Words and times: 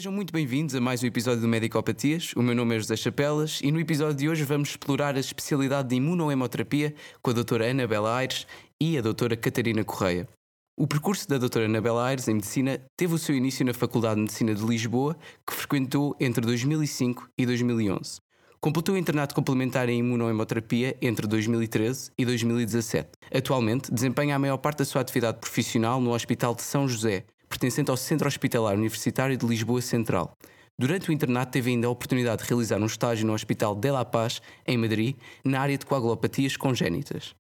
Sejam 0.00 0.12
muito 0.14 0.32
bem-vindos 0.32 0.74
a 0.74 0.80
mais 0.80 1.02
um 1.02 1.06
episódio 1.06 1.42
do 1.42 1.46
Medicopatias. 1.46 2.32
O 2.34 2.40
meu 2.40 2.54
nome 2.54 2.74
é 2.74 2.78
José 2.78 2.96
Chapelas 2.96 3.60
e 3.62 3.70
no 3.70 3.78
episódio 3.78 4.14
de 4.14 4.30
hoje 4.30 4.44
vamos 4.44 4.70
explorar 4.70 5.14
a 5.14 5.20
especialidade 5.20 5.90
de 5.90 5.96
imunohemoterapia 5.96 6.94
com 7.20 7.30
a 7.30 7.34
doutora 7.34 7.70
Anabela 7.70 8.16
Aires 8.16 8.46
e 8.80 8.96
a 8.96 9.02
doutora 9.02 9.36
Catarina 9.36 9.84
Correia. 9.84 10.26
O 10.74 10.86
percurso 10.86 11.28
da 11.28 11.36
doutora 11.36 11.66
Anabela 11.66 12.06
Aires 12.06 12.26
em 12.28 12.32
Medicina 12.36 12.80
teve 12.96 13.12
o 13.12 13.18
seu 13.18 13.34
início 13.34 13.62
na 13.62 13.74
Faculdade 13.74 14.14
de 14.14 14.22
Medicina 14.22 14.54
de 14.54 14.64
Lisboa, 14.64 15.14
que 15.46 15.52
frequentou 15.52 16.16
entre 16.18 16.46
2005 16.46 17.28
e 17.36 17.44
2011. 17.44 18.20
Completou 18.58 18.94
o 18.94 18.98
internato 18.98 19.34
complementar 19.34 19.90
em 19.90 19.98
imunohemoterapia 19.98 20.96
entre 21.02 21.26
2013 21.26 22.10
e 22.16 22.24
2017. 22.24 23.10
Atualmente, 23.34 23.92
desempenha 23.92 24.36
a 24.36 24.38
maior 24.38 24.56
parte 24.56 24.78
da 24.78 24.86
sua 24.86 25.02
atividade 25.02 25.40
profissional 25.40 26.00
no 26.00 26.14
Hospital 26.14 26.54
de 26.54 26.62
São 26.62 26.88
José, 26.88 27.26
pertencente 27.50 27.90
ao 27.90 27.96
Centro 27.96 28.28
Hospitalar 28.28 28.76
Universitário 28.76 29.36
de 29.36 29.44
Lisboa 29.44 29.82
Central. 29.82 30.32
Durante 30.78 31.10
o 31.10 31.12
internato 31.12 31.52
teve 31.52 31.70
ainda 31.70 31.88
a 31.88 31.90
oportunidade 31.90 32.42
de 32.42 32.48
realizar 32.48 32.80
um 32.80 32.86
estágio 32.86 33.26
no 33.26 33.34
Hospital 33.34 33.74
de 33.74 33.90
La 33.90 34.04
Paz, 34.04 34.40
em 34.66 34.78
Madrid, 34.78 35.16
na 35.44 35.60
área 35.60 35.76
de 35.76 35.84
coagulopatias 35.84 36.56
congénitas. 36.56 37.34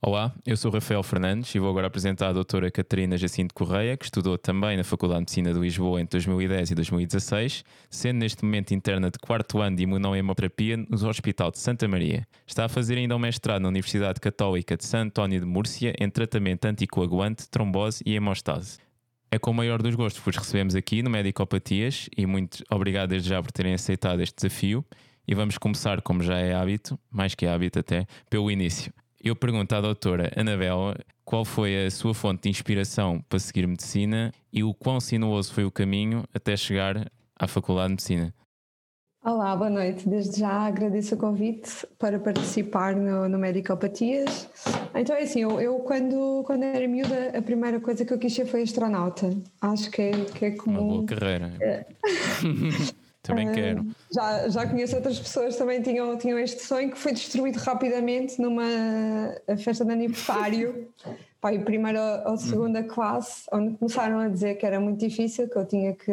Olá, 0.00 0.32
eu 0.46 0.56
sou 0.56 0.70
Rafael 0.70 1.02
Fernandes 1.02 1.54
e 1.54 1.58
vou 1.58 1.68
agora 1.68 1.88
apresentar 1.88 2.28
a 2.28 2.32
doutora 2.32 2.70
Catarina 2.70 3.18
Jacinto 3.18 3.52
Correia, 3.52 3.96
que 3.96 4.04
estudou 4.04 4.38
também 4.38 4.76
na 4.76 4.84
Faculdade 4.84 5.18
de 5.18 5.22
Medicina 5.22 5.52
de 5.52 5.58
Lisboa 5.58 6.00
entre 6.00 6.18
2010 6.18 6.70
e 6.70 6.74
2016, 6.74 7.64
sendo 7.90 8.18
neste 8.18 8.44
momento 8.44 8.72
interna 8.72 9.10
de 9.10 9.18
quarto 9.18 9.60
ano 9.60 9.76
de 9.76 9.82
imunohemoterapia 9.82 10.76
no 10.76 11.08
Hospital 11.08 11.50
de 11.50 11.58
Santa 11.58 11.88
Maria. 11.88 12.26
Está 12.46 12.66
a 12.66 12.68
fazer 12.68 12.96
ainda 12.96 13.16
um 13.16 13.18
mestrado 13.18 13.62
na 13.62 13.68
Universidade 13.68 14.20
Católica 14.20 14.76
de 14.76 14.84
San 14.84 15.06
António 15.06 15.40
de 15.40 15.46
Múrcia 15.46 15.92
em 15.98 16.08
tratamento 16.08 16.66
anticoagulante, 16.66 17.48
trombose 17.50 18.02
e 18.06 18.14
hemostase. 18.14 18.85
É 19.30 19.38
com 19.38 19.50
o 19.50 19.54
maior 19.54 19.82
dos 19.82 19.94
gostos 19.94 20.20
que 20.20 20.26
vos 20.26 20.36
recebemos 20.36 20.74
aqui 20.74 21.02
no 21.02 21.10
Medicopatias 21.10 22.08
e 22.16 22.24
muito 22.26 22.64
obrigado 22.70 23.10
desde 23.10 23.28
já 23.28 23.42
por 23.42 23.50
terem 23.50 23.74
aceitado 23.74 24.22
este 24.22 24.36
desafio. 24.36 24.84
E 25.26 25.34
vamos 25.34 25.58
começar, 25.58 26.00
como 26.02 26.22
já 26.22 26.38
é 26.38 26.54
hábito, 26.54 26.98
mais 27.10 27.34
que 27.34 27.46
hábito 27.46 27.80
até, 27.80 28.06
pelo 28.30 28.50
início. 28.50 28.92
Eu 29.22 29.34
pergunto 29.34 29.74
à 29.74 29.80
doutora 29.80 30.30
Anabela 30.36 30.96
qual 31.24 31.44
foi 31.44 31.86
a 31.86 31.90
sua 31.90 32.14
fonte 32.14 32.44
de 32.44 32.48
inspiração 32.48 33.20
para 33.28 33.40
seguir 33.40 33.66
medicina 33.66 34.32
e 34.52 34.62
o 34.62 34.72
quão 34.72 35.00
sinuoso 35.00 35.52
foi 35.52 35.64
o 35.64 35.70
caminho 35.70 36.22
até 36.32 36.56
chegar 36.56 37.10
à 37.34 37.48
Faculdade 37.48 37.88
de 37.88 37.92
Medicina. 37.94 38.34
Olá, 39.26 39.56
boa 39.56 39.68
noite. 39.68 40.08
Desde 40.08 40.38
já 40.38 40.68
agradeço 40.68 41.16
o 41.16 41.18
convite 41.18 41.84
para 41.98 42.16
participar 42.16 42.94
no, 42.94 43.28
no 43.28 43.36
Medicopatias. 43.36 44.48
Então 44.94 45.16
é 45.16 45.22
assim, 45.22 45.40
eu, 45.40 45.60
eu, 45.60 45.80
quando, 45.80 46.44
quando 46.46 46.62
era 46.62 46.86
miúda, 46.86 47.36
a 47.36 47.42
primeira 47.42 47.80
coisa 47.80 48.04
que 48.04 48.14
eu 48.14 48.18
quis 48.20 48.32
ser 48.32 48.46
foi 48.46 48.62
astronauta. 48.62 49.36
Acho 49.60 49.90
que 49.90 50.00
é, 50.00 50.10
que 50.12 50.44
é 50.44 50.50
comum. 50.52 50.78
Uma 50.78 50.88
boa 50.88 51.06
carreira. 51.06 51.52
É. 51.60 51.86
também 53.20 53.48
uh, 53.48 53.52
quero. 53.52 53.86
Já, 54.14 54.48
já 54.48 54.64
conheço 54.64 54.94
outras 54.94 55.18
pessoas 55.18 55.54
que 55.54 55.58
também 55.58 55.82
tinham, 55.82 56.16
tinham 56.16 56.38
este 56.38 56.62
sonho 56.62 56.92
que 56.92 56.96
foi 56.96 57.10
destruído 57.10 57.56
rapidamente 57.56 58.40
numa 58.40 58.62
festa 59.58 59.84
de 59.84 59.90
aniversário. 59.90 60.88
Pai, 61.46 61.60
primeira 61.60 62.24
ou 62.26 62.36
segunda 62.36 62.82
classe, 62.82 63.44
onde 63.52 63.78
começaram 63.78 64.18
a 64.18 64.28
dizer 64.28 64.56
que 64.56 64.66
era 64.66 64.80
muito 64.80 64.98
difícil, 64.98 65.48
que 65.48 65.56
eu 65.56 65.64
tinha 65.64 65.94
que 65.94 66.10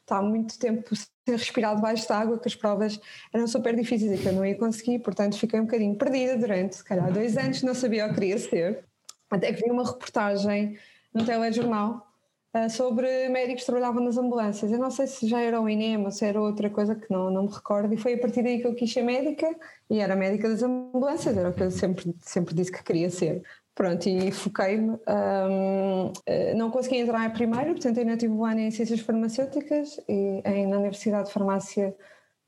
estar 0.00 0.22
muito 0.22 0.58
tempo 0.58 0.96
sem 0.96 1.06
respirar 1.26 1.76
debaixo 1.76 2.06
de 2.06 2.12
água, 2.14 2.38
que 2.38 2.48
as 2.48 2.54
provas 2.54 2.98
eram 3.34 3.46
super 3.46 3.76
difíceis 3.76 4.18
e 4.18 4.22
que 4.22 4.26
eu 4.26 4.32
não 4.32 4.46
ia 4.46 4.56
conseguir, 4.56 5.00
portanto 5.00 5.38
fiquei 5.38 5.60
um 5.60 5.66
bocadinho 5.66 5.94
perdida 5.94 6.38
durante, 6.38 6.76
se 6.76 6.84
calhar, 6.84 7.12
dois 7.12 7.36
anos, 7.36 7.62
não 7.62 7.74
sabia 7.74 8.06
o 8.06 8.08
que 8.08 8.14
queria 8.14 8.38
ser. 8.38 8.86
Até 9.30 9.52
que 9.52 9.62
vi 9.62 9.70
uma 9.70 9.84
reportagem 9.84 10.78
no 11.12 11.22
telejornal 11.22 12.10
uh, 12.56 12.70
sobre 12.70 13.28
médicos 13.28 13.64
que 13.64 13.66
trabalhavam 13.66 14.02
nas 14.02 14.16
ambulâncias. 14.16 14.72
Eu 14.72 14.78
não 14.78 14.90
sei 14.90 15.06
se 15.06 15.28
já 15.28 15.42
era 15.42 15.60
o 15.60 15.68
INEM 15.68 16.02
ou 16.02 16.10
se 16.10 16.24
era 16.24 16.40
outra 16.40 16.70
coisa 16.70 16.94
que 16.94 17.12
não, 17.12 17.30
não 17.30 17.42
me 17.42 17.52
recordo, 17.52 17.92
e 17.92 17.98
foi 17.98 18.14
a 18.14 18.18
partir 18.18 18.42
daí 18.42 18.62
que 18.62 18.66
eu 18.66 18.74
quis 18.74 18.90
ser 18.90 19.02
médica, 19.02 19.54
e 19.90 19.98
era 19.98 20.16
médica 20.16 20.48
das 20.48 20.62
ambulâncias, 20.62 21.36
era 21.36 21.50
o 21.50 21.52
que 21.52 21.62
eu 21.62 21.70
sempre, 21.70 22.16
sempre 22.20 22.54
disse 22.54 22.72
que 22.72 22.82
queria 22.82 23.10
ser. 23.10 23.42
Pronto, 23.74 24.06
e 24.06 24.30
foquei-me. 24.30 24.90
Um, 24.90 26.12
eh, 26.26 26.54
não 26.54 26.70
consegui 26.70 26.98
entrar 26.98 27.24
em 27.26 27.30
primeiro, 27.30 27.72
portanto 27.72 27.98
ainda 27.98 28.16
tive 28.16 28.32
um 28.32 28.44
ano 28.44 28.60
em 28.60 28.70
Ciências 28.70 29.00
Farmacêuticas 29.00 29.98
e 30.08 30.42
em, 30.44 30.66
na 30.66 30.76
Universidade 30.76 31.28
de 31.28 31.32
Farmácia 31.32 31.94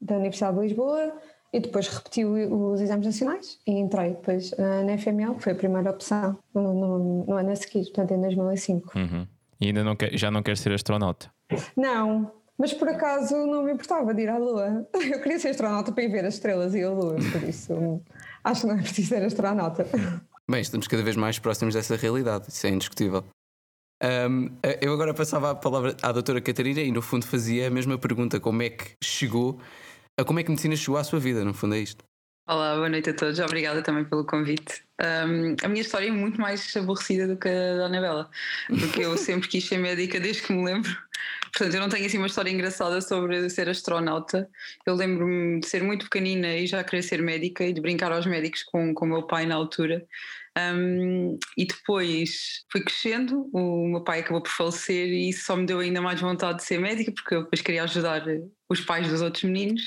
da 0.00 0.16
Universidade 0.16 0.56
de 0.56 0.62
Lisboa 0.62 1.14
e 1.50 1.60
depois 1.60 1.88
repeti 1.88 2.24
os 2.24 2.80
exames 2.80 3.06
nacionais 3.06 3.58
e 3.66 3.72
entrei 3.72 4.10
depois 4.10 4.52
uh, 4.52 4.84
na 4.84 4.98
FML, 4.98 5.36
que 5.36 5.44
foi 5.44 5.52
a 5.52 5.54
primeira 5.54 5.90
opção 5.90 6.36
no, 6.52 6.74
no, 6.74 7.24
no 7.24 7.34
ano 7.34 7.52
a 7.52 7.56
seguir, 7.56 7.84
portanto 7.84 8.10
em 8.10 8.20
2005. 8.20 8.98
Uhum. 8.98 9.26
E 9.60 9.68
ainda 9.68 9.82
não 9.82 9.96
quer, 9.96 10.16
já 10.18 10.30
não 10.30 10.42
quer 10.42 10.56
ser 10.58 10.72
astronauta? 10.72 11.30
Não, 11.74 12.32
mas 12.58 12.74
por 12.74 12.88
acaso 12.88 13.34
não 13.46 13.62
me 13.62 13.72
importava 13.72 14.12
de 14.12 14.22
ir 14.22 14.28
à 14.28 14.36
Lua. 14.36 14.86
Eu 14.92 15.22
queria 15.22 15.38
ser 15.38 15.50
astronauta 15.50 15.90
para 15.90 16.04
ir 16.04 16.08
ver 16.08 16.24
as 16.26 16.34
estrelas 16.34 16.74
e 16.74 16.82
a 16.82 16.90
Lua, 16.90 17.16
por 17.32 17.48
isso 17.48 18.02
acho 18.42 18.60
que 18.62 18.66
não 18.66 18.74
é 18.74 18.82
preciso 18.82 19.08
ser 19.08 19.22
astronauta. 19.22 19.86
Bem, 20.50 20.60
estamos 20.60 20.86
cada 20.86 21.02
vez 21.02 21.16
mais 21.16 21.38
próximos 21.38 21.74
dessa 21.74 21.96
realidade, 21.96 22.50
isso 22.50 22.66
é 22.66 22.70
indiscutível. 22.70 23.24
Um, 24.02 24.50
eu 24.82 24.92
agora 24.92 25.14
passava 25.14 25.50
a 25.50 25.54
palavra 25.54 25.96
à 26.02 26.12
doutora 26.12 26.38
Catarina 26.38 26.82
e 26.82 26.92
no 26.92 27.00
fundo 27.00 27.26
fazia 27.26 27.68
a 27.68 27.70
mesma 27.70 27.96
pergunta: 27.96 28.38
como 28.38 28.60
é 28.62 28.68
que 28.68 28.92
chegou, 29.02 29.58
a 30.20 30.22
como 30.24 30.38
é 30.38 30.42
que 30.42 30.48
a 30.48 30.52
medicina 30.52 30.76
chegou 30.76 30.98
à 30.98 31.04
sua 31.04 31.18
vida? 31.18 31.42
No 31.46 31.54
fundo 31.54 31.74
é 31.74 31.78
isto. 31.78 32.04
Olá, 32.46 32.74
boa 32.74 32.90
noite 32.90 33.08
a 33.08 33.14
todos, 33.14 33.38
obrigada 33.38 33.80
também 33.80 34.04
pelo 34.04 34.26
convite. 34.26 34.84
Um, 35.00 35.56
a 35.64 35.68
minha 35.68 35.80
história 35.80 36.08
é 36.08 36.10
muito 36.10 36.38
mais 36.38 36.76
aborrecida 36.76 37.26
do 37.26 37.38
que 37.38 37.48
a 37.48 37.76
da 37.76 37.86
Anabela, 37.86 38.28
porque 38.68 39.02
eu 39.02 39.16
sempre 39.16 39.48
quis 39.48 39.64
ser 39.64 39.78
médica 39.78 40.20
desde 40.20 40.42
que 40.42 40.52
me 40.52 40.62
lembro. 40.62 40.94
Portanto, 41.56 41.74
eu 41.74 41.80
não 41.80 41.88
tenho 41.88 42.04
assim 42.04 42.18
uma 42.18 42.26
história 42.26 42.50
engraçada 42.50 43.00
sobre 43.00 43.48
ser 43.48 43.68
astronauta. 43.68 44.50
Eu 44.84 44.94
lembro-me 44.96 45.60
de 45.60 45.68
ser 45.68 45.84
muito 45.84 46.06
pequenina 46.06 46.52
e 46.52 46.66
já 46.66 46.82
querer 46.82 47.02
ser 47.02 47.22
médica 47.22 47.64
e 47.64 47.72
de 47.72 47.80
brincar 47.80 48.10
aos 48.10 48.26
médicos 48.26 48.64
com, 48.64 48.92
o 48.92 49.06
meu 49.06 49.22
pai 49.22 49.46
na 49.46 49.54
altura. 49.54 50.04
Um, 50.58 51.38
e 51.56 51.64
depois 51.64 52.64
fui 52.72 52.80
crescendo, 52.82 53.48
o 53.52 53.86
meu 53.86 54.02
pai 54.02 54.20
acabou 54.20 54.42
por 54.42 54.50
falecer 54.50 55.06
e 55.08 55.28
isso 55.28 55.44
só 55.44 55.54
me 55.54 55.64
deu 55.64 55.78
ainda 55.78 56.00
mais 56.00 56.20
vontade 56.20 56.58
de 56.58 56.64
ser 56.64 56.80
médica, 56.80 57.12
porque 57.12 57.36
eu 57.36 57.44
depois 57.44 57.62
queria 57.62 57.84
ajudar 57.84 58.24
os 58.68 58.80
pais 58.80 59.08
dos 59.08 59.22
outros 59.22 59.44
meninos. 59.44 59.82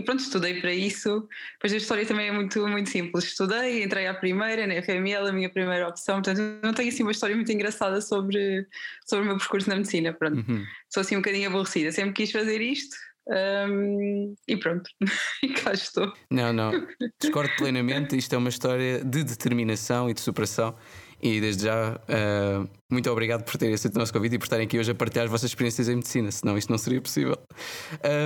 E 0.00 0.02
pronto, 0.02 0.20
estudei 0.20 0.58
para 0.62 0.72
isso. 0.72 1.28
Pois 1.60 1.74
a 1.74 1.76
história 1.76 2.06
também 2.06 2.28
é 2.28 2.32
muito, 2.32 2.66
muito 2.66 2.88
simples. 2.88 3.24
Estudei, 3.24 3.84
entrei 3.84 4.06
à 4.06 4.14
primeira, 4.14 4.66
na 4.66 4.80
FML, 4.80 5.28
a 5.28 5.32
minha 5.32 5.50
primeira 5.50 5.86
opção. 5.86 6.22
Portanto, 6.22 6.40
não 6.62 6.72
tenho 6.72 6.88
assim 6.88 7.02
uma 7.02 7.12
história 7.12 7.36
muito 7.36 7.52
engraçada 7.52 8.00
sobre, 8.00 8.66
sobre 9.06 9.26
o 9.26 9.28
meu 9.28 9.36
percurso 9.36 9.68
na 9.68 9.76
medicina. 9.76 10.14
Pronto, 10.14 10.38
uhum. 10.38 10.64
sou 10.88 11.02
assim 11.02 11.16
um 11.16 11.18
bocadinho 11.18 11.50
aborrecida. 11.50 11.92
Sempre 11.92 12.14
quis 12.14 12.32
fazer 12.32 12.62
isto. 12.62 12.96
Um, 13.28 14.34
e 14.48 14.56
pronto, 14.56 14.90
e 15.44 15.48
cá 15.48 15.74
estou. 15.74 16.10
Não, 16.30 16.50
não, 16.50 16.72
discordo 17.20 17.54
plenamente. 17.58 18.16
Isto 18.16 18.36
é 18.36 18.38
uma 18.38 18.48
história 18.48 19.04
de 19.04 19.22
determinação 19.22 20.08
e 20.08 20.14
de 20.14 20.22
superação. 20.22 20.74
E 21.22 21.38
desde 21.38 21.64
já, 21.64 21.96
uh, 21.96 22.68
muito 22.90 23.10
obrigado 23.10 23.44
por 23.44 23.58
terem 23.58 23.74
aceito 23.74 23.94
o 23.96 23.98
nosso 23.98 24.12
convite 24.12 24.36
e 24.36 24.38
por 24.38 24.44
estarem 24.44 24.66
aqui 24.66 24.78
hoje 24.78 24.90
a 24.90 24.94
partilhar 24.94 25.26
as 25.26 25.30
vossas 25.30 25.50
experiências 25.50 25.86
em 25.86 25.96
medicina, 25.96 26.30
senão 26.32 26.56
isto 26.56 26.70
não 26.70 26.78
seria 26.78 27.00
possível. 27.00 27.36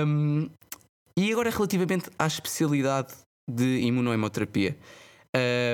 Um, 0.07 0.49
e 1.17 1.31
agora, 1.31 1.49
relativamente 1.49 2.09
à 2.19 2.27
especialidade 2.27 3.13
de 3.49 3.79
imunohemoterapia, 3.81 4.75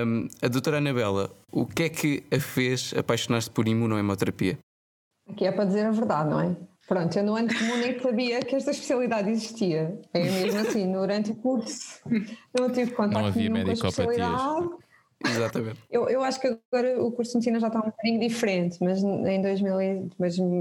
um, 0.05 0.27
a 0.41 0.47
doutora 0.47 0.77
Anabela, 0.77 1.31
o 1.51 1.65
que 1.65 1.83
é 1.83 1.89
que 1.89 2.23
a 2.31 2.39
fez 2.39 2.93
apaixonar-se 2.97 3.49
por 3.49 3.67
imunohemoterapia? 3.67 4.57
Aqui 5.29 5.45
é 5.45 5.51
para 5.51 5.65
dizer 5.65 5.85
a 5.85 5.91
verdade, 5.91 6.29
não 6.29 6.41
é? 6.41 6.55
Pronto, 6.87 7.17
eu 7.17 7.23
no 7.23 7.35
ano 7.35 7.47
comum 7.47 7.77
nem 7.77 7.99
sabia 7.99 8.39
que 8.41 8.55
esta 8.55 8.71
especialidade 8.71 9.29
existia. 9.29 9.99
É 10.13 10.23
mesmo 10.23 10.59
assim, 10.59 10.91
durante 10.91 11.31
o 11.31 11.35
curso 11.35 12.01
não 12.59 12.69
tive 12.69 12.91
contato 12.91 13.21
não 13.21 13.27
havia 13.27 13.49
nenhum 13.49 13.65
com 13.65 13.69
a 13.69 13.73
especialidade. 13.73 14.69
Exatamente. 15.23 15.79
Eu, 15.89 16.09
eu 16.09 16.23
acho 16.23 16.39
que 16.39 16.47
agora 16.47 17.01
o 17.01 17.11
curso 17.11 17.31
de 17.31 17.37
medicina 17.37 17.59
já 17.59 17.67
está 17.67 17.79
um 17.79 17.83
bocadinho 17.83 18.19
diferente, 18.19 18.77
mas 18.81 19.03
em 19.03 19.41
2000, 19.41 20.09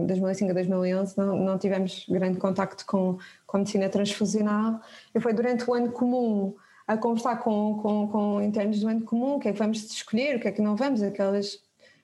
2005 0.06 0.50
a 0.50 0.54
2011 0.54 1.18
não, 1.18 1.36
não 1.36 1.58
tivemos 1.58 2.04
grande 2.08 2.38
contacto 2.38 2.84
com, 2.86 3.18
com 3.50 3.56
a 3.56 3.60
medicina 3.60 3.88
transfusional. 3.88 4.80
E 5.14 5.20
foi 5.20 5.32
durante 5.32 5.68
o 5.68 5.74
ano 5.74 5.90
comum 5.90 6.54
a 6.86 6.96
conversar 6.96 7.36
com, 7.36 7.78
com, 7.82 8.08
com 8.08 8.42
internos 8.42 8.80
do 8.80 8.88
ano 8.88 9.02
comum, 9.02 9.34
o 9.34 9.40
que 9.40 9.48
é 9.48 9.52
que 9.52 9.58
vamos 9.58 9.84
escolher, 9.92 10.36
o 10.36 10.40
que 10.40 10.48
é 10.48 10.52
que 10.52 10.62
não 10.62 10.76
vamos, 10.76 11.02
aquelas 11.02 11.60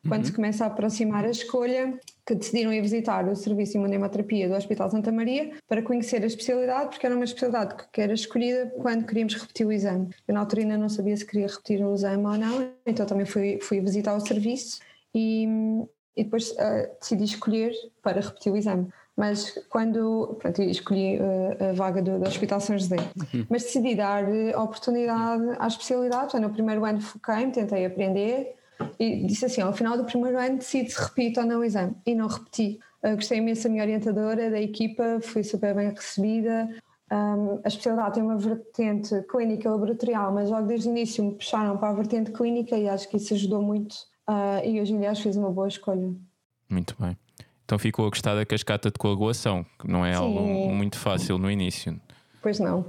quando 0.09 0.21
uhum. 0.21 0.27
se 0.27 0.33
começa 0.33 0.65
a 0.65 0.69
aproximar 0.69 1.25
a 1.25 1.31
escolha, 1.31 1.99
que 2.25 2.35
decidiram 2.35 2.73
ir 2.73 2.81
visitar 2.81 3.29
o 3.29 3.35
Serviço 3.35 3.73
de 3.73 3.79
Imunoterapia 3.79 4.49
do 4.49 4.55
Hospital 4.55 4.89
Santa 4.89 5.11
Maria 5.11 5.53
para 5.69 5.83
conhecer 5.83 6.23
a 6.23 6.27
especialidade, 6.27 6.91
porque 6.91 7.07
era 7.07 7.15
uma 7.15 7.25
especialidade 7.25 7.75
que 7.93 8.01
era 8.01 8.13
escolhida 8.13 8.73
quando 8.81 9.05
queríamos 9.05 9.35
repetir 9.35 9.67
o 9.67 9.73
exame. 9.73 10.11
Eu 10.29 10.35
na 10.35 10.41
altura 10.41 10.63
ainda 10.63 10.79
não 10.79 10.89
sabia 10.89 11.17
se 11.17 11.27
queria 11.27 11.49
repetir 11.49 11.85
o 11.85 11.95
exame 11.95 12.25
ou 12.25 12.39
não, 12.39 12.71
então 12.85 13.05
também 13.05 13.27
fui, 13.27 13.59
fui 13.61 13.81
visitar 13.81 14.15
o 14.15 14.21
serviço 14.21 14.81
e, 15.13 15.49
e 16.17 16.23
depois 16.23 16.51
uh, 16.53 16.97
decidi 17.01 17.25
escolher 17.25 17.73
para 18.03 18.21
repetir 18.21 18.53
o 18.53 18.57
exame 18.57 18.89
mas 19.17 19.59
quando 19.71 20.37
pronto, 20.39 20.63
escolhi 20.63 21.19
uh, 21.19 21.71
a 21.71 21.73
vaga 21.73 22.03
do, 22.03 22.19
do, 22.19 22.27
Hospital 22.27 22.61
São 22.61 22.79
José, 22.79 22.97
uhum. 22.97 23.47
mas 23.49 23.63
decidi 23.63 23.95
dar 23.95 24.25
oportunidade 24.57 25.57
à 25.59 25.67
especialidade, 25.67 26.39
no 26.39 26.51
primeiro 26.51 26.85
ano 26.85 27.01
foquei-me, 27.01 27.51
tentei 27.51 27.87
aprender, 27.87 28.57
e 28.99 29.25
disse 29.27 29.47
assim: 29.47 29.61
ao 29.61 29.73
final 29.73 29.97
do 29.97 30.05
primeiro 30.05 30.39
ano 30.39 30.59
decido 30.59 30.91
se 30.91 31.01
repito 31.01 31.41
ou 31.41 31.47
não 31.47 31.61
o 31.61 31.65
exame. 31.65 31.95
E 32.05 32.15
não 32.15 32.27
repeti. 32.27 32.79
Uh, 33.03 33.15
gostei 33.17 33.39
imenso 33.39 33.65
da 33.65 33.69
minha 33.71 33.83
orientadora, 33.83 34.51
da 34.51 34.61
equipa, 34.61 35.21
fui 35.23 35.43
super 35.43 35.75
bem 35.75 35.91
recebida. 35.91 36.69
Um, 37.11 37.61
a 37.63 37.69
especialidade 37.69 38.15
tem 38.15 38.23
uma 38.23 38.37
vertente 38.37 39.23
clínica 39.31 39.71
laboratorial, 39.71 40.33
mas 40.33 40.51
logo 40.51 40.67
desde 40.67 40.89
o 40.89 40.91
início 40.91 41.25
me 41.25 41.35
puxaram 41.35 41.77
para 41.77 41.91
a 41.91 41.93
vertente 41.93 42.33
clínica 42.33 42.77
e 42.77 42.89
acho 42.89 43.09
que 43.09 43.17
isso 43.17 43.33
ajudou 43.35 43.63
muito. 43.63 43.95
Uh, 44.29 44.65
e 44.65 44.81
hoje 44.81 44.93
em 44.93 44.99
dia 44.99 45.11
acho 45.11 45.23
que 45.23 45.29
fiz 45.29 45.37
uma 45.37 45.51
boa 45.51 45.69
escolha. 45.69 46.13
Muito 46.69 46.97
bem. 46.99 47.17
Então 47.67 47.79
ficou 47.81 48.07
a 48.07 48.09
gostar 48.09 48.37
da 48.37 48.47
cascata 48.47 48.93
de 48.93 48.97
coagulação, 48.97 49.67
que 49.79 49.91
não 49.91 50.07
é 50.07 50.13
sim. 50.13 50.19
algo 50.19 50.73
muito 50.73 50.97
fácil 50.97 51.37
no 51.37 51.51
início. 51.51 52.01
Pois 52.41 52.61
não. 52.61 52.87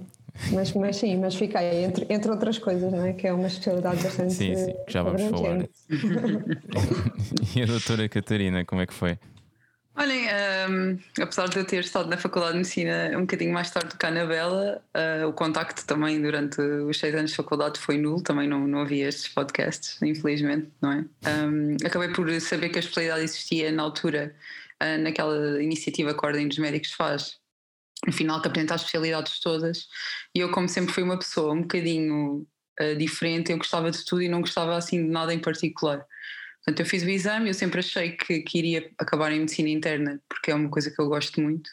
Mas, 0.52 0.72
mas 0.74 0.96
sim, 0.98 1.18
mas 1.18 1.34
fiquei 1.34 1.84
entre, 1.84 2.06
entre 2.10 2.30
outras 2.30 2.60
coisas, 2.60 2.94
não 2.94 3.04
é? 3.04 3.12
Que 3.12 3.26
é 3.26 3.34
uma 3.34 3.48
especialidade 3.48 4.04
bastante. 4.04 4.36
Sim, 4.36 4.56
sim, 4.56 4.74
que 4.86 4.94
já 4.94 5.02
vamos 5.02 5.24
falar. 5.24 5.68
e 7.56 7.64
a 7.64 7.66
doutora 7.66 8.08
Catarina, 8.08 8.64
como 8.64 8.80
é 8.82 8.86
que 8.86 8.94
foi? 8.94 9.18
Olhem, 9.96 10.28
um, 10.70 11.00
apesar 11.24 11.50
de 11.50 11.58
eu 11.58 11.66
ter 11.66 11.80
estado 11.80 12.08
na 12.08 12.18
Faculdade 12.18 12.52
de 12.52 12.58
Medicina 12.60 13.18
um 13.18 13.22
bocadinho 13.22 13.52
mais 13.52 13.72
tarde 13.72 13.90
do 13.90 13.98
que 13.98 14.06
a 14.06 14.10
Anabela, 14.10 14.80
uh, 14.96 15.28
o 15.28 15.34
contacto 15.34 15.84
também 15.88 16.22
durante 16.22 16.62
os 16.62 17.00
seis 17.00 17.16
anos 17.16 17.32
de 17.32 17.36
faculdade 17.36 17.80
foi 17.80 17.98
nulo, 17.98 18.22
também 18.22 18.48
não, 18.48 18.68
não 18.68 18.82
havia 18.82 19.08
estes 19.08 19.28
podcasts, 19.30 20.00
infelizmente, 20.04 20.70
não 20.80 20.92
é? 20.92 21.06
Um, 21.28 21.78
acabei 21.84 22.10
por 22.10 22.30
saber 22.40 22.70
que 22.70 22.78
a 22.78 22.80
especialidade 22.80 23.24
existia 23.24 23.72
na 23.72 23.82
altura, 23.82 24.36
uh, 24.82 25.02
naquela 25.02 25.62
iniciativa 25.62 26.14
que 26.14 26.26
a 26.26 26.28
Ordem 26.28 26.48
dos 26.48 26.58
Médicos 26.58 26.92
faz, 26.92 27.38
no 28.06 28.14
final 28.14 28.42
que 28.42 28.48
apresenta 28.48 28.76
as 28.76 28.82
especialidades 28.82 29.40
todas, 29.40 29.88
e 30.36 30.40
eu 30.40 30.52
como 30.52 30.70
sempre 30.70 30.94
fui 30.94 31.04
uma 31.04 31.18
pessoa 31.18 31.54
um 31.54 31.62
bocadinho 31.62 32.48
uh, 32.80 32.96
diferente, 32.98 33.52
eu 33.52 33.58
gostava 33.58 33.92
de 33.92 34.04
tudo 34.06 34.22
e 34.22 34.30
não 34.30 34.42
gostava 34.42 34.76
assim 34.76 35.04
de 35.04 35.10
nada 35.10 35.34
em 35.34 35.40
particular. 35.40 36.06
Portanto, 36.58 36.80
eu 36.82 36.86
fiz 36.86 37.04
o 37.04 37.10
exame, 37.10 37.50
eu 37.50 37.54
sempre 37.54 37.80
achei 37.80 38.12
que, 38.12 38.42
que 38.42 38.58
iria 38.58 38.92
acabar 38.98 39.32
em 39.32 39.40
medicina 39.40 39.70
interna, 39.70 40.22
porque 40.28 40.52
é 40.52 40.56
uma 40.56 40.70
coisa 40.70 40.92
que 40.92 41.02
eu 41.02 41.08
gosto 41.08 41.40
muito. 41.40 41.70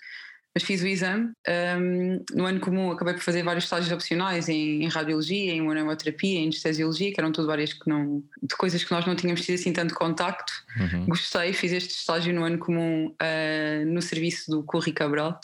Mas 0.54 0.62
fiz 0.62 0.82
o 0.82 0.86
exame. 0.86 1.32
Um, 1.48 2.24
no 2.32 2.44
ano 2.46 2.60
comum 2.60 2.92
acabei 2.92 3.14
por 3.14 3.22
fazer 3.22 3.42
vários 3.42 3.64
estágios 3.64 3.92
opcionais 3.92 4.48
em, 4.48 4.84
em 4.84 4.88
radiologia, 4.88 5.52
em 5.52 5.60
monoterapia, 5.60 6.38
em 6.38 6.44
anestesiologia, 6.44 7.12
que 7.12 7.20
eram 7.20 7.32
tudo 7.32 7.48
várias 7.48 7.72
que 7.72 7.88
não, 7.88 8.22
de 8.40 8.54
coisas 8.56 8.84
que 8.84 8.92
nós 8.92 9.04
não 9.04 9.16
tínhamos 9.16 9.44
tido 9.44 9.56
assim 9.56 9.72
tanto 9.72 9.94
contacto. 9.94 10.52
Uhum. 10.78 11.06
Gostei, 11.06 11.52
fiz 11.52 11.72
este 11.72 11.90
estágio 11.90 12.32
no 12.32 12.44
ano 12.44 12.58
comum 12.58 13.08
uh, 13.08 13.86
no 13.86 14.00
serviço 14.00 14.48
do 14.50 14.62
Curri 14.62 14.92
Cabral, 14.92 15.40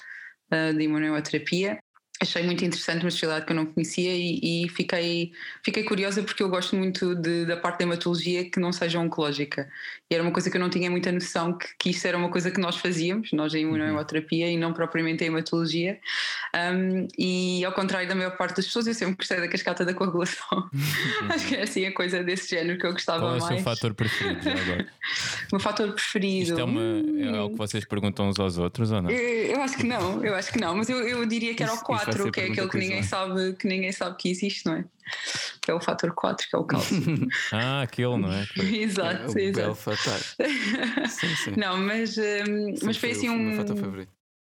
uh, 0.52 0.72
de 0.72 0.84
imunoterapia 0.84 1.80
achei 2.20 2.42
muito 2.42 2.62
interessante 2.62 3.02
uma 3.02 3.08
especialidade 3.08 3.46
que 3.46 3.52
eu 3.52 3.56
não 3.56 3.64
conhecia 3.64 4.14
e, 4.14 4.64
e, 4.64 4.68
fiquei, 4.68 5.32
fiquei 5.64 5.82
curiosa 5.84 6.22
porque 6.22 6.42
eu 6.42 6.50
gosto 6.50 6.76
muito 6.76 7.14
de, 7.14 7.46
da 7.46 7.56
parte 7.56 7.78
da 7.78 7.84
hematologia 7.84 8.48
que 8.48 8.60
não 8.60 8.72
seja 8.72 9.00
oncológica. 9.00 9.70
E 10.10 10.14
era 10.14 10.22
uma 10.22 10.30
coisa 10.30 10.50
que 10.50 10.56
eu 10.56 10.60
não 10.60 10.68
tinha 10.68 10.90
muita 10.90 11.10
noção 11.10 11.56
que, 11.56 11.66
que 11.78 11.90
isso 11.90 12.06
era 12.06 12.18
uma 12.18 12.28
coisa 12.28 12.50
que 12.50 12.60
nós 12.60 12.76
fazíamos, 12.76 13.32
nós 13.32 13.54
em 13.54 13.62
imunohemoterapia 13.62 14.46
uhum. 14.46 14.52
e 14.52 14.56
não 14.58 14.72
propriamente 14.74 15.24
em 15.24 15.28
hematologia. 15.28 15.98
Um, 16.54 17.08
e 17.18 17.64
ao 17.64 17.72
contrário 17.72 18.06
da 18.06 18.14
maior 18.14 18.36
parte 18.36 18.56
das 18.56 18.66
pessoas, 18.66 18.86
eu 18.86 18.94
sempre 18.94 19.16
gostei 19.16 19.40
da 19.40 19.48
cascata 19.48 19.84
da 19.84 19.94
coagulação. 19.94 20.68
Acho 21.30 21.48
que 21.48 21.56
é 21.56 21.62
assim 21.62 21.86
a 21.86 21.94
coisa 21.94 22.22
desse 22.22 22.50
género 22.50 22.78
que 22.78 22.86
eu 22.86 22.92
gostava 22.92 23.30
mais. 23.30 23.42
Qual 23.42 23.50
é 23.50 23.54
o 23.54 23.56
seu 23.56 23.64
fator 23.64 23.94
preferido 23.94 24.42
já 24.42 24.52
agora? 24.52 24.86
o 25.52 25.52
meu 25.52 25.60
fator 25.60 25.92
preferido. 25.92 26.50
Isto 26.50 26.60
é, 26.60 26.64
uma, 26.64 26.80
é 27.20 27.38
algo 27.38 27.52
que 27.52 27.58
vocês 27.58 27.84
perguntam 27.86 28.28
uns 28.28 28.38
aos 28.38 28.58
outros 28.58 28.92
ou 28.92 29.00
não? 29.00 29.10
Eu, 29.10 29.54
eu 29.54 29.62
acho 29.62 29.76
que 29.76 29.86
não, 29.86 30.22
eu 30.22 30.34
acho 30.34 30.52
que 30.52 30.60
não, 30.60 30.76
mas 30.76 30.90
eu, 30.90 30.98
eu 31.06 31.24
diria 31.24 31.54
que 31.54 31.62
era 31.62 31.72
o 31.72 31.80
4 31.80 32.09
4, 32.16 32.32
que 32.32 32.40
é 32.40 32.44
aquele 32.44 32.68
que 32.68 32.78
ninguém, 32.78 33.02
sabe, 33.02 33.52
que 33.54 33.66
ninguém 33.66 33.92
sabe 33.92 34.16
que 34.16 34.30
existe, 34.30 34.66
não 34.66 34.74
é? 34.74 34.84
Que 35.60 35.70
é 35.70 35.74
o 35.74 35.80
fator 35.80 36.12
4, 36.14 36.48
que 36.48 36.56
é 36.56 36.58
o 36.58 36.64
cálcio. 36.64 36.96
ah, 37.52 37.82
aquele, 37.82 38.16
não 38.16 38.32
é? 38.32 38.46
exato, 38.76 39.38
é, 39.38 39.42
exato. 39.42 39.74
fator. 39.74 40.20
sim, 41.08 41.36
sim. 41.36 41.54
Não, 41.56 41.76
mas, 41.76 42.16
um, 42.18 42.74
mas 42.82 42.96
foi, 42.96 43.10
assim 43.12 43.28
um. 43.28 44.06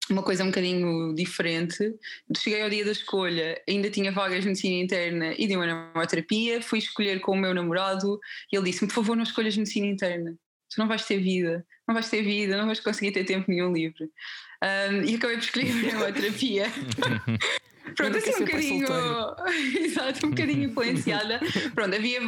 Uma 0.09 0.23
coisa 0.23 0.44
um 0.44 0.47
bocadinho 0.47 1.13
diferente. 1.13 1.94
Cheguei 2.35 2.63
ao 2.63 2.69
dia 2.69 2.83
da 2.83 2.91
escolha, 2.91 3.61
ainda 3.69 3.91
tinha 3.91 4.11
vagas 4.11 4.41
de 4.41 4.47
medicina 4.47 4.83
interna 4.83 5.35
e 5.38 5.45
de 5.45 5.56
uma 5.56 6.07
terapia. 6.07 6.63
Fui 6.63 6.79
escolher 6.79 7.19
com 7.19 7.33
o 7.33 7.38
meu 7.38 7.53
namorado 7.53 8.19
e 8.51 8.56
ele 8.56 8.65
disse-me: 8.65 8.88
Por 8.88 8.95
favor, 8.95 9.15
não 9.15 9.21
escolhas 9.21 9.56
medicina 9.56 9.85
interna 9.85 10.35
tu 10.69 10.79
não 10.79 10.88
vais 10.88 11.06
ter 11.06 11.17
vida, 11.19 11.65
não 11.89 11.95
vais 11.95 12.09
ter 12.09 12.21
vida, 12.21 12.56
não 12.56 12.68
vais 12.68 12.80
conseguir 12.80 13.12
ter 13.12 13.24
tempo 13.25 13.50
nenhum 13.50 13.74
livre. 13.74 14.09
Um, 14.63 15.03
e 15.03 15.15
acabei 15.15 15.38
por 15.38 15.44
escrever 15.44 15.95
uma 15.95 16.12
terapia. 16.12 16.68
Pronto, 17.95 18.18
assim 18.18 18.36
um 18.36 18.45
bocadinho. 18.45 18.88
Exato, 19.81 20.27
um 20.27 20.30
bocadinho 20.30 20.69
influenciada. 20.69 21.39
Pronto, 21.74 21.95
havia. 21.95 22.21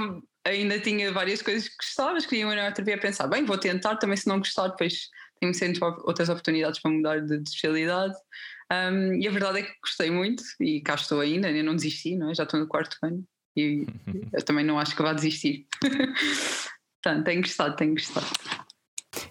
Ainda 0.44 0.80
tinha 0.80 1.12
várias 1.12 1.40
coisas 1.42 1.70
que 1.70 1.76
gostava, 1.78 2.18
escolhi 2.18 2.44
uma 2.44 2.56
terapia 2.72 2.96
a 2.96 2.98
pensar, 2.98 3.28
bem, 3.28 3.46
vou 3.46 3.60
tentar, 3.60 3.98
também 3.98 4.18
se 4.18 4.28
não 4.28 4.40
gostar, 4.40 4.70
depois 4.70 5.08
tenho 5.40 5.54
sempre 5.54 5.80
outras 5.84 6.30
oportunidades 6.30 6.82
para 6.82 6.90
mudar 6.90 7.22
de, 7.22 7.38
de 7.38 7.48
especialidade. 7.48 8.16
Um, 8.72 9.14
e 9.14 9.28
a 9.28 9.32
verdade 9.32 9.60
é 9.60 9.62
que 9.62 9.74
gostei 9.84 10.10
muito 10.10 10.44
e 10.60 10.82
cá 10.82 10.96
estou 10.96 11.20
ainda, 11.20 11.48
ainda 11.48 11.62
não 11.62 11.76
desisti, 11.76 12.16
não 12.16 12.32
é? 12.32 12.34
já 12.34 12.44
estou 12.44 12.60
no 12.60 12.68
quarto 12.68 12.98
ano 13.04 13.24
e 13.56 13.86
eu 14.34 14.44
também 14.44 14.66
não 14.66 14.80
acho 14.80 14.96
que 14.96 15.04
vá 15.04 15.14
desistir. 15.14 15.68
Portanto, 17.04 17.26
tenho 17.26 17.42
gostado, 17.42 17.76
tenho 17.76 17.94
gostado. 17.94 18.28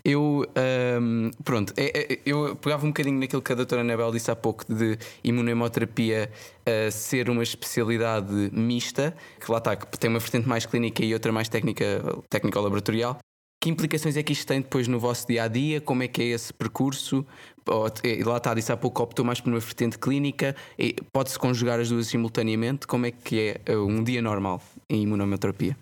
Eu, 0.05 0.47
um, 1.01 1.31
pronto, 1.45 1.73
é, 1.77 2.15
é, 2.15 2.19
eu 2.25 2.57
pegava 2.57 2.85
um 2.85 2.91
bocadinho 2.91 3.19
naquilo 3.19 3.43
que 3.43 3.53
a 3.53 3.55
doutora 3.55 3.83
Anabel 3.83 4.11
disse 4.13 4.31
há 4.31 4.37
pouco 4.37 4.65
de 4.73 4.99
imunohemoterapia 5.23 6.31
uh, 6.61 6.91
ser 6.91 7.29
uma 7.29 7.43
especialidade 7.43 8.33
mista, 8.53 9.15
que 9.39 9.51
lá 9.51 9.59
está, 9.59 9.77
que 9.77 9.99
tem 9.99 10.09
uma 10.09 10.19
vertente 10.19 10.49
mais 10.49 10.65
clínica 10.67 11.05
e 11.05 11.13
outra 11.13 11.33
mais 11.33 11.49
técnica, 11.49 11.85
técnico-laboratorial. 12.29 13.19
Que 13.63 13.69
implicações 13.69 14.17
é 14.17 14.23
que 14.23 14.33
isto 14.33 14.47
tem 14.47 14.63
depois 14.63 14.89
no 14.89 14.99
vosso 14.99 15.27
dia 15.27 15.45
a 15.45 15.49
dia? 15.49 15.83
Como 15.83 16.03
é 16.03 16.09
que 16.09 16.23
é 16.23 16.25
esse 16.29 16.51
percurso? 16.51 17.27
E 18.03 18.25
lá 18.25 18.39
está, 18.39 18.55
disse 18.55 18.73
há 18.73 18.77
pouco, 18.77 19.03
optou 19.03 19.23
mais 19.23 19.39
por 19.39 19.51
uma 19.51 19.61
vertente 19.61 19.99
clínica. 19.99 20.57
Pode-se 21.13 21.39
conjugar 21.39 21.79
as 21.79 21.91
duas 21.91 22.07
simultaneamente? 22.07 22.87
Como 22.87 23.05
é 23.05 23.11
que 23.11 23.39
é 23.39 23.61
eh, 23.67 23.77
um 23.77 24.03
dia 24.03 24.23
normal 24.23 24.63
em 24.89 25.03
imunoterapia? 25.03 25.77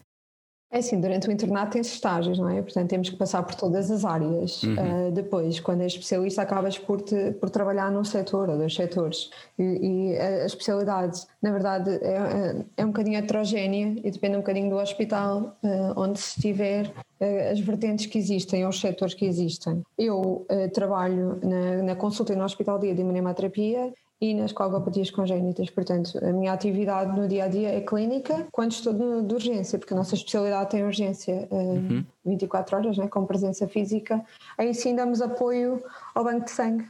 É 0.70 0.78
assim, 0.78 1.00
durante 1.00 1.26
o 1.26 1.32
internato 1.32 1.72
tem 1.72 1.80
estágios, 1.80 2.38
não 2.38 2.46
é? 2.46 2.60
Portanto, 2.60 2.90
temos 2.90 3.08
que 3.08 3.16
passar 3.16 3.42
por 3.42 3.54
todas 3.54 3.90
as 3.90 4.04
áreas. 4.04 4.62
Uhum. 4.62 5.08
Uh, 5.08 5.12
depois, 5.12 5.58
quando 5.60 5.80
és 5.80 5.92
especialista, 5.92 6.42
acabas 6.42 6.78
por, 6.78 7.00
te, 7.00 7.32
por 7.32 7.48
trabalhar 7.48 7.90
num 7.90 8.04
setor 8.04 8.50
ou 8.50 8.58
dois 8.58 8.74
setores. 8.74 9.30
E, 9.58 9.62
e 9.62 10.18
a, 10.18 10.42
a, 10.42 10.46
especialidade, 10.46 11.22
na 11.40 11.52
verdade, 11.52 11.90
é, 12.02 12.66
é 12.76 12.84
um 12.84 12.88
bocadinho 12.88 13.16
heterogénea 13.16 13.96
e 14.04 14.10
depende 14.10 14.36
um 14.36 14.40
bocadinho 14.40 14.68
do 14.68 14.76
hospital 14.76 15.56
uh, 15.62 15.98
onde 15.98 16.18
se 16.20 16.36
estiver, 16.36 16.88
uh, 16.88 17.50
as 17.50 17.60
vertentes 17.60 18.04
que 18.04 18.18
existem 18.18 18.64
ou 18.64 18.68
os 18.68 18.78
setores 18.78 19.14
que 19.14 19.24
existem. 19.24 19.82
Eu 19.96 20.46
trabalho 20.74 21.40
na, 21.42 21.82
na 21.82 21.96
consulta 21.96 22.34
e 22.34 22.36
no 22.36 22.44
Hospital 22.44 22.78
Dia 22.78 22.94
de 22.94 23.00
Imunoterapia 23.00 23.92
e 24.20 24.34
nas 24.34 24.52
coagulopatias 24.52 25.10
congénitas. 25.10 25.70
Portanto, 25.70 26.18
a 26.22 26.32
minha 26.32 26.52
atividade 26.52 27.16
no 27.18 27.28
dia 27.28 27.44
a 27.44 27.48
dia 27.48 27.68
é 27.68 27.80
clínica 27.80 28.46
quando 28.50 28.72
estou 28.72 28.92
de, 28.92 29.26
de 29.26 29.34
urgência, 29.34 29.78
porque 29.78 29.94
a 29.94 29.96
nossa 29.96 30.14
especialidade 30.14 30.70
tem 30.70 30.84
urgência 30.84 31.48
uh, 31.50 31.56
uhum. 31.56 32.04
24 32.24 32.76
horas, 32.76 32.98
né, 32.98 33.06
com 33.08 33.24
presença 33.24 33.68
física. 33.68 34.24
Aí 34.56 34.74
sim 34.74 34.94
damos 34.96 35.20
apoio 35.22 35.82
ao 36.14 36.24
banco 36.24 36.46
de 36.46 36.50
sangue, 36.50 36.86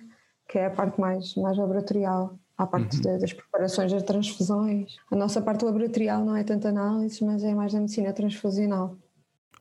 que 0.48 0.58
é 0.58 0.66
a 0.66 0.70
parte 0.70 0.98
mais, 1.00 1.34
mais 1.36 1.56
laboratorial. 1.56 2.34
À 2.56 2.66
parte 2.66 2.96
uhum. 2.96 3.02
de, 3.02 3.18
das 3.18 3.32
preparações 3.32 3.92
das 3.92 4.02
transfusões. 4.02 4.96
A 5.12 5.14
nossa 5.14 5.40
parte 5.40 5.64
laboratorial 5.64 6.24
não 6.24 6.34
é 6.34 6.42
tanto 6.42 6.66
análise, 6.66 7.22
mas 7.24 7.44
é 7.44 7.54
mais 7.54 7.72
a 7.72 7.78
medicina 7.78 8.12
transfusional. 8.12 8.96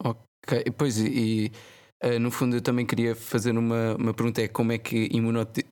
Ok, 0.03 0.63
pois 0.75 0.97
e 0.97 1.51
Uh, 2.04 2.20
no 2.20 2.30
fundo, 2.30 2.56
eu 2.56 2.62
também 2.62 2.86
queria 2.86 3.16
fazer 3.16 3.58
uma, 3.58 3.96
uma 3.96 4.13
pergunta: 4.13 4.42
é 4.42 4.48
como 4.48 4.72
é 4.72 4.77
que 4.77 5.10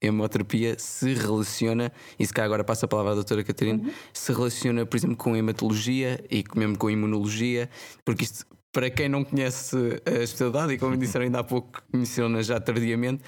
a 0.02 0.06
hemoterapia 0.06 0.76
se 0.80 1.14
relaciona, 1.14 1.92
e 2.18 2.26
se 2.26 2.34
cá 2.34 2.44
agora 2.44 2.64
passa 2.64 2.86
a 2.86 2.90
palavra 2.90 3.12
à 3.12 3.16
doutora 3.16 3.44
Catarina, 3.44 3.84
uhum. 3.84 3.92
se 4.12 4.34
relaciona, 4.34 4.86
por 4.86 4.98
exemplo, 4.98 5.16
com 5.16 5.36
hematologia 5.36 6.24
e 6.32 6.44
mesmo 6.56 6.78
com 6.78 6.90
imunologia, 6.90 7.70
porque 8.04 8.24
isto, 8.24 8.46
para 8.74 8.90
quem 8.90 9.08
não 9.08 9.24
conhece 9.24 9.78
a 10.06 10.24
especialidade, 10.24 10.74
e 10.74 10.78
como 10.80 10.98
disseram 10.98 11.26
ainda 11.26 11.40
há 11.40 11.44
pouco, 11.44 11.84
conheceram-na 11.92 12.42
já 12.42 12.60
tardiamente, 12.60 13.24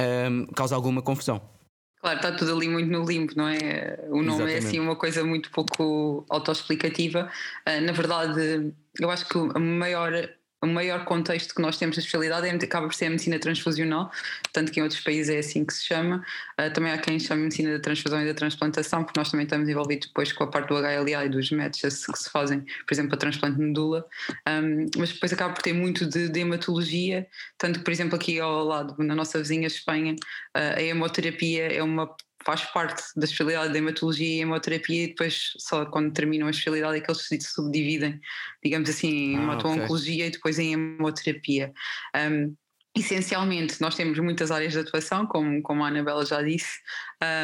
um, 0.00 0.04
ehm, 0.04 0.46
causa 0.54 0.76
alguma 0.76 1.02
confusão. 1.02 1.42
Claro, 2.00 2.18
está 2.18 2.30
tudo 2.30 2.54
ali 2.54 2.68
muito 2.68 2.88
no 2.88 3.04
limbo, 3.04 3.32
não 3.34 3.48
é? 3.48 3.98
O 4.08 4.22
nome 4.22 4.28
Exatamente. 4.28 4.54
é 4.54 4.58
assim 4.58 4.78
uma 4.78 4.94
coisa 4.94 5.24
muito 5.24 5.50
pouco 5.50 6.24
autoexplicativa. 6.30 7.28
Uh, 7.66 7.80
na 7.84 7.90
verdade, 7.90 8.72
eu 9.00 9.10
acho 9.10 9.28
que 9.28 9.36
a 9.36 9.58
maior 9.58 10.12
o 10.66 10.74
maior 10.74 11.04
contexto 11.04 11.54
que 11.54 11.62
nós 11.62 11.78
temos 11.78 11.96
na 11.96 12.00
especialidade 12.00 12.46
é, 12.46 12.50
acaba 12.50 12.86
por 12.86 12.94
ser 12.94 13.06
a 13.06 13.10
medicina 13.10 13.38
transfusional, 13.38 14.10
tanto 14.52 14.72
que 14.72 14.80
em 14.80 14.82
outros 14.82 15.00
países 15.00 15.34
é 15.34 15.38
assim 15.38 15.64
que 15.64 15.72
se 15.72 15.84
chama. 15.84 16.24
Uh, 16.60 16.72
também 16.72 16.92
há 16.92 16.98
quem 16.98 17.18
chame 17.18 17.42
medicina 17.42 17.72
da 17.72 17.80
transfusão 17.80 18.22
e 18.22 18.26
da 18.26 18.34
transplantação, 18.34 19.04
porque 19.04 19.18
nós 19.18 19.30
também 19.30 19.44
estamos 19.44 19.68
envolvidos 19.68 20.08
depois 20.08 20.32
com 20.32 20.44
a 20.44 20.46
parte 20.46 20.68
do 20.68 20.74
HLA 20.74 21.24
e 21.24 21.28
dos 21.28 21.50
métodos 21.50 22.06
que 22.06 22.18
se 22.18 22.30
fazem, 22.30 22.60
por 22.60 22.92
exemplo, 22.92 23.14
a 23.14 23.16
transplante 23.16 23.56
de 23.56 23.62
medula. 23.62 24.04
Um, 24.48 24.86
mas 24.98 25.12
depois 25.12 25.32
acaba 25.32 25.54
por 25.54 25.62
ter 25.62 25.72
muito 25.72 26.06
de, 26.06 26.28
de, 26.28 26.40
hematologia, 26.40 27.26
tanto 27.56 27.78
que, 27.78 27.84
por 27.84 27.90
exemplo, 27.90 28.16
aqui 28.16 28.38
ao 28.40 28.64
lado, 28.64 28.94
na 29.02 29.14
nossa 29.14 29.38
vizinha 29.38 29.66
Espanha, 29.66 30.14
uh, 30.14 30.76
a 30.76 30.82
hemoterapia 30.82 31.72
é 31.72 31.82
uma 31.82 32.14
faz 32.46 32.64
parte 32.66 33.02
da 33.16 33.24
especialidade 33.24 33.72
da 33.72 33.78
hematologia 33.78 34.36
e 34.36 34.40
hemoterapia 34.40 35.02
e 35.02 35.06
depois 35.08 35.50
só 35.58 35.84
quando 35.84 36.12
terminam 36.12 36.46
a 36.46 36.50
especialidade 36.50 36.98
é 36.98 37.00
que 37.00 37.10
eles 37.10 37.26
se 37.26 37.40
subdividem, 37.40 38.20
digamos 38.62 38.88
assim, 38.88 39.08
em 39.08 39.36
ah, 39.36 39.42
hemato-oncologia 39.42 40.14
okay. 40.14 40.28
e 40.28 40.30
depois 40.30 40.58
em 40.60 40.72
hemoterapia. 40.72 41.72
Um, 42.16 42.54
essencialmente, 42.96 43.80
nós 43.80 43.96
temos 43.96 44.16
muitas 44.20 44.52
áreas 44.52 44.72
de 44.72 44.78
atuação, 44.78 45.26
como, 45.26 45.60
como 45.60 45.84
a 45.84 45.88
Anabela 45.88 46.24
já 46.24 46.40
disse. 46.40 46.78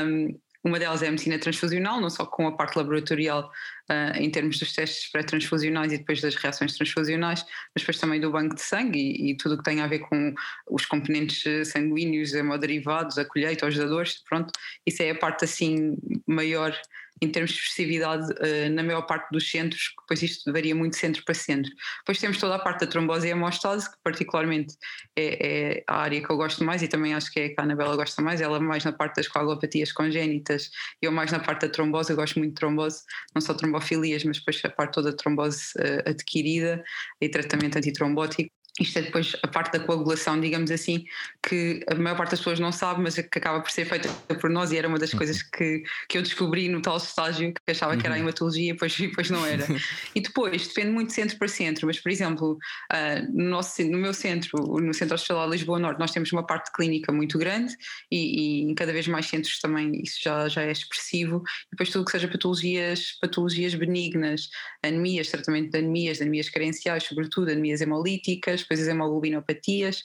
Um, 0.07 0.39
uma 0.65 0.79
delas 0.79 1.03
é 1.03 1.09
a 1.09 1.11
medicina 1.11 1.39
transfusional, 1.39 2.01
não 2.01 2.09
só 2.09 2.25
com 2.25 2.47
a 2.47 2.53
parte 2.53 2.77
laboratorial 2.77 3.51
uh, 3.91 4.17
em 4.17 4.31
termos 4.31 4.59
dos 4.59 4.73
testes 4.73 5.11
pré-transfusionais 5.11 5.93
e 5.93 5.99
depois 5.99 6.21
das 6.21 6.37
reações 6.37 6.75
transfusionais, 6.75 7.45
mas 7.75 7.83
depois 7.83 7.99
também 7.99 8.21
do 8.21 8.31
banco 8.31 8.55
de 8.55 8.63
sangue 8.63 8.99
e, 8.99 9.31
e 9.31 9.37
tudo 9.37 9.55
o 9.55 9.59
que 9.59 9.65
tem 9.65 9.81
a 9.81 9.87
ver 9.87 10.01
com 10.01 10.35
os 10.71 10.87
componentes 10.87 11.43
sanguíneos, 11.69 12.33
hemoderivados, 12.33 13.19
a 13.19 13.25
colheita, 13.25 13.67
os 13.67 13.77
dadores, 13.77 14.23
pronto, 14.29 14.53
isso 14.87 15.03
é 15.03 15.11
a 15.11 15.15
parte 15.15 15.45
assim 15.45 15.97
maior 16.27 16.75
em 17.23 17.29
termos 17.29 17.53
de 17.53 17.59
expressividade 17.59 18.33
uh, 18.33 18.71
na 18.73 18.83
maior 18.83 19.03
parte 19.03 19.31
dos 19.31 19.49
centros, 19.49 19.95
depois 20.01 20.21
isto 20.23 20.53
varia 20.53 20.75
muito 20.75 20.97
centro 20.97 21.25
para 21.25 21.35
centro. 21.35 21.71
Depois 22.01 22.19
temos 22.19 22.39
toda 22.39 22.57
a 22.57 22.59
parte 22.59 22.81
da 22.81 22.87
trombose 22.89 23.29
e 23.29 23.31
hemostase, 23.31 23.89
que 23.89 23.97
particularmente 24.03 24.75
é, 25.17 25.77
é, 25.77 25.85
a 25.87 25.99
área 26.03 26.21
que 26.21 26.31
eu 26.31 26.37
gosto 26.37 26.65
mais 26.65 26.83
e 26.83 26.89
também 26.89 27.15
acho 27.15 27.31
que 27.31 27.39
é 27.39 27.49
que 27.51 27.55
a 27.61 27.63
Anabela 27.63 27.95
gosta 27.95 28.21
mais, 28.21 28.41
ela 28.41 28.59
mais 28.59 28.85
na 28.85 28.93
parte 28.93 29.17
das 29.17 29.29
coagulopatias 29.29 29.93
congénitas 29.93 30.69
eu 31.01 31.13
mais 31.13 31.31
na 31.31 31.39
parte 31.39 31.63
da 31.63 31.69
trombose, 31.69 32.11
eu 32.11 32.17
gosto 32.17 32.39
muito 32.39 32.51
de 32.51 32.57
trombose, 32.57 33.03
não 33.35 33.41
só 33.41 33.55
trombofilias, 33.55 34.25
mas 34.25 34.39
depois 34.39 34.61
a 34.65 34.71
parte 34.71 34.95
toda 34.95 35.13
da 35.13 35.17
trombose 35.17 35.73
uh, 35.79 36.11
adquirida 36.11 36.83
e 37.21 37.29
tratamento 37.29 37.79
antitrombótico 37.79 38.51
isto 38.81 38.99
é 38.99 39.03
depois 39.03 39.37
a 39.43 39.49
parte 39.49 39.77
da 39.77 39.85
coagulação, 39.85 40.41
digamos 40.41 40.71
assim, 40.71 41.05
que 41.47 41.85
a 41.91 41.95
maior 41.95 42.17
parte 42.17 42.31
das 42.31 42.41
pessoas 42.41 42.59
não 42.59 42.73
sabe, 42.73 43.03
mas 43.03 43.17
que 43.17 43.39
acaba 43.39 43.61
por 43.61 43.71
ser 43.71 43.85
feita 43.85 44.09
por 44.41 44.49
nós 44.49 44.73
e 44.73 44.79
era 44.79 44.89
uma 44.89 44.99
das 44.99 45.13
coisas 45.13 45.41
uhum. 45.41 45.49
que, 45.55 45.83
que 46.09 46.17
eu 46.17 46.23
descobri 46.23 46.69
no 46.71 46.81
tal 46.81 46.97
estágio 46.97 47.53
que 47.53 47.71
achava 47.71 47.97
que 47.99 48.07
era 48.07 48.15
a 48.15 48.17
uhum. 48.17 48.25
hematologia, 48.25 48.73
depois, 48.73 48.97
depois 48.97 49.31
não 49.31 49.45
era. 49.45 49.67
E 50.15 50.21
depois, 50.21 50.67
depende 50.67 50.91
muito 50.91 51.09
de 51.09 51.15
centro 51.15 51.39
para 51.39 51.49
centro, 51.49 51.87
mas 51.87 51.99
por 51.99 52.11
exemplo, 52.11 52.59
uh, 52.93 53.33
no, 53.33 53.51
nosso, 53.51 53.83
no 53.85 53.99
meu 53.99 54.13
centro, 54.13 54.59
no 54.81 54.93
Centro 54.93 55.15
Hospitalar 55.15 55.49
Lisboa 55.49 55.79
Norte, 55.79 55.99
nós 55.99 56.11
temos 56.11 56.33
uma 56.33 56.47
parte 56.47 56.71
clínica 56.73 57.13
muito 57.13 57.39
grande 57.39 57.75
e, 58.11 58.61
e, 58.61 58.71
em 58.71 58.75
cada 58.75 58.93
vez 58.93 59.07
mais 59.07 59.27
centros 59.27 59.59
também 59.59 60.03
isso 60.03 60.19
já, 60.23 60.49
já 60.49 60.63
é 60.63 60.73
expressivo. 60.73 61.43
Depois 61.71 61.91
tudo 61.91 62.05
que 62.05 62.11
seja 62.11 62.29
patologias, 62.29 63.19
patologias 63.21 63.75
benignas, 63.75 64.49
anemias, 64.83 65.29
tratamento 65.29 65.71
de 65.71 65.79
anemias, 65.79 66.19
de 66.19 66.23
anemias 66.23 66.49
carenciais, 66.49 67.05
sobretudo 67.05 67.51
anemias 67.51 67.81
hemolíticas, 67.81 68.62
depois 68.63 68.81
as 68.81 68.89
hemoglobinopatias, 68.89 70.03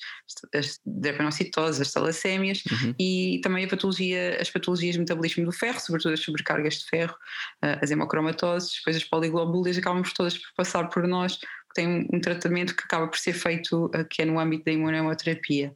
as 0.53 0.79
drepanocitoses, 0.85 1.81
as 1.81 1.91
talassémias 1.91 2.63
uhum. 2.65 2.95
e 2.99 3.39
também 3.43 3.65
a 3.65 3.67
patologia, 3.67 4.37
as 4.41 4.49
patologias 4.49 4.93
de 4.93 4.99
metabolismo 4.99 5.45
do 5.45 5.51
ferro, 5.51 5.79
sobretudo 5.79 6.13
as 6.13 6.19
sobrecargas 6.19 6.75
de 6.75 6.85
ferro, 6.85 7.15
eh, 7.61 7.79
as 7.81 7.91
hemocromatoses, 7.91 8.75
depois 8.77 8.95
as 8.95 9.03
poliglobulias 9.03 9.77
acabam 9.77 10.01
por 10.01 10.13
todas 10.13 10.37
por 10.37 10.53
passar 10.55 10.89
por 10.89 11.07
nós, 11.07 11.39
tem 11.73 12.07
um 12.11 12.19
tratamento 12.19 12.75
que 12.75 12.83
acaba 12.83 13.07
por 13.07 13.19
ser 13.19 13.33
feito 13.33 13.89
eh, 13.93 14.03
que 14.03 14.23
é 14.23 14.25
no 14.25 14.39
âmbito 14.39 14.65
da 14.65 14.71
imunoterapia. 14.71 15.73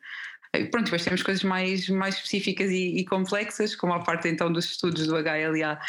Pronto, 0.70 0.84
depois 0.84 1.06
temos 1.06 1.24
coisas 1.24 1.46
mais, 1.46 1.88
mais 1.88 2.16
específicas 2.16 2.70
e, 2.72 2.98
e, 2.98 3.06
complexas, 3.06 3.74
como 3.74 3.94
a 3.94 4.04
parte 4.04 4.28
então 4.28 4.52
dos 4.52 4.66
estudos 4.66 5.08
do 5.08 5.16
HLA 5.16 5.80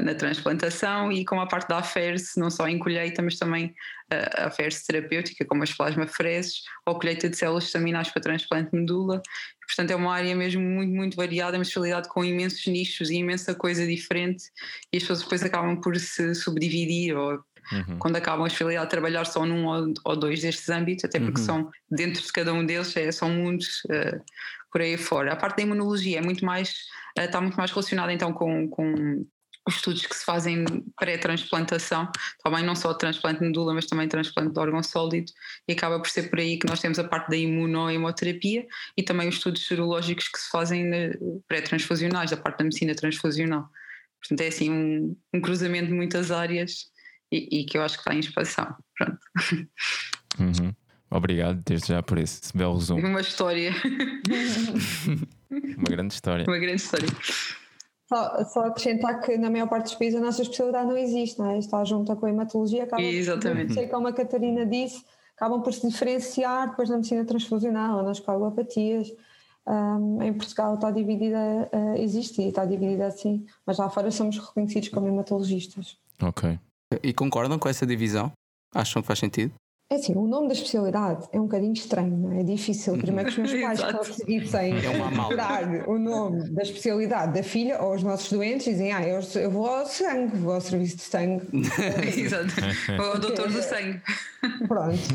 na 0.00 0.14
transplantação 0.14 1.12
e 1.12 1.22
como 1.22 1.42
a 1.42 1.46
parte 1.46 1.68
da 1.68 1.78
AFERS, 1.78 2.32
não 2.38 2.50
só 2.50 2.66
em 2.66 2.78
colheita, 2.78 3.20
mas 3.20 3.36
também 3.36 3.74
a 4.10 4.46
AFERS 4.46 4.84
terapêutica, 4.84 5.44
como 5.44 5.62
as 5.62 5.72
plasmafreses 5.74 6.62
ou 6.86 6.98
colheita 6.98 7.28
de 7.28 7.36
células 7.36 7.64
estaminais 7.64 8.08
para 8.08 8.22
transplante 8.22 8.70
de 8.70 8.78
medula. 8.78 9.20
Portanto, 9.66 9.90
é 9.90 9.96
uma 9.96 10.14
área 10.14 10.34
mesmo 10.34 10.62
muito, 10.62 10.94
muito 10.94 11.16
variada, 11.16 11.58
uma 11.58 11.62
especialidade 11.62 12.08
com 12.08 12.24
imensos 12.24 12.66
nichos 12.66 13.10
e 13.10 13.16
imensa 13.16 13.54
coisa 13.54 13.86
diferente 13.86 14.44
e 14.90 14.96
as 14.96 15.02
pessoas 15.02 15.22
depois 15.22 15.42
acabam 15.42 15.78
por 15.78 15.94
se 15.98 16.34
subdividir 16.34 17.14
ou 17.14 17.44
uhum. 17.72 17.98
quando 17.98 18.16
acabam 18.16 18.44
a 18.44 18.46
especialidade, 18.46 18.90
trabalhar 18.90 19.24
só 19.24 19.44
num 19.44 19.66
ou, 19.66 19.92
ou, 20.04 20.16
dois 20.16 20.40
destes 20.40 20.68
âmbitos, 20.68 21.04
até 21.04 21.18
porque 21.18 21.40
uhum. 21.40 21.46
são, 21.46 21.70
dentro 21.90 22.22
de 22.22 22.32
cada 22.32 22.52
um 22.52 22.64
deles, 22.64 22.96
é, 22.96 23.10
são 23.12 23.30
mundos 23.30 23.82
uh, 23.86 24.20
por 24.70 24.80
aí 24.80 24.96
fora. 24.96 25.32
A 25.32 25.36
parte 25.36 25.58
da 25.58 25.62
imunologia 25.62 26.18
é 26.18 26.22
muito 26.22 26.44
mais, 26.44 26.70
uh, 27.18 27.22
está 27.22 27.40
muito 27.40 27.56
mais 27.56 27.70
relacionada 27.70 28.12
então 28.12 28.32
com, 28.32 28.68
com 28.68 29.24
os 29.66 29.76
estudos 29.76 30.06
que 30.06 30.14
se 30.14 30.24
fazem 30.24 30.64
pré-transplantação, 30.96 32.08
também 32.42 32.64
não 32.64 32.76
só 32.76 32.94
transplante 32.94 33.40
de 33.40 33.46
medula, 33.46 33.74
mas 33.74 33.86
também 33.86 34.08
transplante 34.08 34.52
de 34.52 34.60
órgão 34.60 34.82
sólido, 34.82 35.32
e 35.66 35.72
acaba 35.72 35.98
por 35.98 36.08
ser 36.08 36.30
por 36.30 36.38
aí 36.38 36.56
que 36.56 36.68
nós 36.68 36.80
temos 36.80 36.98
a 37.00 37.04
parte 37.04 37.30
da 37.30 37.36
imunohemoterapia 37.36 38.64
e 38.96 39.02
também 39.02 39.28
os 39.28 39.34
estudos 39.34 39.66
serológicos 39.66 40.28
que 40.28 40.38
se 40.38 40.48
fazem 40.50 40.88
pré-transfusionais, 41.48 42.30
da 42.30 42.36
parte 42.36 42.58
da 42.58 42.64
medicina 42.64 42.94
transfusional. 42.94 43.68
Portanto, 44.20 44.40
é 44.40 44.46
assim 44.46 44.70
um, 44.70 45.16
um 45.34 45.40
cruzamento 45.40 45.88
de 45.88 45.94
muitas 45.94 46.30
áreas 46.30 46.86
e, 47.30 47.60
e, 47.60 47.64
que 47.64 47.76
eu 47.76 47.82
acho 47.82 47.94
que 47.94 48.00
está 48.00 48.14
em 48.14 48.20
expansão. 48.20 48.74
Pronto. 48.96 49.18
Uhum. 50.38 50.74
Obrigado 51.10 51.62
desde 51.64 51.88
já 51.88 52.02
por 52.02 52.18
esse 52.18 52.56
belo 52.56 52.74
resumo. 52.74 53.06
Uma 53.06 53.20
história. 53.20 53.72
Uma 55.50 55.88
grande 55.88 56.14
história. 56.14 56.44
Uma 56.46 56.58
grande 56.58 56.82
história. 56.82 57.08
Só, 58.08 58.44
só, 58.44 58.60
acrescentar 58.66 59.20
que 59.20 59.36
na 59.36 59.50
maior 59.50 59.68
parte 59.68 59.84
dos 59.84 59.94
países 59.94 60.20
a 60.20 60.22
nossa 60.22 60.42
especialidade 60.42 60.86
não 60.86 60.96
existe, 60.96 61.38
não 61.38 61.50
é? 61.50 61.58
está 61.58 61.82
junto 61.84 62.14
com 62.14 62.26
a 62.26 62.30
hematologia, 62.30 62.84
acaba 62.84 63.02
Exatamente. 63.02 63.74
Sei 63.74 63.88
como 63.88 64.06
a 64.06 64.12
Catarina 64.12 64.64
disse, 64.64 65.04
acabam 65.36 65.60
por 65.62 65.72
se 65.72 65.88
diferenciar 65.88 66.70
depois 66.70 66.88
na 66.88 66.96
medicina 66.96 67.24
transfusional 67.24 67.98
ou 67.98 68.02
nas 68.04 68.20
coagulopatias. 68.20 69.12
Um, 69.66 70.22
em 70.22 70.32
Portugal 70.32 70.76
está 70.76 70.92
dividida, 70.92 71.68
uh, 71.72 72.00
existe 72.00 72.40
e 72.40 72.48
está 72.48 72.64
dividida 72.64 73.08
assim, 73.08 73.44
mas 73.66 73.78
lá 73.78 73.90
fora 73.90 74.12
somos 74.12 74.38
reconhecidos 74.38 74.88
como 74.90 75.08
hematologistas. 75.08 75.98
Ok. 76.22 76.56
E 77.02 77.12
concordam 77.12 77.58
com 77.58 77.68
essa 77.68 77.86
divisão? 77.86 78.32
Acham 78.74 79.02
que 79.02 79.08
faz 79.08 79.18
sentido? 79.18 79.52
É 79.88 79.94
assim, 79.94 80.16
o 80.16 80.26
nome 80.26 80.48
da 80.48 80.54
especialidade 80.54 81.28
é 81.32 81.38
um 81.38 81.44
bocadinho 81.44 81.72
estranho, 81.72 82.16
não 82.16 82.32
é? 82.32 82.40
É 82.40 82.42
difícil. 82.42 82.98
Primeiro 82.98 83.30
que 83.32 83.40
os 83.40 83.52
meus 83.52 83.62
pais 83.62 83.92
conseguissem 83.92 84.72
é 84.78 85.10
procurar 85.14 85.88
o 85.88 85.96
nome 85.96 86.50
da 86.50 86.62
especialidade 86.62 87.34
da 87.34 87.42
filha 87.44 87.80
ou 87.80 87.94
os 87.94 88.02
nossos 88.02 88.32
doentes 88.32 88.64
dizem, 88.64 88.92
ah, 88.92 89.06
eu, 89.06 89.20
eu 89.40 89.48
vou 89.48 89.68
ao 89.68 89.86
sangue, 89.86 90.36
vou 90.38 90.54
ao 90.54 90.60
serviço 90.60 90.96
de 90.96 91.02
sangue. 91.02 91.46
Exato. 92.18 92.52
Vou 92.96 93.12
ao 93.12 93.18
doutor 93.20 93.48
do 93.48 93.62
sangue. 93.62 94.00
Pronto. 94.66 94.98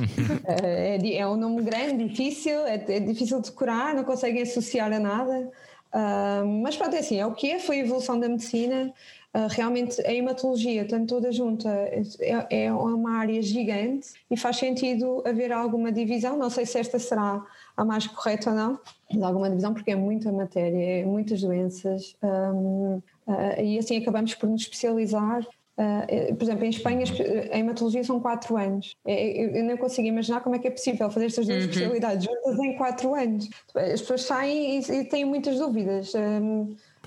É, 0.46 0.98
é, 0.98 1.18
é 1.18 1.28
um 1.28 1.36
nome 1.36 1.64
grande, 1.64 2.08
difícil, 2.08 2.66
é, 2.66 2.76
é, 2.76 3.00
difícil 3.00 3.42
de 3.42 3.50
decorar, 3.50 3.94
não 3.94 4.04
conseguem 4.04 4.42
associar 4.42 4.92
a 4.92 5.00
nada. 5.00 5.52
Uh, 5.94 6.46
mas 6.64 6.78
pronto, 6.78 6.96
é 6.96 7.00
assim, 7.00 7.20
é 7.20 7.26
o 7.26 7.34
que 7.34 7.52
é, 7.52 7.60
foi 7.60 7.78
a 7.78 7.80
evolução 7.84 8.20
da 8.20 8.30
medicina. 8.30 8.94
Uh, 9.34 9.48
realmente 9.50 10.06
a 10.06 10.14
hematologia, 10.14 10.86
tanto 10.86 11.08
toda 11.08 11.32
junta, 11.32 11.70
é, 11.70 12.66
é, 12.66 12.74
uma 12.74 13.18
área 13.18 13.42
gigante 13.42 14.10
e 14.30 14.36
faz 14.36 14.58
sentido 14.58 15.24
haver 15.26 15.54
alguma 15.54 15.90
divisão. 15.90 16.38
Não 16.38 16.50
sei 16.50 16.66
se 16.66 16.78
esta 16.78 17.00
será 17.00 17.42
a 17.78 17.86
mais 17.86 18.06
correta 18.08 18.50
ou 18.50 18.56
não, 18.56 18.80
mas 19.10 19.24
alguma 19.24 19.50
divisão, 19.50 19.74
porque 19.74 19.92
é 19.92 19.96
muita 19.96 20.32
matéria, 20.34 21.02
é 21.02 21.06
muitas 21.06 21.42
doenças, 21.42 22.14
ah, 22.22 23.62
e 23.62 23.80
assim 23.80 23.98
acabamos 23.98 24.36
por 24.36 24.50
nos 24.50 24.64
especializar. 24.64 25.48
Uh, 25.78 26.36
por 26.36 26.44
exemplo, 26.44 26.66
em 26.66 26.70
Espanha 26.70 27.06
a 27.52 27.58
hematologia 27.58 28.04
são 28.04 28.20
4 28.20 28.58
anos. 28.58 28.96
É, 29.06 29.60
eu 29.60 29.64
não 29.64 29.78
consigo 29.78 30.08
imaginar 30.08 30.42
como 30.42 30.56
é 30.56 30.60
que 30.60 30.68
é 30.68 30.72
possível 30.72 31.10
fazer 31.10 31.28
estas 31.28 31.48
duas 31.48 31.64
uhum. 31.64 31.70
especialidades 31.70 32.26
juntas 32.26 32.60
em 32.60 32.76
4 32.76 33.16
anos. 33.16 33.50
As 33.74 34.02
pessoas 34.02 34.24
saem 34.24 34.80
e 34.80 35.06
têm 35.06 35.26
muitas 35.26 35.58
dúvidas. 35.58 36.14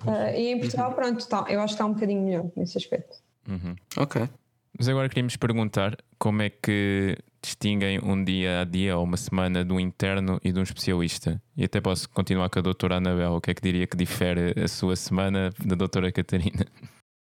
Uh, 0.07 0.35
e 0.37 0.53
em 0.53 0.59
Portugal, 0.59 0.91
uhum. 0.91 0.95
pronto, 0.95 1.29
tá, 1.29 1.45
eu 1.49 1.61
acho 1.61 1.69
que 1.69 1.75
está 1.75 1.87
um 1.87 1.93
bocadinho 1.93 2.23
melhor 2.23 2.45
nesse 2.57 2.79
aspecto. 2.79 3.17
Uhum. 3.49 3.75
Ok. 3.97 4.29
Mas 4.77 4.89
agora 4.89 5.09
queríamos 5.09 5.37
perguntar 5.37 5.97
como 6.19 6.43
é 6.43 6.51
que 6.51 7.17
distinguem 7.41 8.01
um 8.03 8.25
dia 8.25 8.63
a 8.63 8.65
dia 8.65 8.97
ou 8.97 9.05
uma 9.05 9.17
semana 9.17 9.65
de 9.65 9.73
um 9.73 9.79
interno 9.79 10.41
e 10.43 10.51
de 10.51 10.59
um 10.59 10.63
especialista? 10.63 11.41
E 11.57 11.65
até 11.65 11.81
posso 11.81 12.09
continuar 12.11 12.51
com 12.51 12.59
a 12.59 12.63
doutora 12.63 12.97
Anabel. 12.97 13.35
O 13.35 13.41
que 13.41 13.53
é 13.53 13.55
que 13.55 13.63
diria 13.63 13.87
que 13.87 13.97
difere 13.97 14.55
a 14.61 14.67
sua 14.67 14.97
semana 14.97 15.51
da 15.65 15.77
doutora 15.77 16.11
Catarina? 16.11 16.67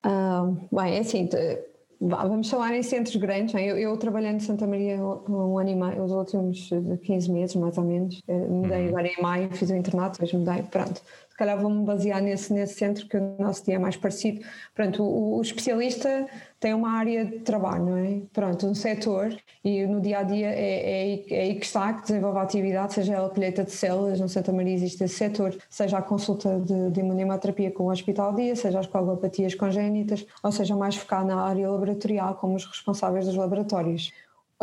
Uh, 0.07 0.57
bem, 0.75 0.95
é 0.97 1.01
assim, 1.01 1.29
vamos 2.01 2.49
falar 2.49 2.75
em 2.75 2.83
centros 2.83 3.17
grandes. 3.17 3.55
Eu, 3.55 3.77
eu 3.77 3.97
trabalhei 3.99 4.31
em 4.31 4.41
Santa 4.41 4.67
Maria 4.67 4.97
um 4.97 5.59
ano 5.59 5.71
e 5.71 5.75
meio, 5.75 6.03
os 6.03 6.11
últimos 6.11 6.71
15 7.05 7.31
meses 7.31 7.57
mais 7.57 7.77
ou 7.77 7.85
menos. 7.85 8.19
Eh, 8.27 8.47
mudei 8.47 8.85
uhum. 8.85 8.89
agora 8.89 9.09
em 9.09 9.21
maio, 9.21 9.51
fiz 9.53 9.69
o 9.69 9.77
internato, 9.77 10.19
depois 10.19 10.33
mudei, 10.33 10.63
pronto 10.63 11.03
se 11.33 11.39
calhar 11.39 11.59
vou-me 11.59 11.83
basear 11.83 12.21
nesse, 12.21 12.53
nesse 12.53 12.75
centro 12.75 13.09
que 13.09 13.17
o 13.17 13.37
nosso 13.39 13.65
dia 13.65 13.77
é 13.77 13.79
mais 13.79 13.97
parecido. 13.97 14.45
Pronto, 14.75 15.03
o, 15.03 15.39
o, 15.39 15.41
especialista 15.41 16.27
tem 16.61 16.75
uma 16.75 16.91
área 16.91 17.25
de 17.25 17.39
trabalho, 17.39 17.87
não 17.87 17.97
é? 17.97 18.21
Pronto, 18.35 18.67
um 18.67 18.75
setor 18.75 19.35
e 19.65 19.87
no 19.87 19.99
dia 19.99 20.19
a 20.19 20.23
dia 20.25 20.49
é, 20.49 21.15
é, 21.15 21.35
é 21.35 21.41
aí 21.41 21.55
que 21.55 21.65
está, 21.65 21.95
que 21.95 22.03
desenvolve 22.03 22.39
a 22.39 22.43
atividade, 22.43 22.93
seja 22.93 23.15
ela 23.15 23.31
colheita 23.31 23.65
de 23.65 23.71
células, 23.71 24.21
no 24.21 24.29
Santa 24.29 24.53
Maria 24.53 24.75
existe 24.75 25.03
esse 25.05 25.15
setor, 25.15 25.57
seja 25.71 25.97
a 25.97 26.03
consulta 26.03 26.61
de, 26.61 26.91
de 26.91 27.01
imunoterapia 27.01 27.71
com 27.71 27.85
o 27.85 27.91
hospital 27.91 28.35
dia, 28.35 28.55
seja 28.55 28.81
as 28.81 28.87
coagulopatias 28.87 29.55
congénitas, 29.55 30.27
ou 30.43 30.53
seja 30.53 30.77
mais 30.77 30.97
focado 30.97 31.29
na 31.29 31.41
área 31.41 31.71
laboratorial, 31.71 32.35
como 32.35 32.57
os 32.57 32.67
responsáveis 32.67 33.25
dos 33.25 33.37
laboratórios. 33.37 34.13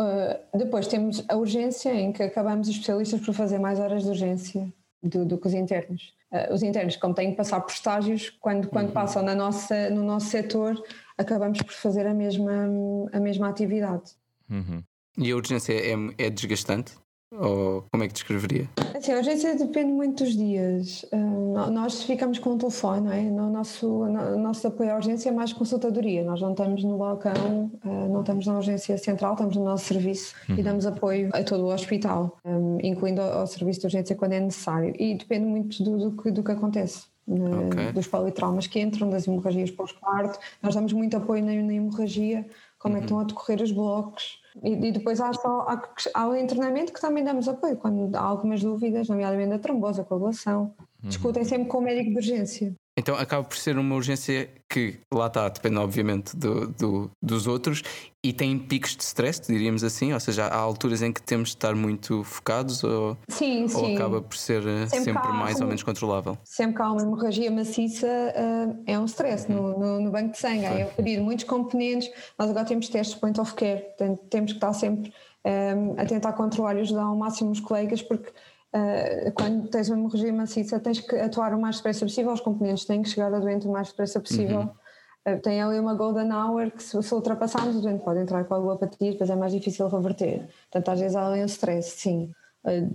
Uh, 0.00 0.56
depois 0.56 0.86
temos 0.86 1.24
a 1.28 1.36
urgência, 1.36 1.92
em 1.92 2.12
que 2.12 2.22
acabamos 2.22 2.68
os 2.68 2.74
especialistas 2.74 3.20
por 3.20 3.34
fazer 3.34 3.58
mais 3.58 3.80
horas 3.80 4.04
de 4.04 4.08
urgência 4.08 4.72
do, 5.02 5.24
do 5.24 5.38
que 5.38 5.46
os 5.46 5.54
internos. 5.54 6.14
Uh, 6.30 6.52
os 6.52 6.62
internos, 6.62 6.96
como 6.96 7.14
têm 7.14 7.30
que 7.30 7.36
passar 7.36 7.60
por 7.60 7.72
estágios, 7.72 8.30
quando, 8.40 8.68
quando 8.68 8.88
uhum. 8.88 8.92
passam 8.92 9.22
na 9.22 9.34
nossa, 9.34 9.90
no 9.90 10.02
nosso 10.02 10.26
setor, 10.26 10.80
acabamos 11.18 11.60
por 11.62 11.72
fazer 11.72 12.06
a 12.06 12.14
mesma, 12.14 12.68
a 13.12 13.20
mesma 13.20 13.48
atividade. 13.48 14.12
Uhum. 14.48 14.82
E 15.18 15.30
a 15.30 15.36
urgência 15.36 15.72
é, 15.72 16.26
é 16.26 16.30
desgastante? 16.30 16.92
Ou 17.32 17.84
como 17.92 18.02
é 18.02 18.08
que 18.08 18.14
descreveria? 18.14 18.68
Assim, 18.92 19.12
a 19.12 19.18
urgência 19.18 19.54
depende 19.54 19.92
muito 19.92 20.24
dos 20.24 20.36
dias. 20.36 21.04
Uh, 21.12 21.70
nós 21.70 22.02
ficamos 22.02 22.40
com 22.40 22.50
o 22.50 22.58
telefone, 22.58 23.00
não 23.02 23.12
é? 23.12 23.22
No 23.22 23.48
nosso, 23.48 23.86
no, 23.86 24.36
nosso 24.36 24.66
apoio 24.66 24.92
à 24.92 24.96
urgência 24.96 25.28
é 25.28 25.32
mais 25.32 25.52
consultadoria. 25.52 26.24
Nós 26.24 26.40
não 26.40 26.50
estamos 26.50 26.82
no 26.82 26.98
balcão, 26.98 27.70
uh, 27.84 28.08
não 28.08 28.20
estamos 28.20 28.46
na 28.46 28.56
urgência 28.56 28.98
central, 28.98 29.34
estamos 29.34 29.54
no 29.54 29.64
nosso 29.64 29.84
serviço 29.84 30.34
uhum. 30.48 30.56
e 30.56 30.62
damos 30.62 30.86
apoio 30.86 31.30
a 31.32 31.44
todo 31.44 31.64
o 31.64 31.72
hospital, 31.72 32.36
um, 32.44 32.78
incluindo 32.82 33.20
ao, 33.20 33.40
ao, 33.40 33.46
serviço 33.46 33.80
de 33.80 33.86
urgência 33.86 34.16
quando 34.16 34.32
é 34.32 34.40
necessário. 34.40 34.92
E 34.98 35.14
depende 35.14 35.46
muito 35.46 35.84
do, 35.84 36.10
do, 36.10 36.22
que, 36.22 36.30
do 36.32 36.42
que 36.42 36.50
acontece. 36.50 37.04
Okay. 37.28 37.92
Dos 37.92 38.08
politraumas 38.08 38.66
que 38.66 38.80
entram, 38.80 39.08
das 39.08 39.28
hemorragias 39.28 39.70
pós-parto. 39.70 40.36
Nós 40.60 40.74
damos 40.74 40.92
muito 40.92 41.16
apoio 41.16 41.44
na, 41.44 41.52
na 41.54 41.74
hemorragia, 41.74 42.44
como 42.76 42.96
uhum. 42.96 43.02
é 43.02 43.06
que 43.06 43.12
uhum. 43.12 43.20
estão 43.20 43.20
a 43.20 43.24
decorrer 43.24 43.62
os 43.62 43.70
blocos 43.70 44.40
e, 44.62 44.72
e, 44.88 44.92
depois 44.92 45.20
há, 45.20 45.32
só, 45.32 45.66
há, 45.68 45.82
há, 46.14 46.28
o 46.28 46.36
internamento 46.36 46.92
que 46.92 47.00
também 47.00 47.24
damos 47.24 47.48
apoio 47.48 47.76
quando 47.76 48.14
há 48.14 48.20
algumas 48.20 48.62
dúvidas, 48.62 49.08
nomeadamente 49.08 49.50
da 49.50 49.58
trombose, 49.58 50.00
a 50.00 50.04
coagulação. 50.04 50.74
Uhum. 51.02 51.08
Discutem 51.08 51.44
sempre 51.44 51.68
com 51.68 51.78
o 51.78 51.82
médico 51.82 52.10
de 52.10 52.16
urgência. 52.16 52.74
Então 53.00 53.16
acaba 53.16 53.42
por 53.42 53.56
ser 53.56 53.78
uma 53.78 53.94
urgência 53.94 54.50
que, 54.68 55.00
lá 55.12 55.26
está, 55.26 55.48
depende 55.48 55.78
obviamente 55.78 56.36
do, 56.36 56.68
do, 56.68 57.10
dos 57.20 57.46
outros 57.46 57.82
e 58.22 58.30
tem 58.30 58.58
picos 58.58 58.94
de 58.94 59.02
stress, 59.02 59.40
diríamos 59.50 59.82
assim, 59.82 60.12
ou 60.12 60.20
seja, 60.20 60.44
há 60.44 60.56
alturas 60.58 61.00
em 61.00 61.10
que 61.10 61.22
temos 61.22 61.48
de 61.48 61.54
estar 61.56 61.74
muito 61.74 62.22
focados 62.22 62.84
ou, 62.84 63.16
sim, 63.26 63.66
sim. 63.66 63.76
ou 63.76 63.94
acaba 63.94 64.20
por 64.20 64.36
ser 64.36 64.60
eh, 64.66 64.86
sempre, 64.86 65.14
sempre 65.14 65.28
mais 65.32 65.58
ou 65.62 65.66
menos 65.66 65.82
controlável? 65.82 66.36
Sempre 66.44 66.76
que 66.76 66.82
há 66.82 66.92
uma 66.92 67.00
hemorragia 67.00 67.50
maciça 67.50 68.06
uh, 68.06 68.82
é 68.86 68.98
um 68.98 69.06
stress 69.06 69.50
uhum. 69.50 69.56
no, 69.56 69.78
no, 69.78 70.00
no, 70.02 70.10
banco 70.10 70.32
de 70.32 70.38
sangue, 70.38 70.66
é 70.66 70.84
pedir 70.84 71.22
muitos 71.22 71.46
componentes, 71.46 72.10
nós 72.38 72.50
agora 72.50 72.66
temos 72.66 72.90
testes 72.90 73.18
point 73.18 73.40
of 73.40 73.54
care, 73.54 73.80
portanto, 73.80 74.20
temos 74.28 74.52
que 74.52 74.58
estar 74.58 74.74
sempre 74.74 75.10
um, 75.44 75.98
a 75.98 76.04
tentar 76.04 76.34
controlar 76.34 76.76
e 76.76 76.80
ajudar 76.80 77.04
ao 77.04 77.16
máximo 77.16 77.50
os 77.50 77.60
colegas 77.60 78.02
porque 78.02 78.30
Uh, 78.72 79.32
quando 79.32 79.66
tens 79.68 79.88
uma 79.88 79.98
hemorragia 79.98 80.32
maciça, 80.32 80.78
tens 80.78 81.00
que 81.00 81.16
atuar 81.16 81.52
o 81.54 81.60
mais 81.60 81.76
depressa 81.76 82.06
possível, 82.06 82.32
os 82.32 82.40
componentes 82.40 82.84
têm 82.84 83.02
que 83.02 83.08
chegar 83.08 83.32
ao 83.34 83.40
doente 83.40 83.66
o 83.66 83.72
mais 83.72 83.88
depressa 83.88 84.20
possível. 84.20 84.60
Uhum. 84.60 85.34
Uh, 85.34 85.40
tem 85.40 85.60
ali 85.60 85.78
uma 85.80 85.94
golden 85.94 86.32
hour 86.32 86.70
que, 86.70 86.82
se, 86.82 87.02
se 87.02 87.14
ultrapassarmos, 87.14 87.76
o 87.76 87.80
doente 87.80 88.04
pode 88.04 88.20
entrar 88.20 88.44
com 88.44 88.54
a 88.54 88.74
apatia, 88.74 89.10
depois 89.10 89.28
é 89.28 89.34
mais 89.34 89.52
difícil 89.52 89.88
reverter. 89.88 90.48
Portanto, 90.70 90.88
às 90.88 91.00
vezes 91.00 91.16
há 91.16 91.26
ali 91.26 91.42
um 91.42 91.46
stress, 91.46 91.90
sim. 91.98 92.30
Uh, 92.64 92.88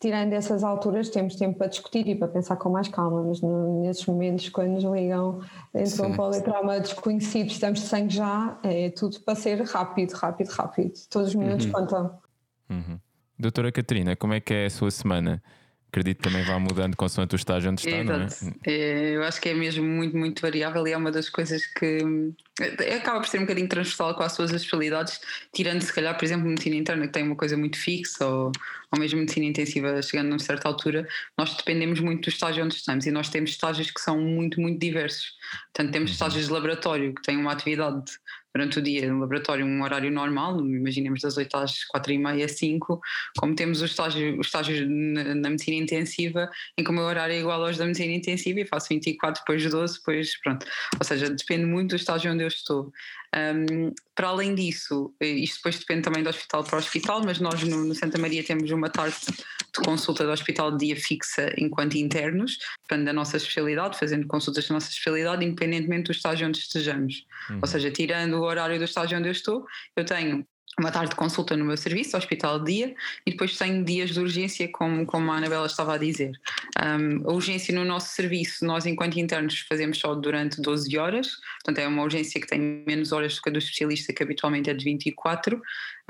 tirando 0.00 0.32
essas 0.32 0.64
alturas, 0.64 1.08
temos 1.10 1.36
tempo 1.36 1.58
para 1.58 1.68
discutir 1.68 2.08
e 2.08 2.16
para 2.16 2.26
pensar 2.26 2.56
com 2.56 2.70
mais 2.70 2.88
calma, 2.88 3.22
mas 3.22 3.40
no, 3.40 3.82
nesses 3.82 4.04
momentos, 4.06 4.48
quando 4.48 4.70
nos 4.70 4.82
ligam 4.82 5.40
entre 5.72 6.02
um 6.02 6.16
politrauma 6.16 6.80
desconhecido, 6.80 7.48
estamos 7.48 7.80
de 7.80 7.86
sangue 7.86 8.14
já, 8.14 8.58
é 8.64 8.90
tudo 8.90 9.20
para 9.20 9.36
ser 9.36 9.62
rápido, 9.62 10.12
rápido, 10.12 10.48
rápido. 10.48 10.94
Todos 11.08 11.28
os 11.28 11.34
minutos 11.36 11.66
uhum. 11.66 11.72
contam. 11.72 12.18
Uhum. 12.68 12.98
Doutora 13.44 13.70
Catarina, 13.70 14.16
como 14.16 14.32
é 14.32 14.40
que 14.40 14.54
é 14.54 14.66
a 14.66 14.70
sua 14.70 14.90
semana? 14.90 15.42
Acredito 15.88 16.16
que 16.16 16.24
também 16.24 16.42
vá 16.44 16.58
mudando 16.58 16.96
consoante 16.96 17.34
o 17.34 17.36
estágio 17.36 17.70
onde 17.70 17.86
está, 17.86 18.02
não 18.02 18.14
é? 18.14 18.28
é? 18.66 19.16
Eu 19.16 19.22
acho 19.22 19.38
que 19.38 19.50
é 19.50 19.54
mesmo 19.54 19.84
muito, 19.84 20.16
muito 20.16 20.40
variável 20.40 20.86
e 20.88 20.92
é 20.92 20.96
uma 20.96 21.12
das 21.12 21.28
coisas 21.28 21.66
que 21.66 21.98
acaba 22.96 23.20
por 23.20 23.28
ser 23.28 23.38
um 23.38 23.42
bocadinho 23.42 23.68
transversal 23.68 24.14
com 24.14 24.22
as 24.22 24.32
suas 24.32 24.52
especialidades, 24.52 25.20
tirando 25.52 25.80
se 25.82 25.92
calhar, 25.92 26.16
por 26.16 26.24
exemplo, 26.24 26.48
medicina 26.48 26.76
interna, 26.76 27.06
que 27.06 27.12
tem 27.12 27.24
uma 27.24 27.36
coisa 27.36 27.56
muito 27.56 27.76
fixa, 27.76 28.24
ou, 28.26 28.52
ou 28.92 29.00
mesmo 29.00 29.18
medicina 29.18 29.46
intensiva 29.46 30.00
chegando 30.02 30.28
a 30.28 30.32
uma 30.34 30.38
certa 30.38 30.68
altura, 30.68 31.08
nós 31.36 31.54
dependemos 31.56 31.98
muito 32.00 32.24
do 32.24 32.28
estágio 32.28 32.64
onde 32.64 32.74
estamos 32.76 33.06
e 33.06 33.10
nós 33.10 33.28
temos 33.28 33.50
estágios 33.50 33.90
que 33.90 34.00
são 34.00 34.20
muito, 34.20 34.60
muito 34.60 34.78
diversos. 34.78 35.32
Portanto, 35.72 35.92
temos 35.92 36.10
uhum. 36.10 36.14
estágios 36.14 36.46
de 36.46 36.52
laboratório 36.52 37.14
que 37.14 37.22
têm 37.22 37.36
uma 37.36 37.52
atividade 37.52 38.12
durante 38.54 38.78
o 38.78 38.82
dia 38.82 39.12
no 39.12 39.18
laboratório 39.18 39.66
um 39.66 39.82
horário 39.82 40.10
normal, 40.12 40.60
imaginemos 40.60 41.20
das 41.20 41.36
8 41.36 41.56
às 41.56 41.84
4 41.84 42.12
e 42.12 42.18
meia, 42.18 42.48
5, 42.48 43.00
como 43.36 43.54
temos 43.54 43.82
o 43.82 43.84
estágio, 43.84 44.38
o 44.38 44.40
estágio 44.40 44.88
na, 44.88 45.34
na, 45.34 45.50
medicina 45.50 45.76
intensiva, 45.76 46.48
em 46.78 46.84
que 46.84 46.90
o 46.90 46.92
meu 46.92 47.02
horário 47.02 47.34
é 47.34 47.40
igual 47.40 47.64
aos 47.64 47.76
da 47.76 47.84
medicina 47.84 48.14
intensiva 48.14 48.60
e 48.60 48.64
faço 48.64 48.88
24, 48.90 49.42
depois 49.42 49.68
12, 49.68 49.98
depois 49.98 50.40
pronto. 50.40 50.64
Ou 50.98 51.04
seja, 51.04 51.30
depende 51.30 51.66
muito 51.66 51.90
do 51.90 51.96
estágio 51.96 52.32
onde 52.32 52.43
eu 52.44 52.48
estou. 52.48 52.92
Um, 53.34 53.92
para 54.14 54.28
além 54.28 54.54
disso, 54.54 55.12
eh, 55.20 55.26
isto 55.26 55.56
depois 55.56 55.78
depende 55.78 56.02
também 56.02 56.22
do 56.22 56.28
hospital 56.28 56.62
para 56.62 56.76
o 56.76 56.78
hospital, 56.78 57.22
mas 57.24 57.40
nós 57.40 57.62
no, 57.64 57.84
no, 57.84 57.94
Santa 57.94 58.16
Maria 58.18 58.44
temos 58.44 58.70
uma 58.70 58.88
tarde 58.88 59.16
de 59.26 59.80
consulta 59.84 60.24
do 60.24 60.30
hospital 60.30 60.70
de 60.70 60.86
dia 60.86 60.96
fixa 60.96 61.52
enquanto 61.58 61.96
internos, 61.96 62.58
depende 62.82 63.06
da 63.06 63.12
nossa 63.12 63.36
especialidade, 63.36 63.98
fazendo 63.98 64.26
consultas 64.26 64.68
da 64.68 64.74
nossa 64.74 64.88
especialidade, 64.88 65.44
independentemente 65.44 66.04
do 66.04 66.12
estágio 66.12 66.46
onde 66.46 66.58
estejamos. 66.58 67.26
Uhum. 67.50 67.58
Ou 67.62 67.66
seja, 67.66 67.90
tirando 67.90 68.34
o 68.34 68.42
horário 68.42 68.78
do 68.78 68.84
estágio 68.84 69.18
onde 69.18 69.28
eu 69.28 69.32
estou, 69.32 69.66
eu 69.96 70.04
tenho 70.04 70.46
uma 70.78 70.90
tarde 70.90 71.10
de 71.10 71.16
consulta 71.16 71.56
no 71.56 71.64
meu 71.64 71.76
serviço, 71.76 72.16
hospital 72.16 72.58
de 72.58 72.72
dia, 72.72 72.94
e 73.24 73.30
depois 73.30 73.56
tenho 73.56 73.84
dias 73.84 74.10
de 74.10 74.20
urgência, 74.20 74.68
como, 74.68 75.06
como 75.06 75.30
a 75.30 75.36
Anabela 75.36 75.66
estava 75.66 75.94
a 75.94 75.98
dizer. 75.98 76.32
Um, 76.82 77.28
a 77.28 77.32
urgência 77.32 77.74
no 77.74 77.84
nosso 77.84 78.14
serviço, 78.14 78.64
nós 78.64 78.86
enquanto 78.86 79.18
internos 79.18 79.64
fazemos 79.68 79.98
só 79.98 80.14
durante 80.14 80.60
12 80.60 80.96
horas, 80.98 81.38
portanto 81.62 81.78
é 81.78 81.86
uma 81.86 82.02
urgência 82.02 82.40
que 82.40 82.46
tem 82.46 82.84
menos 82.86 83.12
horas 83.12 83.36
do 83.36 83.42
que 83.42 83.48
a 83.48 83.52
do 83.52 83.58
especialista, 83.58 84.12
que 84.12 84.22
habitualmente 84.22 84.70
é 84.70 84.74
de 84.74 84.84
24, 84.84 85.60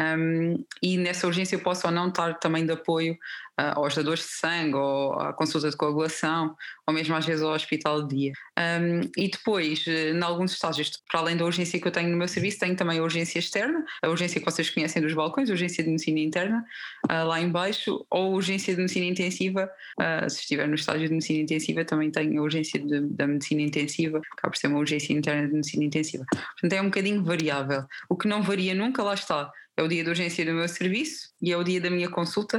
um, 0.01 0.65
e 0.83 0.99
nessa 0.99 1.27
urgência 1.27 1.55
eu 1.55 1.61
posso 1.61 1.87
ou 1.87 1.93
não 1.93 2.09
estar 2.09 2.35
também 2.41 2.67
de 2.67 2.73
apoio 2.73 3.17
uh, 3.61 3.79
aos 3.79 3.95
dadores 3.95 4.25
de 4.25 4.31
sangue, 4.31 4.75
ou 4.75 5.13
à 5.15 5.33
consulta 5.33 5.71
de 5.71 5.77
coagulação, 5.77 6.55
ou 6.87 6.95
mesmo 6.95 7.15
às 7.15 7.25
vezes 7.25 7.43
ao 7.43 7.53
hospital 7.53 8.03
de 8.07 8.17
dia. 8.17 8.33
Um, 8.59 9.01
e 9.17 9.29
depois, 9.29 9.85
eh, 9.87 10.11
em 10.11 10.23
alguns 10.23 10.53
estágios, 10.53 10.91
para 11.11 11.21
além 11.21 11.37
da 11.37 11.45
urgência 11.45 11.81
que 11.81 11.87
eu 11.87 11.93
tenho 11.93 12.11
no 12.11 12.17
meu 12.17 12.29
serviço, 12.29 12.59
tenho 12.59 12.77
também 12.77 12.99
a 12.99 13.03
urgência 13.03 13.39
externa, 13.39 13.85
a 14.03 14.09
urgência 14.09 14.41
que 14.41 14.45
vocês 14.45 14.69
conhecem 14.71 15.01
dos 15.01 15.15
balcões, 15.15 15.49
a 15.49 15.53
urgência 15.53 15.83
de 15.83 15.91
medicina 15.91 16.21
interna, 16.21 16.65
uh, 17.11 17.27
lá 17.27 17.41
embaixo, 17.41 18.05
ou 18.11 18.35
urgência 18.35 18.75
de 18.75 18.81
medicina 18.81 19.07
intensiva, 19.07 19.71
uh, 20.01 20.29
se 20.29 20.41
estiver 20.41 20.67
no 20.69 20.75
estágio 20.75 21.09
de 21.09 21.15
medicina 21.15 21.43
intensiva, 21.43 21.85
também 21.85 22.11
tenho 22.11 22.41
a 22.41 22.43
urgência 22.43 22.81
de, 22.81 23.01
da 23.01 23.27
medicina 23.27 23.63
intensiva, 23.63 24.21
acaba 24.33 24.51
por 24.51 24.57
ser 24.57 24.67
uma 24.67 24.79
urgência 24.79 25.13
interna 25.13 25.47
de 25.47 25.55
medicina 25.55 25.85
intensiva. 25.85 26.25
Portanto, 26.31 26.73
é 26.73 26.81
um 26.81 26.87
bocadinho 26.87 27.23
variável. 27.23 27.85
O 28.09 28.17
que 28.17 28.29
não 28.29 28.43
varia 28.43 28.75
nunca, 28.75 29.03
lá 29.03 29.15
está, 29.15 29.51
é 29.77 29.83
o 29.83 29.89
dia 29.89 30.05
de 30.05 30.11
urgência 30.11 30.45
do 30.45 30.53
meu 30.53 30.69
serviço 30.69 31.31
e 31.43 31.53
é 31.53 31.57
o 31.57 31.65
dia 31.65 31.81
da 31.81 31.91
minha 31.91 32.09
consulta, 32.09 32.57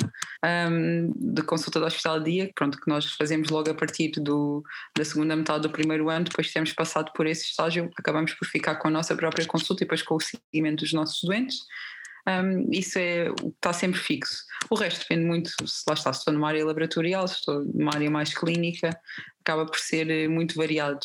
um, 0.70 1.14
de 1.16 1.42
consulta 1.44 1.80
do 1.80 1.86
hospital 1.86 2.20
de 2.20 2.32
dia, 2.32 2.52
pronto, 2.54 2.80
que 2.80 2.90
nós 2.90 3.06
fazemos 3.14 3.50
logo 3.50 3.70
a 3.70 3.74
partir 3.74 4.12
do, 4.20 4.64
da 4.98 5.06
segunda 5.06 5.36
metade 5.36 5.64
do 5.64 5.70
primeiro 5.70 6.10
ano, 6.10 6.26
depois 6.26 6.48
de 6.48 6.54
termos 6.54 6.74
passado 6.74 7.12
por 7.14 7.26
esse 7.26 7.46
estágio, 7.46 7.90
acabamos 7.98 8.34
por 8.34 8.46
ficar 8.48 8.76
com 8.76 8.90
a 8.90 8.92
nossa 8.92 9.16
própria 9.16 9.46
consulta 9.46 9.84
e 9.84 9.86
depois 9.86 10.02
com 10.02 10.16
o 10.16 10.20
seguimento 10.20 10.84
dos 10.84 10.94
nossos 10.94 11.22
doentes. 11.24 11.60
Um, 12.28 12.72
isso 12.72 12.98
é 12.98 13.30
o 13.30 13.36
que 13.36 13.48
está 13.50 13.72
sempre 13.72 14.00
fixo. 14.00 14.44
O 14.70 14.76
resto 14.76 15.02
depende 15.02 15.26
muito, 15.26 15.50
se 15.68 15.84
lá 15.88 15.94
está, 15.94 16.12
se 16.12 16.20
estou 16.20 16.34
numa 16.34 16.48
área 16.48 16.66
laboratorial, 16.66 17.28
se 17.28 17.36
estou 17.36 17.64
numa 17.74 17.94
área 17.94 18.10
mais 18.10 18.34
clínica, 18.34 18.90
acaba 19.42 19.66
por 19.66 19.78
ser 19.78 20.10
eh, 20.10 20.28
muito 20.28 20.56
variado. 20.56 21.00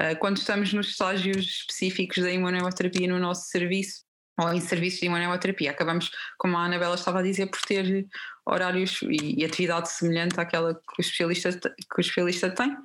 Uh, 0.00 0.18
quando 0.18 0.38
estamos 0.38 0.72
nos 0.72 0.88
estágios 0.88 1.46
específicos 1.46 2.20
da 2.20 2.30
imunoterapia 2.30 3.06
no 3.06 3.20
nosso 3.20 3.48
serviço, 3.48 4.02
ou 4.38 4.52
em 4.52 4.60
serviços 4.60 5.00
de 5.00 5.06
imunoterapia. 5.06 5.70
Acabamos, 5.70 6.10
como 6.38 6.56
a 6.56 6.64
Anabela 6.64 6.94
estava 6.94 7.20
a 7.20 7.22
dizer, 7.22 7.46
por 7.46 7.60
ter 7.60 8.06
horários 8.46 9.00
e, 9.02 9.40
e 9.40 9.44
atividade 9.44 9.90
semelhante 9.90 10.38
àquela 10.38 10.74
que 10.74 10.80
o 10.98 11.00
especialista, 11.00 11.52
que 11.52 11.98
o 11.98 12.00
especialista 12.00 12.50
tem, 12.50 12.76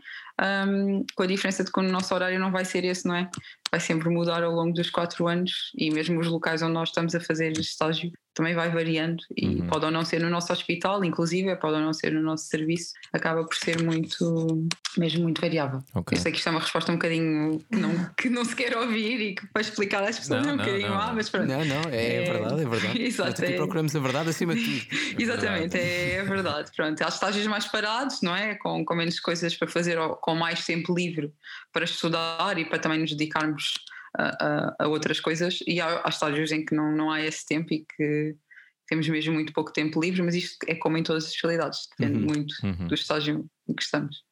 um, 0.68 1.06
com 1.16 1.24
a 1.24 1.28
diferença 1.28 1.64
de 1.64 1.72
que 1.72 1.80
o 1.80 1.84
nosso 1.84 2.14
horário 2.14 2.40
não 2.40 2.52
vai 2.52 2.64
ser 2.64 2.86
esse, 2.86 3.08
não 3.08 3.16
é? 3.16 3.30
Vai 3.72 3.80
sempre 3.80 4.10
mudar 4.10 4.44
ao 4.44 4.52
longo 4.52 4.74
dos 4.74 4.90
quatro 4.90 5.28
anos 5.28 5.72
e 5.78 5.92
mesmo 5.92 6.20
os 6.20 6.28
locais 6.28 6.62
onde 6.62 6.74
nós 6.74 6.90
estamos 6.90 7.14
a 7.14 7.20
fazer 7.20 7.52
estágio 7.58 8.12
também 8.34 8.54
vai 8.54 8.70
variando 8.70 9.24
e 9.36 9.48
uhum. 9.48 9.68
pode 9.68 9.86
ou 9.86 9.92
não 9.92 10.06
ser 10.06 10.22
no 10.22 10.30
nosso 10.30 10.52
hospital, 10.54 11.04
inclusive, 11.04 11.56
pode 11.58 11.76
ou 11.76 11.82
não 11.82 11.94
ser 11.94 12.12
no 12.14 12.22
nosso 12.22 12.46
serviço, 12.46 12.94
acaba 13.12 13.44
por 13.44 13.56
ser 13.56 13.82
muito, 13.84 14.68
mesmo 14.98 15.24
muito 15.24 15.42
variável. 15.42 15.82
Okay. 15.94 16.18
Eu 16.18 16.22
sei 16.22 16.32
que 16.32 16.38
isto 16.38 16.48
é 16.48 16.52
uma 16.52 16.62
resposta 16.62 16.92
um 16.92 16.96
bocadinho 16.96 17.60
que 17.72 17.78
não, 17.78 17.92
que 18.18 18.30
não 18.30 18.46
se 18.46 18.56
quer 18.56 18.78
ouvir 18.78 19.22
e 19.22 19.36
que 19.36 19.48
para 19.48 19.62
explicar 19.62 20.04
às 20.04 20.20
pessoas 20.20 20.44
não, 20.44 20.52
é 20.52 20.54
um 20.54 20.58
não, 20.58 20.66
bocadinho 20.66 20.90
má, 20.90 21.14
mas 21.14 21.30
pronto. 21.30 21.48
Não, 21.48 21.66
não, 21.66 21.82
é, 21.92 22.16
é 22.16 22.32
verdade, 22.32 22.62
é 22.62 22.66
verdade. 22.66 23.02
Exato, 23.04 23.44
aqui 23.44 23.54
é... 23.54 23.56
procuramos 23.58 23.96
a 23.96 24.00
verdade 24.00 24.30
acima 24.30 24.56
de 24.56 24.64
tudo. 24.64 24.98
Exatamente, 25.22 25.78
é, 25.78 26.16
é, 26.16 26.24
verdade. 26.24 26.72
Pronto, 26.76 27.02
há 27.02 27.08
estágios 27.08 27.48
mais 27.48 27.66
parados, 27.66 28.22
não 28.22 28.36
é? 28.36 28.56
Com, 28.56 28.86
com 28.86 28.96
menos 28.96 29.20
coisas 29.20 29.56
para 29.56 29.68
fazer, 29.68 29.98
com 30.22 30.36
mais 30.36 30.66
tempo 30.66 30.94
livre 30.94 31.32
para 31.74 31.86
estudar 31.86 32.58
e 32.58 32.66
para 32.66 32.80
também 32.80 33.00
nos 33.00 33.12
dedicarmos 33.12 33.74
a, 34.18 34.76
a, 34.80 34.88
outras 34.88 35.20
coisas 35.20 35.60
e 35.68 35.80
há, 35.80 36.02
há 36.04 36.10
estágios 36.10 36.52
em 36.52 36.66
que 36.66 36.76
não, 36.76 36.92
não 36.92 37.12
há 37.12 37.22
esse 37.22 37.46
tempo 37.46 37.74
e 37.74 37.86
que 37.86 38.36
temos 38.88 39.08
mesmo 39.08 39.34
muito 39.34 39.54
pouco 39.54 39.72
tempo 39.72 40.02
livre, 40.02 40.22
mas 40.24 40.34
isto 40.34 40.58
é 40.68 40.74
como 40.74 40.98
em 40.98 41.04
todas 41.04 41.26
as 41.26 41.30
especialidades, 41.30 41.88
depende 41.98 42.20
uhum, 42.20 42.26
muito 42.26 42.56
uhum. 42.64 42.88
do 42.88 42.94
estágio 42.94 43.46
em 43.68 43.74
que 43.74 43.84
estamos. 43.84 44.24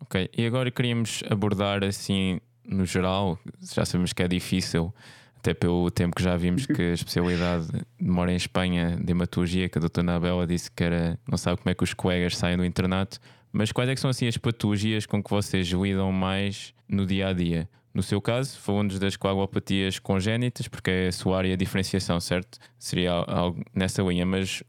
Ok, 0.00 0.30
e 0.36 0.46
agora 0.46 0.70
queríamos 0.70 1.22
abordar 1.28 1.82
assim, 1.82 2.40
no 2.64 2.84
geral, 2.84 3.38
já 3.74 3.84
sabemos 3.84 4.12
que 4.12 4.22
é 4.22 4.28
difícil, 4.28 4.94
até 5.38 5.54
pelo 5.54 5.90
tempo 5.90 6.14
que 6.14 6.22
já 6.22 6.36
vimos 6.36 6.66
que 6.66 6.82
a 6.82 6.92
especialidade 6.92 7.66
demora 7.98 8.32
em 8.32 8.36
Espanha 8.36 8.96
de 8.96 9.10
hematologia, 9.10 9.68
que 9.68 9.78
a 9.78 9.80
doutora 9.80 10.04
Anabela 10.04 10.46
disse 10.46 10.70
que 10.70 10.84
era, 10.84 11.18
não 11.28 11.38
sabe 11.38 11.60
como 11.60 11.70
é 11.70 11.74
que 11.74 11.82
os 11.82 11.94
colegas 11.94 12.36
saem 12.36 12.56
do 12.56 12.64
internato, 12.64 13.18
mas 13.52 13.72
quais 13.72 13.88
é 13.88 13.94
que 13.94 14.00
são 14.00 14.10
assim 14.10 14.26
as 14.26 14.36
patologias 14.36 15.06
com 15.06 15.22
que 15.22 15.30
vocês 15.30 15.66
lidam 15.68 16.12
mais 16.12 16.74
no 16.88 17.06
dia 17.06 17.28
a 17.28 17.32
dia? 17.32 17.68
No 17.96 18.02
seu 18.02 18.20
caso, 18.20 18.58
falou-nos 18.58 18.98
das 18.98 19.16
coagulopatias 19.16 19.98
congénitas, 19.98 20.68
porque 20.68 20.90
é 20.90 21.08
a 21.08 21.12
sua 21.12 21.38
área 21.38 21.56
de 21.56 21.64
diferenciação, 21.64 22.20
certo? 22.20 22.58
Seria 22.78 23.10
algo 23.10 23.64
nessa 23.74 24.02
linha, 24.02 24.26
mas 24.26 24.62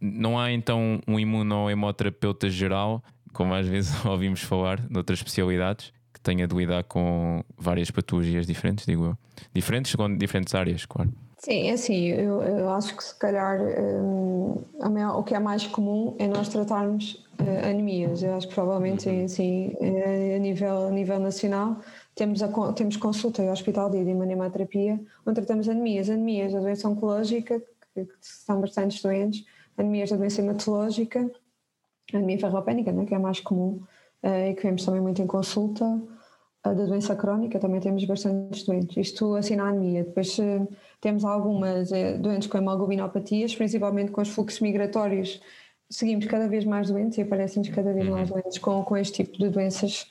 não 0.00 0.36
há 0.36 0.50
então 0.50 1.00
um 1.06 1.16
imunohemoterapeuta 1.16 2.50
geral, 2.50 3.04
como 3.32 3.54
às 3.54 3.68
vezes 3.68 3.94
ouvimos 4.04 4.42
falar, 4.42 4.84
noutras 4.90 5.20
especialidades, 5.20 5.92
que 6.12 6.20
tenha 6.20 6.44
de 6.44 6.56
lidar 6.56 6.82
com 6.82 7.44
várias 7.56 7.88
patologias 7.88 8.48
diferentes, 8.48 8.84
digo 8.84 9.04
eu. 9.04 9.18
Diferentes 9.54 9.94
com 9.94 10.16
diferentes 10.16 10.52
áreas, 10.52 10.84
claro. 10.84 11.12
Sim, 11.38 11.68
é 11.68 11.72
assim, 11.74 12.06
eu, 12.06 12.42
eu 12.42 12.68
acho 12.70 12.96
que 12.96 13.04
se 13.04 13.16
calhar 13.16 13.60
um, 13.60 14.60
maior, 14.90 15.20
o 15.20 15.22
que 15.22 15.36
é 15.36 15.38
mais 15.38 15.64
comum 15.68 16.16
é 16.18 16.26
nós 16.26 16.48
tratarmos 16.48 17.24
uh, 17.38 17.68
anemias. 17.70 18.24
Eu 18.24 18.34
acho 18.34 18.48
que 18.48 18.54
provavelmente 18.54 19.08
assim, 19.08 19.72
a, 20.34 20.38
nível, 20.40 20.88
a 20.88 20.90
nível 20.90 21.20
nacional 21.20 21.76
temos, 22.16 22.42
a, 22.42 22.72
temos 22.72 22.96
consulta 22.96 23.42
e 23.42 23.50
hospital 23.50 23.90
de 23.90 23.98
imunoterapia 23.98 24.98
onde 25.24 25.36
tratamos 25.36 25.68
anemias. 25.68 26.08
Anemias 26.08 26.52
da 26.52 26.60
doença 26.60 26.88
oncológica, 26.88 27.62
que, 27.94 28.08
são 28.20 28.60
bastante 28.60 29.00
doentes, 29.02 29.44
anemias 29.76 30.10
da 30.10 30.16
doença 30.16 30.40
hematológica, 30.40 31.30
anemia 32.12 32.38
ferropénica, 32.40 32.90
né, 32.90 33.04
que 33.04 33.12
é 33.12 33.18
a 33.18 33.20
mais 33.20 33.38
comum 33.40 33.82
uh, 34.22 34.48
e 34.50 34.54
que 34.54 34.62
vemos 34.62 34.84
também 34.84 35.00
muito 35.00 35.20
em 35.20 35.26
consulta, 35.26 35.84
uh, 35.84 36.02
da 36.62 36.72
doença 36.72 37.14
crónica 37.14 37.60
também 37.60 37.80
temos 37.80 38.02
bastantes 38.06 38.64
doentes. 38.64 38.96
Isto 38.96 39.34
assim 39.34 39.56
na 39.56 39.68
anemia. 39.68 40.02
Depois 40.02 40.38
uh, 40.38 40.66
temos 41.02 41.22
algumas 41.22 41.90
doentes 42.18 42.48
com 42.48 42.56
hemoglobinopatias, 42.56 43.54
principalmente 43.54 44.10
com 44.10 44.22
os 44.22 44.30
fluxos 44.30 44.60
migratórios. 44.60 45.42
Seguimos 45.90 46.24
cada 46.24 46.48
vez 46.48 46.64
mais 46.64 46.88
doentes 46.88 47.18
e 47.18 47.22
aparecem-nos 47.22 47.68
cada 47.68 47.92
vez 47.92 48.08
mais 48.08 48.30
uhum. 48.30 48.40
doentes 48.40 48.58
com, 48.58 48.82
com 48.82 48.96
este 48.96 49.22
tipo 49.22 49.36
de 49.36 49.50
doenças 49.50 50.10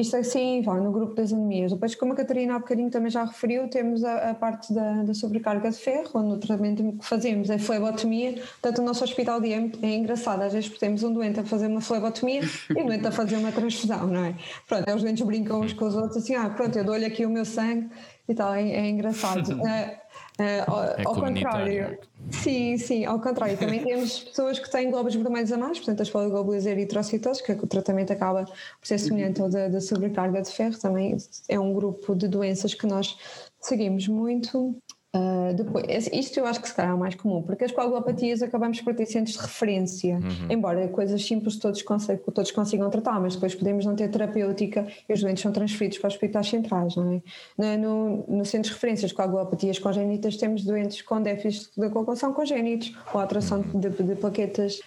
isto 0.00 0.16
assim 0.16 0.62
vai 0.62 0.80
no 0.80 0.90
grupo 0.90 1.14
das 1.14 1.32
anemias. 1.32 1.72
Depois, 1.72 1.94
como 1.94 2.12
a 2.12 2.16
Catarina 2.16 2.56
há 2.56 2.58
bocadinho 2.58 2.90
também 2.90 3.10
já 3.10 3.24
referiu, 3.24 3.68
temos 3.68 4.02
a, 4.04 4.30
a 4.30 4.34
parte 4.34 4.72
da, 4.72 5.02
da, 5.02 5.14
sobrecarga 5.14 5.70
de 5.70 5.76
ferro, 5.76 6.10
onde 6.14 6.34
o 6.34 6.38
tratamento 6.38 6.82
que 6.98 7.04
fazemos 7.04 7.50
é 7.50 7.58
flebotomia. 7.58 8.34
Portanto, 8.60 8.78
o 8.80 8.84
nosso 8.84 9.04
hospital 9.04 9.40
de 9.40 9.52
é, 9.52 9.70
é 9.82 9.96
engraçado. 9.96 10.42
Às 10.42 10.52
vezes 10.52 10.70
temos 10.78 11.02
um 11.02 11.12
doente 11.12 11.40
a 11.40 11.44
fazer 11.44 11.66
uma 11.66 11.80
flebotomia 11.80 12.42
e 12.70 12.82
um 12.82 12.86
doente 12.86 13.06
a 13.06 13.12
fazer 13.12 13.36
uma 13.36 13.52
transfusão, 13.52 14.06
não 14.06 14.24
é? 14.24 14.34
Pronto, 14.66 14.88
é 14.88 14.94
os 14.94 15.02
doentes 15.02 15.24
brincam 15.24 15.60
uns 15.60 15.72
com 15.72 15.84
os 15.84 15.94
outros 15.94 16.16
assim, 16.16 16.34
ah, 16.34 16.48
pronto, 16.50 16.76
eu 16.76 16.84
dou-lhe 16.84 17.04
aqui 17.04 17.26
o 17.26 17.30
meu 17.30 17.44
sangue 17.44 17.88
e 18.28 18.34
tal, 18.34 18.54
é, 18.54 18.62
é 18.62 18.88
engraçado. 18.88 19.60
Uh, 20.40 20.70
ao, 20.70 20.84
é 20.84 21.04
contrário. 21.04 21.98
Sim, 22.30 22.78
sim, 22.78 23.04
ao 23.04 23.20
contrário. 23.20 23.56
Também 23.60 23.84
temos 23.84 24.20
pessoas 24.20 24.58
que 24.58 24.70
têm 24.70 24.90
glóbulos 24.90 25.14
vermelhos 25.14 25.52
a 25.52 25.58
mais, 25.58 25.78
portanto, 25.78 26.00
as 26.00 26.08
poliglobulas 26.08 26.64
eritrocitoses, 26.64 27.42
que, 27.42 27.52
é 27.52 27.54
que 27.54 27.64
o 27.64 27.66
tratamento 27.66 28.10
acaba 28.10 28.44
por 28.44 28.86
ser 28.86 28.98
semelhante 28.98 29.42
ao 29.42 29.50
da, 29.50 29.68
da 29.68 29.80
sobrecarga 29.82 30.40
de 30.40 30.50
ferro, 30.50 30.78
também 30.78 31.16
é 31.46 31.60
um 31.60 31.74
grupo 31.74 32.14
de 32.14 32.26
doenças 32.26 32.72
que 32.72 32.86
nós 32.86 33.18
seguimos 33.60 34.08
muito 34.08 34.74
Uh, 35.12 35.52
depois, 35.54 36.08
isto 36.12 36.38
eu 36.38 36.46
acho 36.46 36.60
que 36.60 36.68
se 36.68 36.74
calhar 36.74 36.92
é 36.92 36.94
o 36.94 36.98
mais 36.98 37.16
comum, 37.16 37.42
porque 37.42 37.64
as 37.64 37.72
coagulopatias 37.72 38.42
acabamos 38.42 38.80
por 38.80 38.94
ter 38.94 39.06
centros 39.06 39.36
de 39.36 39.42
referência, 39.42 40.14
uhum. 40.14 40.46
embora 40.48 40.86
coisas 40.86 41.24
simples 41.24 41.56
todos, 41.56 41.82
todos 42.32 42.50
consigam 42.52 42.88
tratar, 42.88 43.20
mas 43.20 43.34
depois 43.34 43.52
podemos 43.52 43.84
não 43.84 43.96
ter 43.96 44.08
terapêutica 44.08 44.86
e 45.08 45.12
os 45.12 45.20
doentes 45.20 45.42
são 45.42 45.50
transferidos 45.50 45.98
para 45.98 46.06
hospitais 46.06 46.48
centrais, 46.48 46.94
não 46.94 47.20
é? 47.58 47.76
No, 47.76 48.24
no 48.28 48.44
centro 48.44 48.68
de 48.68 48.74
referência 48.74 49.08
de 49.08 49.14
coagulopatias 49.14 49.80
congénitas 49.80 50.36
temos 50.36 50.64
doentes 50.64 51.02
com 51.02 51.20
déficit 51.20 51.72
de 51.76 51.90
coagulação 51.90 52.32
congénitos 52.32 52.96
ou 53.12 53.20
atração 53.20 53.62
de, 53.62 53.90
de 53.90 54.14
plaquetas 54.14 54.80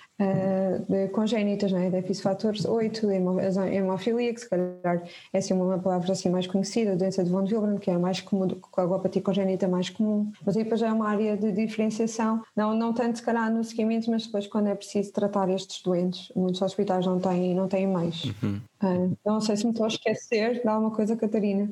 de 0.87 1.07
congénitas, 1.09 1.71
não 1.71 1.79
é? 1.79 1.89
déficit 1.89 2.23
fator 2.23 2.53
8, 2.67 3.09
hemofilia, 3.11 4.33
que 4.33 4.39
se 4.39 4.49
calhar 4.49 5.03
é 5.31 5.37
assim 5.37 5.53
uma 5.53 5.79
palavra 5.79 6.11
assim 6.11 6.29
mais 6.29 6.47
conhecida, 6.47 6.95
doença 6.95 7.23
de 7.23 7.29
von 7.29 7.43
Willebrand, 7.43 7.79
que 7.79 7.89
é 7.89 7.95
a 7.95 7.99
mais 7.99 8.21
comum, 8.21 8.47
coagulopatia 8.47 9.21
congénita 9.21 9.67
mais 9.67 9.89
comum, 9.89 10.31
mas 10.45 10.55
aí 10.55 10.63
depois 10.63 10.81
é 10.81 10.91
uma 10.91 11.09
área 11.09 11.35
de 11.35 11.51
diferenciação, 11.51 12.41
não, 12.55 12.75
não 12.75 12.93
tanto 12.93 13.17
se 13.17 13.23
calhar 13.23 13.51
no 13.51 13.63
seguimento, 13.63 14.09
mas 14.11 14.25
depois 14.25 14.47
quando 14.47 14.67
é 14.67 14.75
preciso 14.75 15.11
tratar 15.11 15.49
estes 15.49 15.81
doentes, 15.81 16.31
muitos 16.35 16.61
hospitais 16.61 17.05
não 17.05 17.19
têm, 17.19 17.55
não 17.55 17.67
têm 17.67 17.87
mais. 17.87 18.23
Uhum. 18.25 18.61
Uh, 18.83 19.17
não 19.25 19.39
sei 19.39 19.55
se 19.55 19.63
me 19.63 19.71
estou 19.71 19.85
a 19.85 19.87
esquecer 19.87 20.61
de 20.61 20.67
alguma 20.67 20.91
coisa, 20.91 21.15
Catarina. 21.15 21.71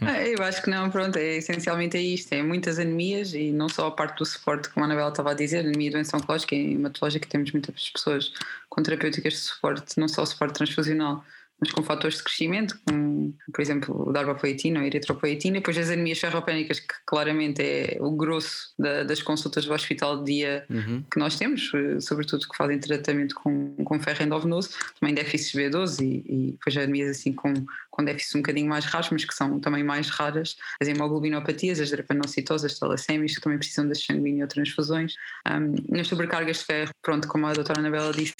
Ah, 0.00 0.22
eu 0.22 0.40
acho 0.44 0.62
que 0.62 0.70
não, 0.70 0.88
pronto, 0.88 1.16
é, 1.16 1.38
essencialmente 1.38 1.96
é 1.96 2.00
isto, 2.00 2.32
é 2.32 2.40
muitas 2.40 2.78
anemias 2.78 3.34
e 3.34 3.50
não 3.50 3.68
só 3.68 3.88
a 3.88 3.90
parte 3.90 4.18
do 4.18 4.24
suporte, 4.24 4.68
como 4.70 4.84
a 4.84 4.86
Anabela 4.86 5.08
estava 5.08 5.32
a 5.32 5.34
dizer, 5.34 5.66
anemia, 5.66 5.90
doença 5.90 6.16
oncológica 6.16 6.54
e 6.54 6.74
hematológica, 6.74 7.28
temos 7.28 7.50
muitas 7.50 7.90
pessoas 7.90 8.32
com 8.68 8.80
terapêuticas 8.80 9.32
de 9.32 9.38
suporte, 9.40 9.98
não 9.98 10.06
só 10.06 10.24
suporte 10.24 10.54
transfusional, 10.54 11.24
mas 11.60 11.70
com 11.70 11.82
fatores 11.82 12.16
de 12.16 12.24
crescimento, 12.24 12.78
como, 12.88 13.34
por 13.52 13.60
exemplo, 13.60 14.08
o 14.08 14.12
darbepoetina 14.12 14.80
ou 14.80 14.86
eritropoetina, 14.86 15.58
e 15.58 15.60
depois 15.60 15.76
as 15.76 15.90
anemias 15.90 16.18
ferropénicas, 16.18 16.80
que 16.80 16.94
claramente 17.06 17.62
é 17.62 17.98
o 18.00 18.10
grosso 18.12 18.72
da, 18.78 19.04
das 19.04 19.20
consultas 19.22 19.66
do 19.66 19.72
hospital 19.72 20.22
de 20.22 20.32
dia 20.32 20.64
uhum. 20.70 21.04
que 21.12 21.18
nós 21.18 21.36
temos, 21.36 21.70
eh, 21.74 22.00
sobretudo 22.00 22.48
que 22.48 22.56
fazem 22.56 22.78
tratamento 22.78 23.34
com, 23.34 23.74
com 23.84 24.00
ferro 24.00 24.22
endovenoso, 24.22 24.70
também 24.98 25.14
déficits 25.14 25.52
B12 25.52 26.00
e, 26.00 26.24
e 26.26 26.50
depois 26.52 26.76
anemias 26.76 27.10
assim 27.10 27.32
com, 27.32 27.52
com 27.90 28.04
déficits 28.04 28.34
um 28.34 28.38
bocadinho 28.38 28.68
mais 28.68 28.84
raros, 28.86 29.10
mas 29.10 29.24
que 29.24 29.34
são 29.34 29.60
também 29.60 29.84
mais 29.84 30.08
raras, 30.08 30.56
as 30.80 30.88
hemoglobinopatias, 30.88 31.80
as 31.80 31.90
drepanocitosas, 31.90 32.72
as 32.72 32.78
talassemias, 32.78 33.34
que 33.34 33.40
também 33.40 33.58
precisam 33.58 33.86
das 33.86 34.02
sanguíneo-transfusões. 34.02 35.14
Um, 35.46 35.74
nas 35.94 36.08
sobrecargas 36.08 36.58
de 36.58 36.64
ferro, 36.64 36.90
pronto, 37.02 37.28
como 37.28 37.46
a 37.46 37.52
doutora 37.52 37.80
Anabela 37.80 38.12
disse, 38.12 38.34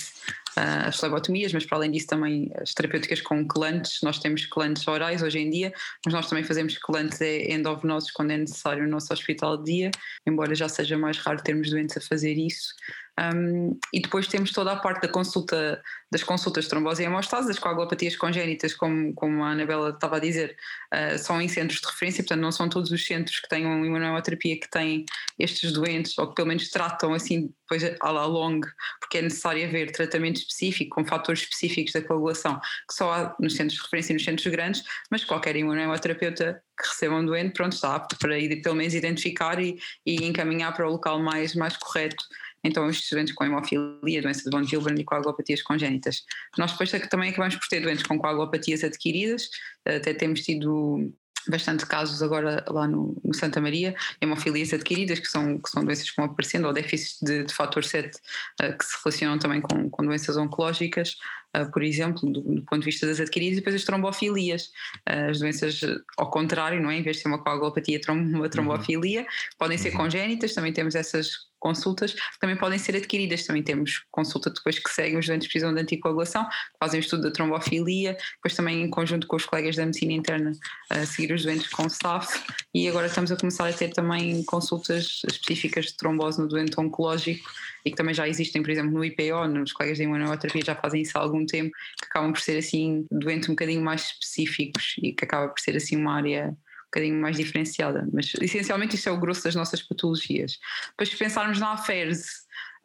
uh, 0.56 0.88
as 0.88 0.98
flebotomias, 0.98 1.52
mas 1.52 1.64
para 1.64 1.78
além 1.78 1.90
disso 1.90 2.06
também 2.06 2.50
as 2.60 2.72
terapêuticas 2.74 3.20
com 3.20 3.46
quelantes, 3.46 4.00
nós 4.02 4.18
temos 4.18 4.46
quelantes 4.46 4.86
orais 4.86 5.22
hoje 5.22 5.38
em 5.38 5.50
dia, 5.50 5.72
mas 6.04 6.14
nós 6.14 6.28
também 6.28 6.44
fazemos 6.44 6.78
quelantes 6.78 7.20
endovenosos 7.20 8.10
quando 8.10 8.32
é 8.32 8.36
necessário 8.36 8.82
no 8.84 8.90
nosso 8.90 9.12
hospital 9.12 9.56
de 9.56 9.72
dia, 9.72 9.90
embora 10.26 10.54
já 10.54 10.68
seja 10.68 10.96
mais 10.96 11.18
raro 11.18 11.42
termos 11.42 11.70
doentes 11.70 11.96
a 11.96 12.00
fazer 12.00 12.34
isso. 12.34 12.74
Um, 13.20 13.78
e 13.92 14.00
depois 14.00 14.26
temos 14.26 14.50
toda 14.50 14.72
a 14.72 14.76
parte 14.76 15.02
da 15.02 15.08
consulta, 15.08 15.82
das 16.10 16.22
consultas 16.22 16.64
de 16.64 16.70
trombose 16.70 17.02
e 17.02 17.06
hemostase, 17.06 17.48
das 17.48 17.58
coagulopatias 17.58 18.16
congénitas, 18.16 18.74
como, 18.74 19.12
como 19.14 19.44
a 19.44 19.50
Anabela 19.50 19.90
estava 19.90 20.16
a 20.16 20.20
dizer, 20.20 20.56
uh, 20.94 21.18
são 21.18 21.40
em 21.40 21.48
centros 21.48 21.80
de 21.80 21.86
referência, 21.86 22.22
portanto 22.22 22.40
não 22.40 22.52
são 22.52 22.68
todos 22.68 22.90
os 22.90 23.04
centros 23.04 23.38
que 23.40 23.48
têm 23.48 23.66
uma 23.66 23.86
imunoterapia 23.86 24.58
que 24.58 24.70
têm 24.70 25.04
estes 25.38 25.72
doentes, 25.72 26.16
ou 26.18 26.28
que 26.28 26.34
pelo 26.34 26.48
menos 26.48 26.70
tratam 26.70 27.12
assim 27.12 27.52
depois 27.68 27.96
à 28.00 28.10
la 28.10 28.24
longue, 28.24 28.68
porque 28.98 29.18
é 29.18 29.22
necessário 29.22 29.66
haver 29.66 29.92
tratamento 29.92 30.38
específico, 30.38 30.94
com 30.94 31.04
fatores 31.04 31.42
específicos 31.42 31.92
da 31.92 32.02
coagulação, 32.02 32.58
que 32.88 32.94
só 32.94 33.12
há 33.12 33.36
nos 33.38 33.54
centros 33.54 33.76
de 33.76 33.82
referência 33.82 34.12
e 34.12 34.14
nos 34.14 34.24
centros 34.24 34.46
grandes, 34.46 34.82
mas 35.10 35.24
qualquer 35.24 35.56
imunoterapeuta 35.56 36.62
que 36.80 36.88
receba 36.88 37.16
um 37.16 37.26
doente, 37.26 37.52
pronto, 37.52 37.74
está 37.74 37.94
apto 37.94 38.16
para 38.16 38.38
ir, 38.38 38.62
pelo 38.62 38.74
menos 38.74 38.94
identificar 38.94 39.60
e, 39.60 39.78
e 40.06 40.24
encaminhar 40.24 40.74
para 40.74 40.88
o 40.88 40.92
local 40.92 41.20
mais, 41.20 41.54
mais 41.54 41.76
correto 41.76 42.24
então 42.62 42.88
estes 42.88 43.10
doentes 43.10 43.34
com 43.34 43.44
hemofilia, 43.44 44.22
doença 44.22 44.44
de 44.44 44.50
von 44.50 44.62
Willebrand 44.62 44.98
e 44.98 45.04
coagulopatias 45.04 45.62
congénitas. 45.62 46.24
Nós 46.58 46.72
depois 46.72 46.90
também 47.08 47.30
acabamos 47.30 47.56
por 47.56 47.66
ter 47.68 47.80
doentes 47.80 48.04
com 48.04 48.18
coagulopatias 48.18 48.84
adquiridas, 48.84 49.48
até 49.86 50.12
temos 50.14 50.40
tido 50.42 51.12
bastante 51.48 51.86
casos 51.86 52.22
agora 52.22 52.64
lá 52.68 52.86
no, 52.86 53.16
no, 53.24 53.34
Santa 53.34 53.60
Maria, 53.60 53.94
hemofilias 54.20 54.72
adquiridas, 54.72 55.18
que 55.18 55.28
são, 55.28 55.58
que 55.58 55.70
são 55.70 55.84
doenças 55.84 56.10
que 56.10 56.16
vão 56.16 56.26
aparecendo, 56.26 56.66
ou 56.66 56.72
déficits 56.72 57.18
de, 57.22 57.44
de 57.44 57.54
fator 57.54 57.84
7, 57.84 58.16
uh, 58.62 58.76
que 58.76 58.84
se 58.84 58.96
relacionam 59.02 59.38
também 59.38 59.60
com, 59.60 59.88
com 59.88 60.04
doenças 60.04 60.36
oncológicas, 60.36 61.16
uh, 61.56 61.70
por 61.70 61.82
exemplo, 61.82 62.30
do, 62.30 62.40
do, 62.40 62.62
ponto 62.62 62.80
de 62.80 62.86
vista 62.86 63.06
das 63.06 63.20
adquiridas, 63.20 63.54
e 63.54 63.60
depois 63.60 63.76
as 63.76 63.84
trombofilias, 63.84 64.70
uh, 65.08 65.30
as 65.30 65.38
doenças 65.38 65.80
ao 66.18 66.30
contrário, 66.30 66.82
não 66.82 66.90
é? 66.90 66.96
em 66.96 67.02
vez 67.02 67.16
de 67.16 67.22
ser 67.22 67.28
uma 67.28 67.42
coagulopatia, 67.42 68.00
uma 68.08 68.40
uhum. 68.40 68.48
trombofilia, 68.48 69.26
podem 69.58 69.78
ser 69.78 69.90
uhum. 69.90 69.98
congénitas, 69.98 70.54
também 70.54 70.72
temos 70.72 70.94
essas 70.94 71.49
consultas 71.60 72.12
que 72.14 72.38
também 72.40 72.56
podem 72.56 72.78
ser 72.78 72.96
adquiridas. 72.96 73.44
Também 73.44 73.62
temos 73.62 74.04
consulta 74.10 74.50
depois 74.50 74.78
que 74.78 74.90
seguem 74.90 75.18
os 75.18 75.26
doentes 75.26 75.46
que 75.46 75.52
precisam 75.52 75.72
de 75.72 75.80
anticoagulação, 75.80 76.48
fazem 76.80 76.98
o 76.98 77.02
estudo 77.02 77.22
da 77.24 77.30
trombofilia, 77.30 78.16
depois 78.36 78.54
também 78.56 78.82
em 78.82 78.90
conjunto 78.90 79.26
com 79.26 79.36
os 79.36 79.44
colegas 79.44 79.76
da 79.76 79.84
medicina 79.84 80.12
interna 80.12 80.52
a 80.88 81.06
seguir 81.06 81.32
os 81.32 81.44
doentes 81.44 81.68
com 81.68 81.88
SAF 81.88 82.42
e 82.74 82.88
agora 82.88 83.06
estamos 83.06 83.30
a 83.30 83.36
começar 83.36 83.68
a 83.68 83.72
ter 83.72 83.90
também 83.90 84.42
consultas 84.44 85.22
específicas 85.30 85.86
de 85.86 85.96
trombose 85.96 86.40
no 86.40 86.48
doente 86.48 86.80
oncológico 86.80 87.50
e 87.84 87.90
que 87.90 87.96
também 87.96 88.14
já 88.14 88.28
existem, 88.28 88.62
por 88.62 88.70
exemplo, 88.70 88.92
no 88.92 89.04
IPO, 89.04 89.46
nos 89.48 89.72
colegas 89.72 89.98
de 89.98 90.04
imunoterapia 90.04 90.62
já 90.64 90.74
fazem 90.74 91.02
isso 91.02 91.16
há 91.16 91.20
algum 91.20 91.44
tempo, 91.46 91.70
que 91.98 92.06
acabam 92.06 92.32
por 92.32 92.40
ser 92.40 92.58
assim 92.58 93.06
doentes 93.10 93.48
um 93.48 93.52
bocadinho 93.52 93.82
mais 93.82 94.02
específicos 94.02 94.94
e 95.02 95.12
que 95.12 95.24
acaba 95.24 95.48
por 95.48 95.60
ser 95.60 95.76
assim 95.76 95.96
uma 95.96 96.14
área 96.14 96.56
bocadinho 96.90 97.20
mais 97.20 97.36
diferenciada, 97.36 98.08
mas 98.12 98.32
essencialmente 98.40 98.96
isto 98.96 99.08
é 99.08 99.12
o 99.12 99.20
grosso 99.20 99.44
das 99.44 99.54
nossas 99.54 99.82
patologias. 99.82 100.58
Depois, 100.90 101.08
se 101.08 101.16
pensarmos 101.16 101.58
na 101.58 101.72
AFERS, 101.72 102.26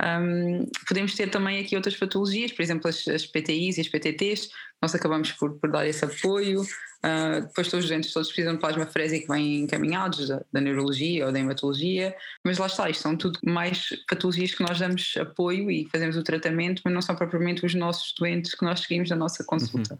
um, 0.02 0.66
podemos 0.88 1.16
ter 1.16 1.30
também 1.30 1.60
aqui 1.60 1.76
outras 1.76 1.96
patologias, 1.96 2.52
por 2.52 2.62
exemplo, 2.62 2.90
as, 2.90 3.08
as 3.08 3.26
PTIs 3.26 3.78
e 3.78 3.82
as 3.82 3.88
PTTs, 3.88 4.50
nós 4.82 4.94
acabamos 4.94 5.32
por, 5.32 5.54
por 5.54 5.72
dar 5.72 5.88
esse 5.88 6.04
apoio. 6.06 6.62
Uh, 7.06 7.42
depois 7.42 7.68
todos 7.68 7.86
os 7.86 7.90
doentes 7.90 8.12
todos 8.12 8.30
precisam 8.30 8.56
de 8.56 8.60
plasma-frésico 8.60 9.28
que 9.28 9.32
vêm 9.32 9.60
encaminhados 9.60 10.28
da, 10.28 10.42
da, 10.52 10.60
neurologia 10.60 11.28
ou 11.28 11.32
da 11.32 11.40
hematologia, 11.40 12.16
mas 12.44 12.58
lá 12.58 12.66
está, 12.66 12.90
isto 12.90 13.04
são 13.04 13.16
tudo 13.16 13.38
mais 13.46 13.90
patologias 14.10 14.56
que 14.56 14.64
nós 14.64 14.80
damos 14.80 15.14
apoio 15.20 15.70
e 15.70 15.88
fazemos 15.92 16.18
o 16.18 16.24
tratamento, 16.24 16.82
mas 16.84 16.92
não 16.92 17.04
são 17.04 17.16
propriamente 17.16 17.64
os 17.64 17.76
nossos 17.76 18.12
doentes 18.18 18.56
que 18.56 18.66
nós 18.66 18.80
seguimos 18.80 19.12
na 19.12 19.16
nossa 19.16 19.44
consulta. 19.44 19.94
Uhum. 19.94 20.00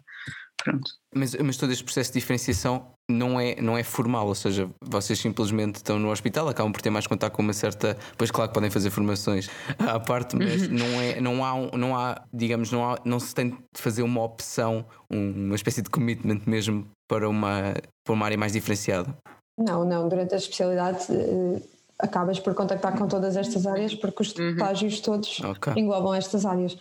Pronto. 0.64 0.90
Mas, 1.14 1.34
mas 1.34 1.56
todo 1.56 1.70
este 1.70 1.84
processo 1.84 2.12
de 2.12 2.18
diferenciação 2.18 2.92
não 3.08 3.38
é, 3.38 3.60
não 3.60 3.78
é 3.78 3.84
formal, 3.84 4.26
ou 4.26 4.34
seja, 4.34 4.68
vocês 4.80 5.18
simplesmente 5.18 5.76
estão 5.76 5.98
no 5.98 6.10
hospital, 6.10 6.48
acabam 6.48 6.72
por 6.72 6.80
ter 6.80 6.90
mais 6.90 7.06
contato 7.06 7.34
com 7.34 7.42
uma 7.42 7.52
certa. 7.52 7.96
Pois, 8.18 8.30
claro 8.30 8.50
que 8.50 8.54
podem 8.54 8.70
fazer 8.70 8.90
formações 8.90 9.48
à 9.78 10.00
parte, 10.00 10.34
mas 10.34 10.62
uhum. 10.62 10.68
não, 10.72 11.00
é, 11.00 11.20
não, 11.20 11.44
há, 11.44 11.76
não 11.76 11.96
há, 11.96 12.24
digamos, 12.32 12.72
não, 12.72 12.90
há, 12.90 12.98
não 13.04 13.20
se 13.20 13.34
tem 13.34 13.50
de 13.50 13.80
fazer 13.80 14.02
uma 14.02 14.22
opção, 14.22 14.84
uma 15.08 15.54
espécie 15.54 15.82
de 15.82 15.90
commitment 15.90 16.40
mesmo 16.46 16.90
para 17.08 17.28
uma, 17.28 17.74
para 18.04 18.14
uma 18.14 18.26
área 18.26 18.38
mais 18.38 18.52
diferenciada. 18.52 19.16
Não, 19.58 19.84
não, 19.84 20.08
durante 20.08 20.34
a 20.34 20.36
especialidade. 20.36 21.06
Eh, 21.10 21.60
acabas 21.98 22.38
por 22.38 22.54
contactar 22.54 22.96
com 22.96 23.08
todas 23.08 23.36
estas 23.36 23.66
áreas 23.66 23.94
porque 23.94 24.22
os 24.22 24.34
uhum. 24.34 24.50
estágios 24.50 25.00
todos 25.00 25.40
okay. 25.40 25.72
englobam 25.76 26.14
estas 26.14 26.44
áreas. 26.44 26.76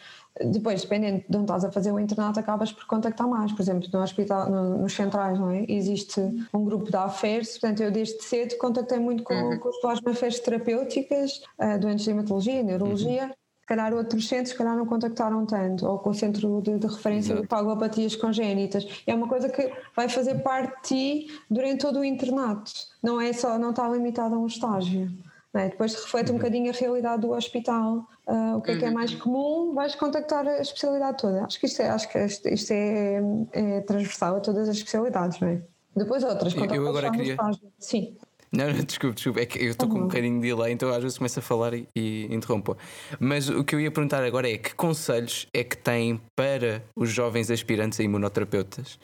Depois, 0.51 0.81
dependendo 0.81 1.23
de 1.29 1.37
onde 1.37 1.45
estás 1.45 1.63
a 1.63 1.71
fazer 1.71 1.93
o 1.93 1.99
internato, 1.99 2.37
acabas 2.37 2.69
por 2.73 2.85
contactar 2.85 3.25
mais. 3.25 3.53
Por 3.53 3.61
exemplo, 3.61 3.87
no 3.93 4.01
hospital, 4.01 4.49
no, 4.49 4.79
nos 4.79 4.93
centrais, 4.93 5.39
não 5.39 5.49
é? 5.49 5.65
Existe 5.69 6.19
um 6.53 6.65
grupo 6.65 6.91
de 6.91 6.97
affairs, 6.97 7.51
portanto, 7.51 7.81
eu 7.81 7.89
desde 7.89 8.21
cedo 8.21 8.57
contactei 8.57 8.99
muito 8.99 9.23
com, 9.23 9.33
uhum. 9.33 9.57
com 9.57 9.69
os 9.69 10.39
terapêuticas, 10.39 11.41
uh, 11.57 11.79
doentes 11.79 12.03
de 12.03 12.11
hematologia, 12.11 12.63
neurologia. 12.63 13.27
Uhum. 13.27 13.44
Se 13.65 13.69
calhar 13.69 13.91
outros 13.95 14.27
centros, 14.27 14.49
se 14.49 14.55
calhar 14.55 14.77
não 14.77 14.85
contactaram 14.85 15.43
tanto, 15.43 15.87
ou 15.87 15.97
com 15.97 16.11
o 16.11 16.13
centro 16.13 16.61
de, 16.61 16.77
de 16.77 16.85
referência 16.85 17.31
Exato. 17.31 17.41
de 17.41 17.47
pagopatias 17.47 18.15
congénitas. 18.15 18.85
É 19.07 19.15
uma 19.15 19.27
coisa 19.27 19.49
que 19.49 19.73
vai 19.95 20.07
fazer 20.07 20.35
parte 20.43 20.75
de 20.75 20.81
ti 20.83 21.39
durante 21.49 21.81
todo 21.81 21.97
o 21.97 22.05
internato. 22.05 22.71
Não 23.01 23.19
é 23.19 23.33
só, 23.33 23.57
não 23.57 23.71
está 23.71 23.89
limitado 23.89 24.35
a 24.35 24.37
um 24.37 24.45
estágio. 24.45 25.11
É? 25.51 25.69
Depois 25.69 25.95
reflete 25.95 26.29
um 26.29 26.33
uhum. 26.33 26.37
bocadinho 26.37 26.69
a 26.69 26.73
realidade 26.75 27.21
do 27.23 27.31
hospital, 27.31 28.07
uh, 28.27 28.57
o 28.57 28.61
que 28.61 28.71
é 28.71 28.77
que 28.77 28.85
é 28.85 28.91
mais 28.91 29.13
uhum. 29.13 29.19
comum, 29.19 29.73
vais 29.73 29.95
contactar 29.95 30.47
a 30.47 30.61
especialidade 30.61 31.17
toda. 31.17 31.43
Acho 31.43 31.59
que 31.59 31.65
isto 31.65 31.81
é, 31.81 31.89
acho 31.89 32.07
que 32.07 32.19
isto 32.19 32.71
é, 32.71 33.19
é 33.51 33.81
transversal 33.81 34.35
a 34.35 34.39
todas 34.41 34.69
as 34.69 34.77
especialidades, 34.77 35.39
não 35.39 35.47
é? 35.47 35.61
Depois 35.95 36.23
outras, 36.23 36.53
eu 36.53 36.87
agora 36.87 37.09
queria... 37.09 37.35
Sim. 37.79 38.15
Não, 38.55 38.73
não, 38.73 38.83
desculpe, 38.83 39.15
desculpe, 39.15 39.39
é 39.39 39.45
que 39.45 39.59
eu 39.59 39.71
estou 39.71 39.89
com 39.89 39.99
um 39.99 40.07
bocadinho 40.07 40.39
de 40.39 40.47
delay, 40.47 40.73
então 40.73 40.89
às 40.89 41.01
vezes 41.01 41.17
começo 41.17 41.39
a 41.39 41.41
falar 41.41 41.73
e, 41.73 41.87
e 41.95 42.27
interrompo. 42.33 42.77
Mas 43.19 43.49
o 43.49 43.63
que 43.63 43.75
eu 43.75 43.79
ia 43.79 43.91
perguntar 43.91 44.23
agora 44.23 44.49
é 44.49 44.57
que 44.57 44.73
conselhos 44.75 45.47
é 45.53 45.63
que 45.63 45.77
têm 45.77 46.21
para 46.35 46.83
os 46.95 47.09
jovens 47.09 47.51
aspirantes 47.51 47.99
a 47.99 48.03
imunoterapeutas, 48.03 48.99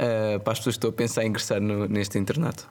uh, 0.00 0.40
para 0.40 0.52
as 0.52 0.58
pessoas 0.58 0.76
que 0.76 0.78
estão 0.78 0.90
a 0.90 0.92
pensar 0.92 1.24
em 1.24 1.28
ingressar 1.28 1.60
no, 1.60 1.86
neste 1.86 2.18
internato? 2.18 2.70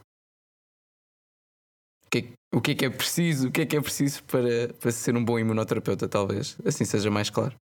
O 2.06 2.10
que, 2.10 2.34
o 2.54 2.62
que 2.62 2.72
é 2.72 2.76
que 2.76 2.86
é 2.86 2.90
preciso? 2.90 3.50
O 3.50 3.52
que 3.52 3.62
é 3.62 3.66
que 3.66 3.76
é 3.76 3.82
preciso 3.82 4.24
para, 4.24 4.74
para 4.80 4.92
ser 4.92 5.16
um 5.16 5.24
bom 5.24 5.38
imunoterapeuta, 5.38 6.08
talvez? 6.08 6.58
Assim 6.66 6.86
seja 6.86 7.12
mais 7.12 7.30
claro. 7.30 7.56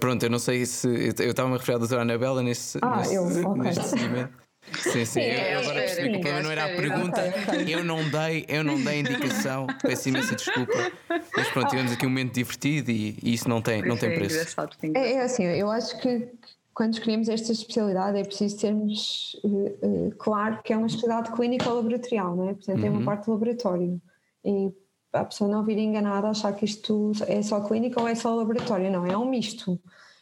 Pronto, 0.00 0.22
eu 0.22 0.30
não 0.30 0.38
sei 0.38 0.64
se. 0.64 0.88
Eu 0.88 1.30
estava-me 1.30 1.54
a 1.54 1.58
referir 1.58 1.76
à 1.76 1.78
doutora 1.78 2.02
Anabela 2.02 2.40
neste, 2.42 2.78
ah, 2.80 2.96
neste, 2.96 3.14
eu, 3.14 3.24
okay. 3.24 3.62
neste 3.62 3.84
segmento. 3.84 4.45
Sim, 4.74 5.04
sim. 5.04 5.20
É, 5.20 5.54
eu 5.54 5.60
agora 5.60 5.84
explico 5.84 6.20
porque 6.20 6.42
não 6.42 6.50
era 6.50 6.64
a 6.64 6.68
pergunta. 6.68 7.22
Eu 7.68 7.84
não 7.84 8.08
dei, 8.08 8.44
eu 8.48 8.64
não 8.64 8.82
dei 8.82 9.00
indicação. 9.00 9.66
Peço 9.82 10.08
imensa 10.08 10.34
desculpa. 10.34 10.92
Mas 11.36 11.48
pronto, 11.48 11.70
tivemos 11.70 11.92
aqui 11.92 12.06
um 12.06 12.08
momento 12.08 12.34
divertido 12.34 12.90
e, 12.90 13.18
e 13.22 13.34
isso 13.34 13.48
não 13.48 13.62
tem, 13.62 13.82
não 13.82 13.96
tem 13.96 14.14
preço. 14.14 14.56
É, 14.94 15.12
é 15.12 15.22
assim, 15.22 15.44
eu 15.44 15.70
acho 15.70 15.98
que 16.00 16.28
quando 16.74 16.94
escolhemos 16.94 17.28
esta 17.28 17.52
especialidade 17.52 18.18
é 18.18 18.24
preciso 18.24 18.58
termos 18.58 19.34
uh, 19.42 19.48
uh, 19.48 20.14
claro 20.18 20.60
que 20.62 20.74
é 20.74 20.76
uma 20.76 20.86
especialidade 20.86 21.34
clínica 21.34 21.70
ou 21.70 21.76
laboratorial, 21.76 22.36
não 22.36 22.50
é? 22.50 22.54
Portanto, 22.54 22.76
uhum. 22.76 22.82
tem 22.82 22.90
uma 22.90 23.02
parte 23.02 23.24
de 23.24 23.30
laboratório. 23.30 24.02
E 24.44 24.72
a 25.12 25.24
pessoa 25.24 25.50
não 25.50 25.64
vir 25.64 25.78
enganada 25.78 26.28
achar 26.28 26.52
que 26.52 26.66
isto 26.66 27.12
é 27.26 27.40
só 27.42 27.60
clínica 27.62 28.00
ou 28.00 28.06
é 28.06 28.14
só 28.14 28.34
laboratório. 28.34 28.90
Não, 28.90 29.06
é 29.06 29.16
um 29.16 29.28
misto 29.28 29.80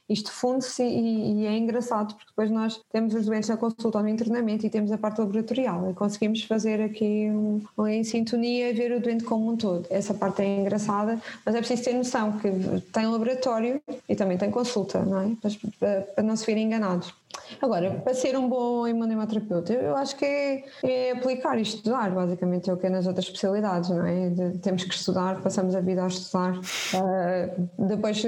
isto 0.09 0.31
funde-se 0.31 0.83
e, 0.83 1.43
e, 1.43 1.47
é 1.47 1.57
engraçado 1.57 2.15
porque 2.15 2.29
depois 2.29 2.51
nós 2.51 2.81
temos 2.93 3.15
os 3.15 3.27
doentes 3.27 3.49
na 3.49 3.57
consulta 3.57 3.99
ou 3.99 4.05
no 4.05 4.11
internamento 4.11 4.67
e 4.67 4.71
temos 4.71 4.93
a 4.93 4.99
parte 4.99 5.21
laboratorial 5.21 5.91
e 5.91 5.95
conseguimos 5.95 6.43
fazer 6.45 6.81
aqui 6.83 7.31
um, 7.31 7.63
um, 7.79 7.87
em 7.87 8.05
sintonia 8.05 8.71
e 8.71 8.73
ver 8.75 8.93
o 8.93 9.01
doente 9.01 9.25
como 9.25 9.51
um 9.51 9.57
todo. 9.57 9.87
Essa 9.89 10.13
parte 10.13 10.43
é 10.43 10.61
engraçada, 10.61 11.21
mas 11.45 11.55
é 11.55 11.59
preciso 11.59 11.85
ter 11.85 11.95
noção 11.95 12.33
que 12.39 12.51
tem 12.93 13.07
laboratório 13.07 13.81
e 14.09 14.15
também 14.15 14.37
tem 14.37 14.51
consulta, 14.51 15.03
não 15.03 15.21
é? 15.21 15.31
Para, 15.79 16.03
para 16.03 16.25
não 16.25 16.37
se 16.37 16.45
virem 16.45 16.65
enganados. 16.65 17.15
Agora, 17.61 17.91
para 17.91 18.15
ser 18.15 18.37
um 18.37 18.49
bom 18.49 18.87
imunoterapeuta, 18.87 19.73
eu 19.73 19.97
acho 19.97 20.17
que 20.17 20.25
é, 20.25 20.65
é, 20.83 21.11
aplicar 21.13 21.59
e 21.59 21.63
estudar, 21.63 22.11
basicamente 22.11 22.69
é 22.69 22.73
o 22.73 22.77
que 22.77 22.87
é 22.87 22.91
nas 22.91 23.07
outras 23.07 23.27
especialidades, 23.27 23.91
não 23.91 24.07
é? 24.07 24.31
De, 24.31 24.59
temos 24.59 24.85
que 24.85 24.95
estudar, 24.95 25.41
passamos 25.43 25.75
a 25.75 25.81
vida 25.81 26.05
a 26.05 26.07
estudar. 26.07 26.59
Uh, 26.59 27.87
depois, 27.87 28.23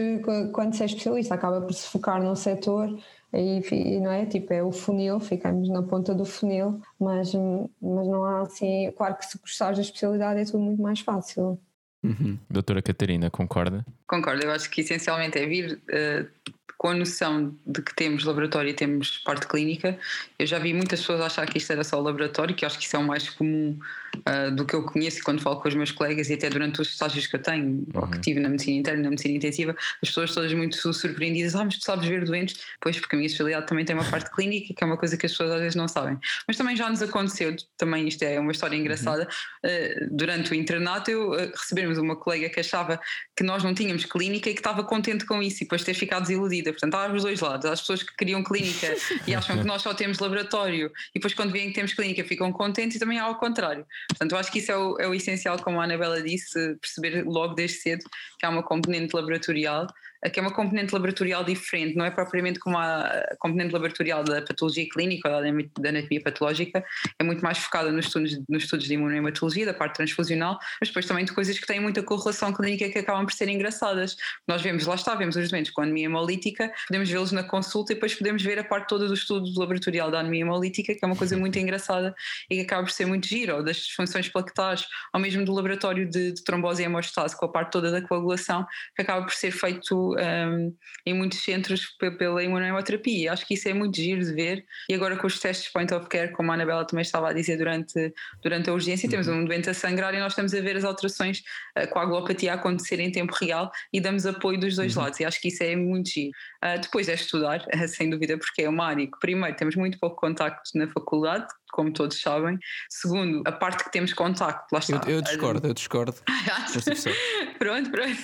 quando 0.53 0.75
se 0.75 0.83
é 0.83 0.87
especialista, 0.87 1.35
acaba 1.35 1.61
por 1.61 1.73
se 1.73 1.87
focar 1.89 2.23
num 2.23 2.35
setor 2.35 2.97
e 3.33 4.01
não 4.01 4.11
é? 4.11 4.25
Tipo, 4.27 4.53
é 4.53 4.63
o 4.63 4.73
funil, 4.73 5.21
ficamos 5.21 5.69
na 5.69 5.83
ponta 5.83 6.15
do 6.15 6.25
funil, 6.25 6.81
mas, 6.99 7.33
mas 7.35 8.07
não 8.09 8.25
há 8.25 8.43
assim. 8.43 8.91
Claro 8.97 9.17
que 9.17 9.27
se 9.27 9.39
gostares 9.39 9.79
da 9.79 9.83
especialidade 9.83 10.41
é 10.41 10.45
tudo 10.45 10.61
muito 10.61 10.81
mais 10.81 11.01
fácil. 11.01 11.59
Uhum. 12.03 12.39
Doutora 12.49 12.81
Catarina, 12.81 13.31
concorda? 13.31 13.85
Concordo, 14.07 14.45
eu 14.45 14.53
acho 14.53 14.71
que 14.71 14.81
essencialmente 14.81 15.39
é 15.39 15.47
vir 15.47 15.75
uh, 15.75 16.53
com 16.79 16.89
a 16.89 16.95
noção 16.95 17.55
de 17.67 17.81
que 17.81 17.95
temos 17.95 18.25
laboratório 18.25 18.71
e 18.71 18.75
temos 18.75 19.19
parte 19.19 19.47
clínica. 19.47 19.99
Eu 20.39 20.47
já 20.47 20.59
vi 20.59 20.75
muitas 20.75 21.01
pessoas 21.01 21.21
achar 21.21 21.47
que 21.47 21.59
isto 21.59 21.73
era 21.73 21.83
só 21.83 22.01
laboratório, 22.01 22.55
que 22.55 22.67
acho 22.67 22.79
que 22.79 22.85
isso 22.85 22.97
é 22.97 22.99
o 22.99 23.07
mais 23.07 23.29
comum 23.31 23.79
uh, 24.17 24.55
do 24.55 24.65
que 24.65 24.75
eu 24.75 24.83
conheço 24.83 25.23
quando 25.23 25.41
falo 25.41 25.61
com 25.61 25.69
os 25.69 25.75
meus 25.75 25.91
colegas 25.91 26.29
e 26.29 26.35
até 26.35 26.51
durante 26.51 26.81
os 26.81 26.89
estágios 26.89 27.27
que 27.27 27.37
eu 27.37 27.43
tenho, 27.43 27.67
uhum. 27.67 27.87
ou 27.95 28.09
que 28.09 28.21
tive 28.21 28.41
na 28.41 28.49
medicina 28.49 28.79
interna, 28.79 29.03
na 29.03 29.11
medicina 29.11 29.37
intensiva, 29.37 29.75
as 30.03 30.09
pessoas 30.09 30.35
todas 30.35 30.53
muito 30.53 30.93
surpreendidas, 30.93 31.55
ah, 31.55 31.65
mas 31.65 31.79
tu 31.79 31.85
sabes 31.85 32.07
ver 32.07 32.25
doentes? 32.25 32.61
Pois, 32.81 32.99
porque 32.99 33.17
a 33.17 33.19
minha 33.19 33.27
especialidade 33.27 33.67
também 33.67 33.85
tem 33.85 33.97
uma 33.97 34.05
parte 34.05 34.31
clínica, 34.31 34.75
que 34.75 34.85
é 34.85 34.87
uma 34.87 34.97
coisa 34.97 35.17
que 35.17 35.27
as 35.27 35.33
pessoas 35.33 35.53
às 35.53 35.61
vezes 35.61 35.75
não 35.75 35.89
sabem. 35.89 36.19
Mas 36.47 36.57
também 36.57 36.77
já 36.77 36.91
nos 36.91 37.03
aconteceu, 37.03 37.57
também 37.79 38.07
isto 38.07 38.23
é 38.23 38.39
uma 38.39 38.53
história 38.53 38.77
engraçada, 38.77 39.29
uhum. 39.65 39.71
uh, 39.71 40.09
durante 40.11 40.53
o 40.53 40.55
internato 40.55 41.11
eu 41.11 41.31
uh, 41.31 41.53
recebemos 41.55 41.97
uma 41.99 42.17
colega 42.17 42.49
que 42.51 42.61
achava 42.61 43.01
que 43.35 43.43
nós 43.43 43.63
não 43.63 43.75
tínhamos 43.75 44.05
clínica 44.05 44.51
e 44.51 44.55
que 44.55 44.61
estava 44.61 44.85
contente 44.85 45.25
com 45.25 45.43
isso 45.43 45.59
e 45.59 45.61
depois 45.61 45.83
ter 45.83 45.95
ficado 45.95 46.23
desiludida. 46.23 46.66
Portanto, 46.73 46.95
há 46.95 47.13
os 47.13 47.23
dois 47.23 47.41
lados. 47.41 47.67
Há 47.67 47.73
as 47.73 47.81
pessoas 47.81 48.03
que 48.03 48.15
queriam 48.17 48.43
clínica 48.43 48.95
e 49.27 49.35
acham 49.35 49.59
que 49.59 49.65
nós 49.65 49.83
só 49.83 49.95
temos 49.95 50.19
laboratório 50.19 50.91
e 51.11 51.15
depois 51.15 51.35
quando 51.35 51.53
veem 51.53 51.69
que 51.69 51.75
temos 51.75 51.93
clínica 51.95 52.25
ficam 52.25 52.53
contentes 52.53 52.97
e 52.97 53.01
também 53.01 53.19
há 53.19 53.25
ao 53.25 53.39
contrário. 53.39 53.87
Portanto, 54.09 54.33
eu 54.33 54.39
acho 54.39 54.51
que 54.51 54.59
isso 54.59 54.73
é 54.73 54.77
o, 54.77 54.97
é 55.01 55.09
o 55.09 55.15
essencial, 55.15 55.59
como 55.59 55.81
a 55.81 55.85
Anabela 55.85 56.23
disse, 56.23 56.77
perceber 56.77 57.25
logo 57.25 57.55
desde 57.55 57.79
cedo 57.79 58.05
que 58.39 58.47
há 58.47 58.51
uma 58.51 58.63
componente 58.63 59.15
laboratorial 59.15 59.87
que 60.33 60.41
é 60.41 60.43
uma 60.43 60.53
componente 60.53 60.93
laboratorial 60.93 61.45
diferente, 61.45 61.97
não 61.97 62.05
é 62.05 62.11
propriamente 62.11 62.59
como 62.59 62.77
a 62.79 63.37
componente 63.39 63.73
laboratorial 63.73 64.25
da 64.25 64.43
patologia 64.43 64.89
clínica 64.89 65.29
ou 65.29 65.43
da 65.81 65.89
anatomia 65.89 66.21
patológica, 66.23 66.85
é 67.19 67.25
muito 67.25 67.43
mais 67.43 67.59
focada 67.59 67.93
nos 67.93 68.07
estudos, 68.07 68.39
nos 68.49 68.65
estudos 68.65 68.87
de 68.87 68.95
imunohematologia, 68.95 69.67
da 69.67 69.75
parte 69.75 69.97
transfusional, 69.97 70.59
mas 70.81 70.89
depois 70.89 71.07
também 71.07 71.25
de 71.25 71.33
coisas 71.33 71.59
que 71.59 71.67
têm 71.67 71.81
muita 71.81 72.03
correlação 72.03 72.53
clínica 72.53 72.89
que 72.89 72.99
acabam 72.99 73.25
por 73.25 73.33
ser 73.33 73.49
engraçadas. 73.49 74.17
Nós 74.47 74.63
vemos, 74.63 74.87
lá 74.87 74.95
está, 74.95 75.15
vemos 75.15 75.37
os 75.37 75.51
doentes 75.51 75.71
com 75.73 75.83
anemia 75.83 76.07
hemolítica, 76.07 76.73
podemos 76.89 77.09
vê-los 77.09 77.33
na 77.33 77.43
consulta 77.43 77.93
e 77.93 77.95
depois 77.95 78.15
podemos 78.15 78.43
ver 78.43 78.59
a 78.59 78.65
parte 78.65 78.89
toda 78.89 79.07
do 79.07 79.15
estudo 79.15 79.59
laboratorial 79.59 80.11
da 80.11 80.21
anemia 80.21 80.43
hemolítica, 80.43 80.95
que 80.95 81.05
é 81.05 81.07
uma 81.07 81.17
coisa 81.17 81.37
muito 81.37 81.59
engraçada 81.59 82.15
e 82.51 82.57
que 82.57 82.63
acaba 82.63 82.83
por 82.83 82.91
ser 82.91 83.07
muito 83.07 83.27
giro, 83.27 83.57
ou 83.57 83.63
das 83.63 83.77
disfunções 83.77 84.29
plaquetárias, 84.29 84.87
ou 85.13 85.21
mesmo 85.21 85.45
do 85.45 85.53
laboratório 85.53 86.09
de, 86.09 86.33
de 86.33 86.45
trombose 86.45 86.83
e 86.83 86.85
hemostase, 86.85 87.37
com 87.37 87.47
a 87.47 87.49
parte 87.49 87.73
toda 87.73 87.91
da 87.91 88.03
coagulação, 88.03 88.67
que 88.95 89.03
acaba 89.03 89.25
por 89.25 89.35
ser 89.35 89.51
feito 89.51 90.06
um, 90.15 90.75
em 91.05 91.15
muitos 91.15 91.43
centros 91.43 91.87
pela 92.19 92.43
imunoterapia. 92.43 93.33
Acho 93.33 93.47
que 93.47 93.55
isso 93.55 93.69
é 93.69 93.75
muito 93.75 93.97
giro 93.97 94.25
de 94.25 94.33
ver. 94.33 94.65
E 94.89 94.95
agora 94.95 95.17
com 95.17 95.27
os 95.27 95.39
testes 95.39 95.73
point 95.73 95.93
of 95.93 96.09
care, 96.09 96.33
como 96.33 96.51
a 96.51 96.55
Anabela 96.55 96.87
também 96.87 97.03
estava 97.03 97.31
a 97.31 97.33
dizer 97.33 97.57
durante, 97.57 98.13
durante 98.43 98.71
a 98.71 98.73
urgência, 98.73 99.07
uhum. 99.07 99.11
temos 99.11 99.29
um 99.29 99.45
doente 99.45 99.71
a 99.71 99.75
sangrar 99.75 100.15
e 100.15 100.19
nós 100.19 100.33
estamos 100.33 100.55
a 100.55 100.61
ver 100.61 100.77
as 100.77 100.85
alterações 100.85 101.43
uh, 101.79 101.89
com 101.89 101.99
a 101.99 102.03
aglopatia 102.03 102.53
a 102.53 102.55
acontecer 102.55 103.01
em 103.01 103.11
tempo 103.11 103.35
real 103.41 103.71
e 103.93 104.01
damos 104.01 104.27
apoio 104.27 104.59
dos 104.59 104.77
dois 104.77 104.97
uhum. 104.97 105.03
lados. 105.03 105.21
E 105.21 105.25
acho 105.25 105.41
que 105.41 105.49
isso 105.49 105.63
é 105.63 105.75
muito 105.75 106.11
giro. 106.11 106.31
Uh, 106.63 106.81
depois 106.81 107.09
é 107.09 107.15
estudar, 107.15 107.65
sem 107.89 108.11
dúvida, 108.11 108.37
porque 108.39 108.63
é 108.63 108.69
uma 108.69 108.87
área 108.87 109.07
que, 109.07 109.19
primeiro, 109.21 109.57
temos 109.57 109.77
muito 109.77 109.99
pouco 109.99 110.17
contacto 110.17 110.71
na 110.75 110.87
faculdade, 110.89 111.47
como 111.77 111.93
todos 111.93 112.19
sabem. 112.19 112.59
Segundo, 112.89 113.43
a 113.45 113.53
parte 113.53 113.85
que 113.85 113.93
temos 113.93 114.15
contacto, 114.15 114.67
lá 114.73 114.79
está. 114.79 115.03
Eu, 115.07 115.17
eu 115.17 115.23
discordo, 115.23 115.69
eu 115.69 115.75
discordo. 115.75 116.15
pronto, 117.59 117.91
pronto. 117.91 118.17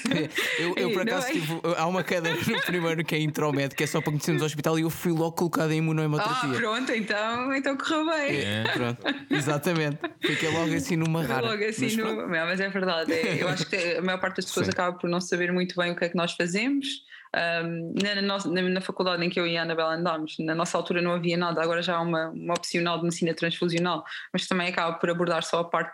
Eu, 0.59 0.75
eu 0.75 0.91
por 0.93 1.03
acaso 1.03 1.27
tive, 1.31 1.61
há 1.77 1.87
uma 1.87 2.03
cadeira 2.03 2.39
no 2.41 2.61
primeiro 2.65 3.05
que 3.05 3.15
é 3.15 3.21
intromed, 3.21 3.75
que 3.75 3.85
é 3.85 3.87
só 3.87 4.01
para 4.01 4.11
conhecermos 4.11 4.43
o 4.43 4.47
hospital 4.47 4.79
e 4.79 4.83
eu 4.83 4.91
fui 4.91 5.13
logo 5.13 5.33
colocado 5.33 5.71
em 5.71 5.79
imunohemoterapia. 5.79 6.51
Ah, 6.51 6.55
pronto, 6.55 6.93
então, 6.93 7.55
então 7.55 7.77
correu 7.77 8.07
bem. 8.07 8.41
É, 8.41 8.65
pronto, 8.73 9.03
exatamente. 9.29 9.99
Fiquei 10.23 10.49
logo 10.49 10.75
assim 10.75 10.97
numa 10.97 11.23
rara. 11.23 11.51
Logo 11.51 11.65
assim, 11.65 11.95
mas, 11.95 11.97
no... 11.97 12.29
mas 12.29 12.59
é 12.59 12.71
verdade. 12.71 13.13
É, 13.13 13.43
eu 13.43 13.49
acho 13.49 13.67
que 13.67 13.77
a 13.77 14.01
maior 14.01 14.19
parte 14.19 14.37
das 14.37 14.47
pessoas 14.47 14.67
Sim. 14.67 14.73
acaba 14.73 14.97
por 14.97 15.11
não 15.11 15.21
saber 15.21 15.53
muito 15.53 15.77
bem 15.77 15.93
o 15.93 15.97
que 15.97 16.07
é 16.07 16.09
que 16.09 16.17
nós 16.17 16.33
fazemos 16.33 17.03
Um, 17.35 17.95
na, 18.03 18.21
na, 18.21 18.63
na, 18.69 18.81
faculdade 18.83 19.25
em 19.25 19.31
que 19.31 19.41
eu 19.41 19.47
e 19.47 19.57
a 19.57 19.63
Anabela 19.63 19.95
andámos, 19.95 20.37
na 20.39 20.55
nossa 20.55 20.77
altura 20.77 21.01
não 21.01 21.13
havia 21.13 21.37
nada, 21.37 21.63
agora 21.63 21.81
já 21.81 21.97
há 21.97 22.01
uma, 22.03 22.29
uma 22.29 22.53
opcional 22.53 22.99
de 22.99 23.05
medicina 23.05 23.33
transfusional, 23.33 24.05
mas 24.33 24.47
também 24.47 24.69
acaba 24.69 24.97
por 24.99 25.09
abordar 25.09 25.43
só 25.43 25.61
a 25.61 25.65
parte 25.65 25.93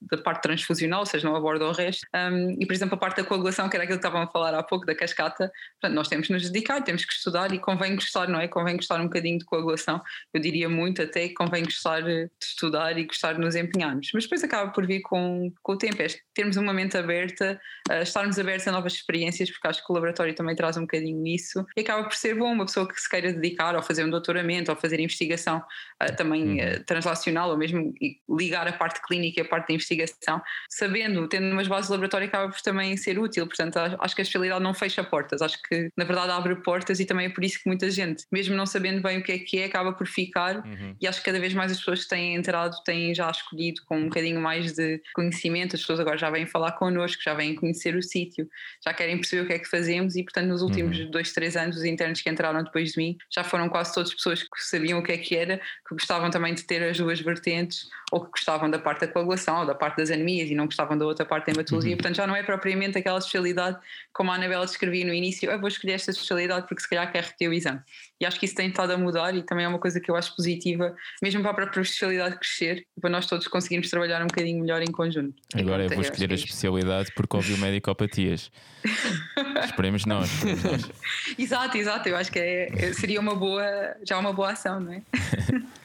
da 0.00 0.16
parte 0.18 0.42
transfusional, 0.42 1.00
ou 1.00 1.06
seja, 1.06 1.28
não 1.28 1.36
aborda 1.36 1.66
o 1.66 1.72
resto. 1.72 2.06
Um, 2.14 2.56
e, 2.58 2.64
por 2.64 2.72
exemplo, 2.72 2.94
a 2.94 2.98
parte 2.98 3.18
da 3.18 3.24
coagulação, 3.24 3.68
que 3.68 3.76
era 3.76 3.84
aquilo 3.84 3.98
que 3.98 4.06
estavam 4.06 4.22
a 4.22 4.26
falar 4.26 4.54
há 4.54 4.62
pouco, 4.62 4.86
da 4.86 4.94
cascata, 4.94 5.52
portanto, 5.80 5.94
nós 5.94 6.08
temos 6.08 6.26
que 6.26 6.32
nos 6.32 6.50
dedicar, 6.50 6.82
temos 6.82 7.04
que 7.04 7.12
estudar 7.12 7.52
e 7.52 7.58
convém 7.58 7.94
gostar, 7.94 8.28
não 8.28 8.40
é? 8.40 8.48
Convém 8.48 8.76
gostar 8.76 9.00
um 9.00 9.04
bocadinho 9.04 9.38
de 9.38 9.44
coagulação. 9.44 10.00
Eu 10.32 10.40
diria 10.40 10.68
muito 10.68 11.02
até 11.02 11.28
convém 11.28 11.64
gostar 11.64 12.00
de 12.00 12.30
estudar 12.42 12.96
e 12.98 13.04
gostar 13.04 13.34
de 13.34 13.40
nos 13.40 13.54
empenharmos. 13.54 14.10
Mas 14.14 14.24
depois 14.24 14.42
acaba 14.42 14.70
por 14.70 14.86
vir 14.86 15.02
com, 15.02 15.52
com 15.62 15.72
o 15.72 15.76
tempo, 15.76 16.00
é 16.00 16.06
termos 16.34 16.56
uma 16.56 16.72
mente 16.72 16.96
aberta, 16.96 17.60
uh, 17.90 18.02
estarmos 18.02 18.38
abertos 18.38 18.66
a 18.66 18.72
novas 18.72 18.94
experiências, 18.94 19.50
porque 19.50 19.68
acho 19.68 19.84
que 19.84 19.92
o 19.92 19.94
laboratório 19.94 20.34
também 20.34 20.56
traz 20.62 20.76
um 20.76 20.82
bocadinho 20.82 21.26
isso, 21.26 21.66
e 21.76 21.80
acaba 21.80 22.04
por 22.04 22.14
ser 22.14 22.36
bom 22.36 22.52
uma 22.52 22.64
pessoa 22.64 22.86
que 22.86 23.00
se 23.00 23.08
queira 23.08 23.32
dedicar 23.32 23.74
ou 23.74 23.82
fazer 23.82 24.04
um 24.04 24.10
doutoramento 24.10 24.70
ou 24.70 24.76
fazer 24.76 25.00
investigação 25.00 25.58
uh, 25.58 26.16
também 26.16 26.60
uh, 26.60 26.84
translacional 26.84 27.50
ou 27.50 27.58
mesmo 27.58 27.92
ligar 28.30 28.68
a 28.68 28.72
parte 28.72 29.02
clínica 29.02 29.40
e 29.40 29.42
a 29.42 29.48
parte 29.48 29.68
da 29.68 29.74
investigação, 29.74 30.40
sabendo, 30.70 31.26
tendo 31.28 31.50
umas 31.50 31.66
bases 31.66 31.86
de 31.86 31.92
laboratório, 31.92 32.28
acaba 32.28 32.52
por 32.52 32.60
também 32.60 32.96
ser 32.96 33.18
útil. 33.18 33.46
Portanto, 33.46 33.76
acho 33.76 34.14
que 34.14 34.20
a 34.20 34.22
especialidade 34.22 34.62
não 34.62 34.72
fecha 34.72 35.02
portas, 35.02 35.42
acho 35.42 35.60
que 35.62 35.90
na 35.96 36.04
verdade 36.04 36.30
abre 36.30 36.54
portas 36.56 37.00
e 37.00 37.04
também 37.04 37.26
é 37.26 37.30
por 37.30 37.42
isso 37.42 37.58
que 37.60 37.68
muita 37.68 37.90
gente, 37.90 38.24
mesmo 38.30 38.54
não 38.54 38.66
sabendo 38.66 39.02
bem 39.02 39.18
o 39.18 39.22
que 39.22 39.32
é 39.32 39.38
que 39.38 39.58
é, 39.58 39.64
acaba 39.64 39.92
por 39.92 40.06
ficar 40.06 40.56
uhum. 40.64 40.94
e 41.00 41.06
acho 41.06 41.18
que 41.18 41.26
cada 41.26 41.40
vez 41.40 41.52
mais 41.54 41.72
as 41.72 41.78
pessoas 41.78 42.04
que 42.04 42.08
têm 42.08 42.34
entrado 42.34 42.76
têm 42.84 43.14
já 43.14 43.30
escolhido 43.30 43.82
com 43.86 43.98
um 43.98 44.04
bocadinho 44.04 44.40
mais 44.40 44.72
de 44.72 45.00
conhecimento, 45.14 45.74
as 45.74 45.80
pessoas 45.82 46.00
agora 46.00 46.16
já 46.16 46.30
vêm 46.30 46.46
falar 46.46 46.72
connosco, 46.72 47.22
já 47.22 47.34
vêm 47.34 47.54
conhecer 47.54 47.96
o 47.96 48.02
sítio, 48.02 48.48
já 48.84 48.92
querem 48.92 49.16
perceber 49.16 49.42
o 49.42 49.46
que 49.46 49.52
é 49.54 49.58
que 49.58 49.68
fazemos 49.68 50.16
e 50.16 50.22
portanto 50.22 50.51
nos 50.52 50.62
últimos 50.62 50.98
uhum. 50.98 51.10
dois, 51.10 51.32
três 51.32 51.56
anos 51.56 51.76
os 51.76 51.84
internos 51.84 52.20
que 52.20 52.30
entraram 52.30 52.62
depois 52.62 52.92
de 52.92 52.98
mim 52.98 53.16
já 53.32 53.42
foram 53.42 53.68
quase 53.68 53.94
todas 53.94 54.14
pessoas 54.14 54.42
que 54.42 54.48
sabiam 54.58 54.98
o 54.98 55.02
que 55.02 55.12
é 55.12 55.18
que 55.18 55.34
era, 55.34 55.58
que 55.58 55.94
gostavam 55.94 56.30
também 56.30 56.54
de 56.54 56.62
ter 56.62 56.82
as 56.82 56.96
duas 56.96 57.20
vertentes 57.20 57.88
ou 58.12 58.20
que 58.20 58.30
gostavam 58.30 58.70
da 58.70 58.78
parte 58.78 59.00
da 59.00 59.08
coagulação 59.08 59.60
ou 59.60 59.66
da 59.66 59.74
parte 59.74 59.96
das 59.96 60.10
anemias 60.10 60.50
e 60.50 60.54
não 60.54 60.66
gostavam 60.66 60.96
da 60.96 61.06
outra 61.06 61.24
parte 61.24 61.46
da 61.46 61.52
hematologia, 61.52 61.92
uhum. 61.92 61.96
portanto 61.96 62.16
já 62.16 62.26
não 62.26 62.36
é 62.36 62.42
propriamente 62.42 62.98
aquela 62.98 63.18
especialidade 63.18 63.78
como 64.12 64.30
a 64.30 64.34
Anabela 64.34 64.66
descrevia 64.66 65.04
no 65.04 65.14
início, 65.14 65.50
eu 65.50 65.58
vou 65.58 65.68
escolher 65.68 65.94
esta 65.94 66.10
especialidade 66.10 66.66
porque 66.68 66.82
se 66.82 66.88
calhar 66.88 67.10
quer 67.10 67.24
reter 67.24 67.48
o 67.48 67.52
exame. 67.52 67.80
E 68.20 68.26
acho 68.26 68.38
que 68.38 68.46
isso 68.46 68.54
tem 68.54 68.68
estado 68.68 68.92
a 68.92 68.98
mudar 68.98 69.34
e 69.34 69.42
também 69.42 69.64
é 69.64 69.68
uma 69.68 69.78
coisa 69.78 69.98
que 69.98 70.10
eu 70.10 70.14
acho 70.14 70.36
positiva, 70.36 70.94
mesmo 71.20 71.42
para 71.42 71.50
a 71.50 71.54
própria 71.54 71.80
especialidade 71.80 72.36
crescer 72.36 72.86
para 73.00 73.10
nós 73.10 73.26
todos 73.26 73.48
conseguirmos 73.48 73.90
trabalhar 73.90 74.22
um 74.22 74.26
bocadinho 74.26 74.60
melhor 74.60 74.82
em 74.82 74.92
conjunto. 74.92 75.34
Agora 75.54 75.84
eu 75.84 75.88
vou 75.88 76.02
escolher 76.02 76.30
a 76.30 76.34
é 76.34 76.36
especialidade 76.36 77.10
porque 77.16 77.36
ouvi 77.36 77.54
o 77.54 77.58
nós. 77.58 78.50
Esperemos 79.64 80.06
nós. 80.06 80.41
exato, 81.38 81.76
exato, 81.76 82.08
eu 82.08 82.16
acho 82.16 82.30
que 82.30 82.38
é, 82.38 82.92
seria 82.92 83.20
uma 83.20 83.34
boa, 83.34 83.64
já 84.04 84.18
uma 84.18 84.32
boa 84.32 84.52
ação, 84.52 84.80
não 84.80 84.92
é? 84.92 85.02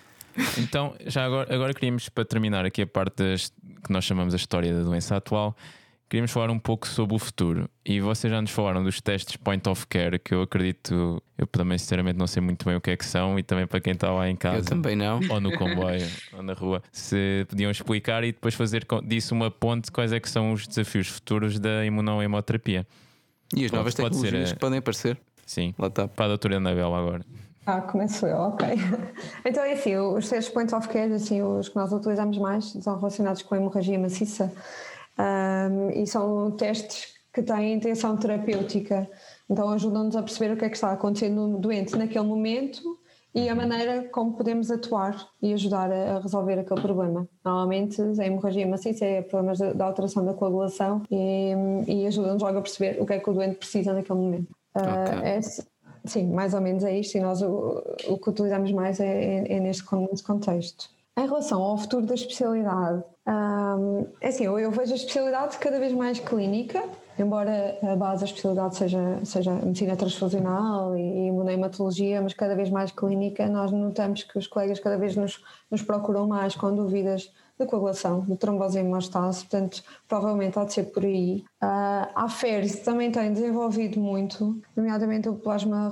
Então, 0.58 0.96
já 1.06 1.26
agora, 1.26 1.54
agora 1.54 1.74
queríamos, 1.74 2.10
para 2.10 2.24
terminar 2.24 2.63
aqui 2.63 2.84
a 2.84 2.88
parte 2.88 3.24
das, 3.24 3.52
que 3.84 3.91
nós 3.91 4.06
chamamos 4.06 4.34
a 4.34 4.38
história 4.38 4.72
da 4.74 4.84
doença 4.84 5.15
atual, 5.15 5.56
queríamos 6.10 6.32
falar 6.32 6.50
um 6.50 6.60
pouco 6.60 6.88
sobre 6.88 7.15
o 7.15 7.20
futuro. 7.20 7.70
E 7.86 8.00
vocês 8.00 8.32
já 8.32 8.41
nos 8.41 8.52
falaram 8.52 8.84
dos 8.84 9.02
testes 9.02 9.36
point 9.36 9.67
of 9.67 9.86
care, 9.88 10.20
que 10.20 10.34
eu 10.34 10.41
acredito, 10.41 11.22
eu 11.38 11.48
também 11.48 11.78
sinceramente 11.78 12.17
não 12.17 12.28
sei 12.28 12.41
muito 12.41 12.65
bem 12.65 12.76
o 12.76 12.82
que 12.82 12.91
é 12.91 12.98
que 12.98 13.06
são, 13.06 13.38
e 13.38 13.43
também 13.43 13.67
para 13.67 13.80
quem 13.80 13.93
está 13.93 14.12
lá 14.12 14.30
em 14.30 14.36
casa. 14.36 14.58
Eu 14.58 14.63
também 14.63 14.96
não. 14.96 15.20
Ou 15.30 15.41
no 15.41 15.52
comboio, 15.58 16.08
ou 16.34 16.43
na 16.43 16.54
rua, 16.54 16.82
se 16.91 17.46
podiam 17.50 17.72
explicar 17.72 18.24
e 18.24 18.32
depois 18.32 18.54
fazer 18.54 18.86
disso 19.04 19.34
uma 19.34 19.52
ponte, 19.52 19.91
quais 19.91 20.13
é 20.13 20.20
que 20.20 20.30
são 20.30 20.54
os 20.54 20.67
desafios 20.67 21.08
futuros 21.08 21.60
da 21.60 21.86
imunohemoterapia. 21.86 22.86
E 23.55 23.65
as 23.65 23.71
novas 23.71 23.93
tecnologias 23.93 24.49
ser, 24.49 24.55
que 24.55 24.60
podem 24.60 24.79
aparecer. 24.79 25.19
Sim, 25.45 25.73
lá 25.77 25.88
está. 25.88 26.07
Para 26.07 26.25
a 26.25 26.27
doutora 26.29 26.57
Anabela 26.57 26.97
agora. 26.97 27.25
Ah, 27.65 27.81
começo 27.81 28.25
eu, 28.25 28.38
ok. 28.38 28.67
Então 29.45 29.63
é 29.63 29.73
assim, 29.73 29.95
os 29.97 30.29
testes 30.29 30.53
point 30.53 30.73
of 30.73 30.88
care, 30.88 31.12
assim, 31.13 31.41
os 31.41 31.69
que 31.69 31.75
nós 31.75 31.91
utilizamos 31.91 32.38
mais, 32.38 32.65
são 32.81 32.97
relacionados 32.97 33.41
com 33.41 33.55
a 33.55 33.57
hemorragia 33.57 33.99
maciça 33.99 34.53
um, 35.17 35.89
e 35.89 36.07
são 36.07 36.51
testes 36.51 37.17
que 37.33 37.43
têm 37.43 37.73
intenção 37.73 38.17
terapêutica, 38.17 39.10
então 39.49 39.69
ajudam-nos 39.69 40.15
a 40.15 40.23
perceber 40.23 40.53
o 40.53 40.57
que 40.57 40.65
é 40.65 40.69
que 40.69 40.75
está 40.75 40.91
acontecendo 40.91 41.47
no 41.47 41.60
doente 41.60 41.95
naquele 41.95 42.25
momento 42.25 42.96
e 43.38 43.50
a 43.50 43.56
maneira 43.56 44.08
como 44.10 44.34
podemos 44.34 44.71
atuar 44.71 45.28
e 45.41 45.54
ajudar 45.54 45.91
a, 45.91 46.19
resolver 46.19 46.60
aquele 46.60 46.82
problema. 46.82 47.28
Normalmente 47.45 48.02
a 48.02 48.26
hemorragia 48.26 48.67
maciça 48.67 49.06
é 49.06 49.21
problemas 49.21 49.60
da, 49.60 49.86
alteração 49.86 50.26
da 50.26 50.34
coagulação 50.34 51.04
e, 51.12 51.54
e 51.88 52.08
ajuda-nos 52.08 52.41
logo 52.41 52.58
a 52.58 52.62
perceber 52.62 53.02
o 53.02 53.06
que 53.06 53.13
é 53.13 53.19
que 53.19 53.30
o 53.30 53.34
doente 53.34 53.58
precisa 53.58 53.93
naquele 53.93 54.19
momento. 54.19 54.47
Okay. 54.76 55.19
Uh, 55.19 55.23
é, 55.23 55.39
Sim, 56.08 56.32
mais 56.32 56.54
ou 56.54 56.62
menos 56.62 56.84
é 56.84 56.97
isto 56.97 57.17
e 57.17 57.21
nós 57.21 57.41
o, 57.41 57.84
o 58.08 58.17
que 58.17 58.30
utilizamos 58.30 58.71
mais 58.71 59.00
é, 59.00 59.06
é, 59.06 59.54
é 59.58 59.60
neste, 59.60 59.84
contexto. 59.84 60.89
Em 61.17 61.26
relação 61.26 61.62
ao 61.62 61.78
futuro 61.78 62.06
da 62.06 62.13
especialidade, 62.13 63.04
hum, 63.28 64.06
é 64.21 64.28
assim, 64.30 64.45
eu, 64.45 64.58
eu, 64.58 64.71
vejo 64.71 64.93
a 64.93 64.95
especialidade 64.95 65.58
cada 65.58 65.80
vez 65.80 65.91
mais 65.91 66.19
clínica, 66.19 66.82
embora 67.17 67.77
a 67.82 67.95
base 67.95 68.21
da 68.21 68.25
especialidade 68.25 68.75
seja, 68.75 69.19
seja 69.23 69.53
medicina 69.53 69.95
transfusional 69.95 70.95
e, 70.95 71.01
e 71.01 71.27
imunohematologia, 71.27 72.21
mas 72.21 72.34
cada 72.34 72.56
vez 72.56 72.69
mais 72.69 72.91
clínica, 72.91 73.47
nós 73.47 73.71
notamos 73.71 74.23
que 74.23 74.38
os 74.38 74.47
colegas 74.47 74.80
cada 74.80 74.97
vez 74.97 75.15
nos, 75.15 75.43
nos 75.69 75.82
procuram 75.82 76.27
mais 76.27 76.56
com 76.56 76.73
dúvidas 76.75 77.32
de 77.60 77.65
coagulação, 77.65 78.21
de 78.21 78.36
trombose 78.38 78.80
em 78.80 78.86
hemostase, 78.86 79.41
portanto, 79.41 79.84
provavelmente 80.08 80.60
há 80.60 80.63
de 80.63 80.73
ser 80.73 80.84
por 80.86 81.03
aí. 81.03 81.43
Uh, 81.60 82.06
a 82.13 82.30
FERS 82.30 82.82
também 82.82 83.12
tem 83.12 83.34
desenvolvido 83.34 84.00
muito, 84.00 84.62
nomeadamente 84.76 85.28
o 85.28 85.34
plasma 85.34 85.91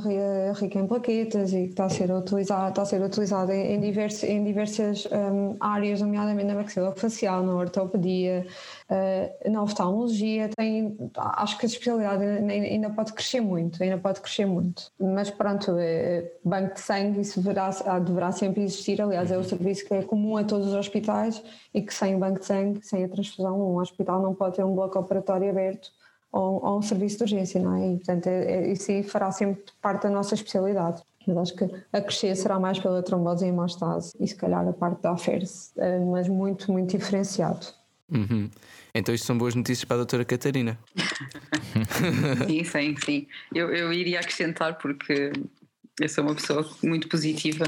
rico 0.53 0.77
em 0.77 0.85
plaquetas 0.85 1.53
e 1.53 1.63
que 1.63 1.69
está 1.69 1.85
a 1.85 1.89
ser 1.89 2.11
utilizado, 2.11 2.69
está 2.69 2.83
a 2.83 2.85
ser 2.85 3.01
utilizado 3.01 3.51
em, 3.51 3.73
em, 3.73 3.79
divers, 3.79 4.23
em 4.23 4.43
diversas 4.43 5.07
um, 5.07 5.55
áreas, 5.59 6.01
nomeadamente 6.01 6.45
na 6.45 6.53
maxilofacial, 6.53 7.41
na 7.41 7.55
ortopedia, 7.55 8.45
uh, 8.91 9.51
na 9.51 9.63
oftalmologia. 9.63 10.51
Tem, 10.55 10.95
acho 11.15 11.57
que 11.57 11.65
a 11.65 11.69
especialidade 11.69 12.23
ainda 12.23 12.91
pode 12.91 13.13
crescer 13.13 13.41
muito, 13.41 13.81
ainda 13.81 13.97
pode 13.97 14.21
crescer 14.21 14.45
muito. 14.45 14.91
Mas 14.99 15.31
pronto, 15.31 15.75
é, 15.79 16.31
banco 16.43 16.75
de 16.75 16.81
sangue, 16.81 17.21
isso 17.21 17.41
deverá, 17.41 17.71
deverá 18.05 18.31
sempre 18.31 18.61
existir. 18.61 19.01
Aliás, 19.01 19.31
é 19.31 19.37
o 19.37 19.43
serviço 19.43 19.83
que 19.87 19.95
é 19.95 20.03
comum 20.03 20.37
a 20.37 20.43
todos 20.43 20.67
os 20.67 20.73
hospitais 20.75 21.41
e 21.73 21.81
que 21.81 21.91
sem 21.91 22.15
o 22.15 22.19
banco 22.19 22.39
de 22.39 22.45
sangue, 22.45 22.85
sem 22.85 23.03
a 23.03 23.09
transfusão, 23.09 23.59
um 23.59 23.79
hospital 23.79 24.21
não 24.21 24.35
pode 24.35 24.57
ter 24.57 24.63
um 24.63 24.75
bloco 24.75 24.99
operatório 24.99 25.54
aberto 25.55 25.89
ou, 26.31 26.63
ou 26.63 26.79
um 26.79 26.81
serviço 26.81 27.17
de 27.17 27.23
urgência, 27.23 27.61
não 27.61 27.75
é? 27.75 27.93
E, 27.93 27.95
portanto, 27.95 28.27
é, 28.27 28.45
é, 28.45 28.71
isso 28.71 28.91
aí 28.91 29.03
fará 29.03 29.31
sempre 29.31 29.63
parte 29.81 30.03
da 30.03 30.09
nossa 30.09 30.35
especialidade. 30.35 31.01
Mas 31.25 31.37
acho 31.37 31.55
que 31.55 31.63
a 31.91 32.01
crescer 32.01 32.35
será 32.35 32.59
mais 32.59 32.77
pela 32.77 33.01
trombose 33.01 33.45
em 33.45 33.49
hemostase 33.49 34.13
e 34.19 34.27
se 34.27 34.35
calhar 34.35 34.67
a 34.67 34.73
parte 34.73 35.01
da 35.01 35.11
AFERS, 35.11 35.71
eh, 35.77 35.99
mas 35.99 36.27
muito, 36.27 36.71
muito 36.71 36.95
diferenciado. 36.95 37.65
Uhum. 38.11 38.47
Então 38.93 39.15
isto 39.15 39.25
são 39.25 39.35
boas 39.35 39.55
notícias 39.55 39.83
para 39.85 39.95
a 39.95 39.97
doutora 39.97 40.23
Catarina. 40.23 40.77
sim, 42.47 42.63
sim, 42.63 42.95
sim. 43.03 43.27
Eu, 43.53 43.73
eu 43.73 43.91
iria 43.91 44.19
acrescentar 44.19 44.77
porque 44.77 45.31
eu 45.99 46.09
sou 46.09 46.25
uma 46.25 46.35
pessoa 46.35 46.69
muito 46.83 47.07
positiva 47.07 47.63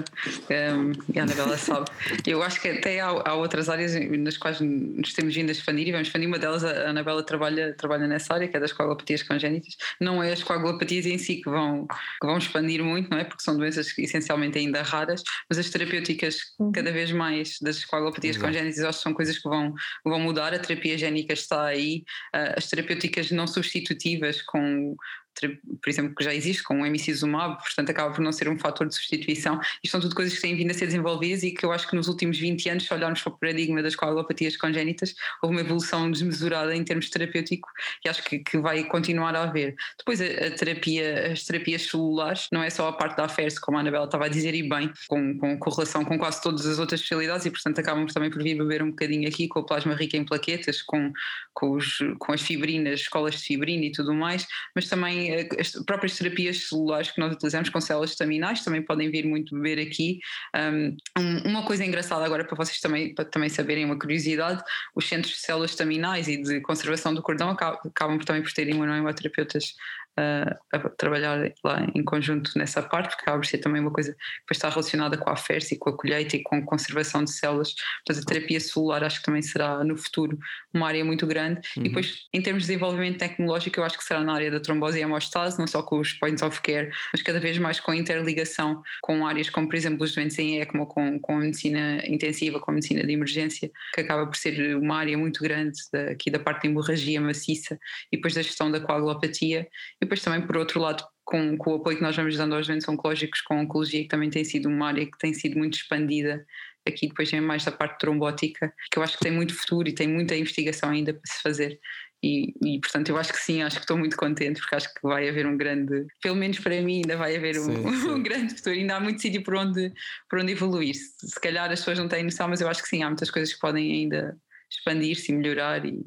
um, 0.50 0.92
e 1.14 1.20
a 1.20 1.24
Anabela 1.24 1.56
sabe. 1.58 1.90
Eu 2.26 2.44
acho 2.44 2.62
que 2.62 2.68
até 2.68 3.00
há, 3.00 3.08
há, 3.08 3.34
outras 3.36 3.70
áreas 3.70 3.94
nas 3.96 4.38
quais 4.38 4.60
nos 4.60 5.14
temos 5.14 5.34
vindo 5.34 5.48
a 5.48 5.54
expandir 5.54 5.88
e 5.88 5.92
vamos 5.92 6.08
expandir. 6.08 6.28
Uma 6.28 6.38
delas, 6.38 6.64
a 6.64 6.90
Anabela 6.90 7.24
trabalha, 7.24 7.74
trabalha 7.74 8.06
nessa 8.06 8.34
área, 8.34 8.48
que 8.48 8.58
é 8.58 8.60
das 8.60 8.74
coagulopatias 8.74 9.24
congénitas. 9.24 9.78
Não 10.02 10.22
é 10.22 10.34
as 10.34 10.44
coagulopatias 10.44 11.06
em 11.06 11.18
si 11.18 11.38
que 11.38 11.50
vão, 11.50 11.88
que 11.88 12.28
vão 12.28 12.38
expandir 12.38 12.84
muito, 12.84 13.10
não 13.10 13.18
é? 13.18 13.24
Porque 13.24 13.42
são 13.42 13.56
doenças 13.56 13.98
essencialmente 13.98 14.58
ainda 14.58 14.82
raras, 14.82 15.24
mas 15.50 15.58
as 15.58 15.70
terapêuticas, 15.70 16.40
uhum. 16.60 16.72
cada 16.74 16.92
vez 16.92 17.12
mais 17.14 17.58
das 17.62 17.86
coagulopatias 17.86 18.36
uhum. 18.36 18.44
congénitas, 18.44 18.80
acho 18.80 18.98
que 18.98 19.04
são 19.04 19.14
coisas 19.14 19.38
que 19.38 19.48
vão, 19.48 19.74
vão 20.04 20.20
mudar. 20.20 20.54
A 20.54 20.60
terapia 20.60 20.98
génica 20.98 21.32
está 21.32 21.66
aí, 21.66 22.04
uh, 22.36 22.58
as 22.58 22.68
terapêuticas 22.68 23.32
não 23.32 23.48
substitutivas 23.48 24.42
com 24.42 24.98
por 25.40 25.90
exemplo, 25.90 26.16
que 26.16 26.24
já 26.24 26.34
existe 26.34 26.64
com 26.64 26.82
o 26.82 26.86
emicizumab, 26.86 27.58
portanto 27.62 27.90
acaba 27.90 28.14
por 28.14 28.22
não 28.22 28.32
ser 28.32 28.50
um 28.50 28.58
fator 28.58 28.88
de 28.88 28.96
substituição. 28.96 29.60
Isto 29.84 29.92
são 29.92 30.02
tudo 30.02 30.16
coisas 30.16 30.34
que 30.34 30.42
têm 30.42 30.56
vindo 30.56 30.72
a 30.72 30.74
ser 30.74 30.86
desenvolvidas 30.88 31.44
e 31.44 31.52
que 31.52 31.66
eu 31.66 31.72
acho 31.72 31.88
que 31.88 31.96
nos 31.96 32.08
últimos 32.08 32.38
20 32.38 32.70
anos, 32.70 32.86
se 32.86 32.94
olharmos 32.94 33.22
para 33.22 33.34
o 33.34 33.38
paradigma 33.38 33.82
das 33.84 33.96
coagulopatias 33.96 34.58
congénitas, 34.58 35.14
houve 35.42 35.56
uma 35.56 35.62
evolução 35.62 36.10
desmesurada 36.10 36.76
em 36.76 36.84
termos 36.84 37.10
terapêuticos 37.10 37.72
e 38.04 38.10
acho 38.10 38.24
que, 38.24 38.40
que 38.40 38.58
vai 38.58 38.84
continuar 38.86 39.36
a 39.36 39.44
haver. 39.44 39.76
Depois 39.98 40.22
a, 40.22 40.26
a, 40.26 40.52
terapia, 40.52 41.32
as 41.32 41.44
terapias 41.44 41.84
celulares, 41.84 42.48
não 42.52 42.64
é 42.64 42.70
só 42.70 42.88
a 42.88 42.94
parte 42.94 43.18
da 43.18 43.26
AFERS, 43.26 43.60
como 43.60 43.78
a 43.78 43.82
Anabela 43.82 44.06
estava 44.06 44.26
a 44.26 44.30
dizer, 44.30 44.56
e 44.56 44.68
bem, 44.68 44.92
com, 45.08 45.38
com 45.38 45.58
correlação 45.60 46.04
com 46.04 46.18
quase 46.18 46.42
todas 46.42 46.66
as 46.66 46.80
outras 46.80 47.00
especialidades 47.00 47.46
e 47.46 47.52
portanto 47.52 47.80
acabamos 47.80 48.14
também 48.14 48.30
por 48.30 48.42
vir 48.42 48.58
beber 48.58 48.82
um 48.82 48.90
bocadinho 48.90 49.28
aqui 49.28 49.48
com 49.48 49.60
o 49.60 49.66
plasma 49.66 49.94
rico 49.94 50.16
em 50.16 50.26
plaquetas, 50.26 50.82
com, 50.82 51.12
com, 51.54 51.72
os, 51.72 52.00
com 52.20 52.34
as 52.34 52.42
fibrinas, 52.42 53.02
escolas 53.02 53.36
de 53.36 53.42
fibrina 53.42 53.86
e 53.86 53.92
tudo 53.92 54.14
mais, 54.14 54.48
mas 54.76 54.88
também 54.88 55.27
eh, 55.32 55.48
as 55.60 55.72
próprias 55.86 56.18
terapias 56.18 56.68
celulares 56.70 57.12
que 57.12 57.20
nós 57.20 57.34
utilizamos 57.34 57.70
com 57.70 57.80
células 57.80 58.12
estaminais 58.12 58.64
também 58.64 58.82
podem 58.82 59.10
vir 59.10 59.26
muito 59.26 59.56
beber 59.56 59.80
aqui. 59.80 60.20
Um, 60.56 60.98
uma 61.46 61.66
coisa 61.66 61.86
engraçada 61.86 62.26
agora 62.26 62.44
para 62.44 62.56
vocês 62.56 62.80
também, 62.80 63.14
para 63.14 63.26
também 63.26 63.50
saberem, 63.50 63.86
uma 63.86 63.98
curiosidade, 63.98 64.64
os 64.96 65.08
centros 65.08 65.34
de 65.34 65.40
células 65.40 65.72
estaminais 65.72 66.28
e 66.28 66.38
de 66.42 66.62
conservação 66.62 67.14
do 67.14 67.22
cordão 67.22 67.50
acabam, 67.50 68.20
também 68.20 68.42
por 68.42 68.52
ter 68.52 68.68
imunoterapeutas 68.68 69.76
uh, 70.18 70.56
a 70.74 70.90
trabalhar 70.90 71.54
lá 71.64 71.88
em 71.94 72.04
conjunto 72.04 72.52
nessa 72.58 72.82
parte, 72.82 73.10
porque 73.10 73.24
acaba 73.24 73.38
por 73.40 73.46
ser 73.46 73.60
também 73.60 73.82
uma 73.82 73.92
coisa 73.92 74.14
que 74.48 74.54
está 74.54 74.70
relacionada 74.70 75.18
com 75.18 75.30
a 75.30 75.36
FERS 75.36 75.72
e 75.72 75.78
com 75.78 75.90
a 75.90 75.98
colheita 75.98 76.36
e 76.36 76.44
com 76.44 76.56
a 76.58 76.62
conservação 76.62 77.24
de 77.24 77.32
células. 77.32 77.74
Portanto, 78.06 78.24
a 78.24 78.34
terapia 78.34 78.60
celular 78.60 79.04
acho 79.04 79.20
que 79.20 79.26
também 79.26 79.42
será 79.42 79.84
no 79.84 79.98
futuro 79.98 80.38
uma 80.74 80.88
área 80.88 81.04
muito 81.04 81.26
grande. 81.28 81.62
Uhum. 81.76 81.84
E 81.84 81.88
depois, 81.90 82.28
em 82.34 82.42
termos 82.42 82.64
de 82.64 82.68
desenvolvimento 82.68 83.18
tecnológico, 83.18 83.80
eu 83.80 83.84
acho 83.84 83.98
que 83.98 84.04
será 84.04 84.22
na 84.22 84.34
área 84.34 84.52
da 84.52 84.60
trombose 84.60 85.00
e 85.00 85.02
hemostase, 85.02 85.60
não 85.60 85.68
só 85.68 85.82
com 85.84 86.00
os 86.00 86.14
points 86.14 86.42
of 86.42 86.62
care, 86.62 86.92
mas 87.12 87.22
cada 87.22 87.40
vez 87.40 87.58
mais 87.58 87.80
com 87.80 87.92
a 87.92 87.96
interligação 87.96 88.82
com 89.02 89.26
áreas 89.26 89.50
como, 89.50 89.68
por 89.68 89.76
exemplo, 89.76 90.04
os 90.04 90.14
doentes 90.14 90.38
em 90.40 90.60
ECMO, 90.60 90.86
com, 90.88 91.20
com 91.20 91.38
a 91.38 91.40
medicina 91.40 92.02
intensiva, 92.08 92.60
com 92.60 92.72
a 92.72 92.74
medicina 92.74 93.04
de 93.04 93.12
emergência, 93.12 93.72
que 93.94 94.02
acaba 94.02 94.26
por 94.26 94.36
ser 94.36 94.76
uma 94.76 94.98
área 94.98 95.18
muito 95.18 95.42
grande 95.42 95.78
da, 95.92 96.12
aqui 96.12 96.30
da 96.30 96.40
parte 96.40 96.64
da 96.64 96.70
hemorragia 96.70 97.20
maciça 97.22 97.80
e 98.12 98.18
depois 98.18 98.34
da 98.34 98.42
gestão 98.42 98.72
da 98.72 98.80
coagulopatia. 98.80 99.68
E 100.02 100.07
depois 100.08 100.22
também, 100.22 100.42
por 100.42 100.58
outro 100.58 100.80
lado, 100.80 101.04
com, 101.26 101.58
com, 101.58 101.72
o 101.72 101.76
apoio 101.76 101.98
que 101.98 102.04
nós 102.04 102.16
vamos 102.16 102.38
dando 102.38 102.56
aos 102.56 102.66
doentes 102.66 102.88
oncológicos 102.88 103.42
com 103.42 103.60
oncologia, 103.60 104.02
que 104.02 104.08
também 104.08 104.30
tem 104.30 104.46
sido 104.46 104.70
uma 104.70 104.88
área 104.88 105.06
que 105.06 105.18
tem 105.18 105.34
sido 105.34 105.58
muito 105.58 105.76
expandida. 105.76 106.46
Aqui 106.88 107.10
depois 107.10 107.30
tem 107.30 107.42
mais 107.42 107.66
da 107.66 107.72
parte 107.72 108.00
trombótica, 108.00 108.74
que 108.90 108.98
eu 108.98 109.04
acho 109.04 109.18
que 109.18 109.24
tem 109.24 109.32
muito 109.32 109.54
futuro 109.54 109.90
e 109.90 109.94
tem 109.94 110.08
muita 110.08 110.36
investigação 110.36 110.90
ainda 110.90 111.14
para 111.14 111.22
se 111.26 111.42
fazer. 111.42 111.80
E, 112.24 112.54
e, 112.64 112.80
portanto 112.80 113.10
eu 113.10 113.18
acho 113.18 113.32
que 113.32 113.40
sim, 113.40 113.62
acho 113.62 113.76
que 113.76 113.84
estou 113.84 113.98
muito 113.98 114.18
contente 114.18 114.60
porque 114.60 114.76
acho 114.76 114.92
que 114.92 115.02
vai 115.04 115.30
haver 115.30 115.46
um 115.46 115.56
grande, 115.56 116.08
pelo 116.20 116.36
menos 116.36 116.58
para 116.60 116.82
mim 116.82 116.96
ainda 116.96 117.16
vai 117.16 117.36
haver 117.36 117.60
um, 117.60 117.66
sim. 117.66 117.78
um 118.10 118.24
grande 118.24 118.56
futuro, 118.56 118.76
ainda 118.76 118.96
há 118.96 119.00
muito 119.00 119.22
sítio 119.22 119.44
por 119.44 119.54
onde, 119.54 119.94
por 120.28 120.40
onde 120.40 120.54
evoluir. 120.54 120.96
Se, 120.96 121.28
se 121.28 121.40
calhar 121.40 121.72
as 121.72 121.80
pessoas 121.80 122.00
não 122.00 122.08
têm 122.08 122.24
noção, 122.24 122.48
mas 122.48 122.60
eu 122.60 122.68
acho 122.68 122.82
que 122.82 122.90
sim, 122.90 123.04
há 123.04 123.08
muitas 123.08 123.30
coisas 123.30 123.54
que 123.54 123.60
podem 123.60 123.92
ainda 123.92 124.36
expandir-se 124.72 125.32
e 125.32 125.36
melhorar 125.36 125.86
e, 125.86 126.02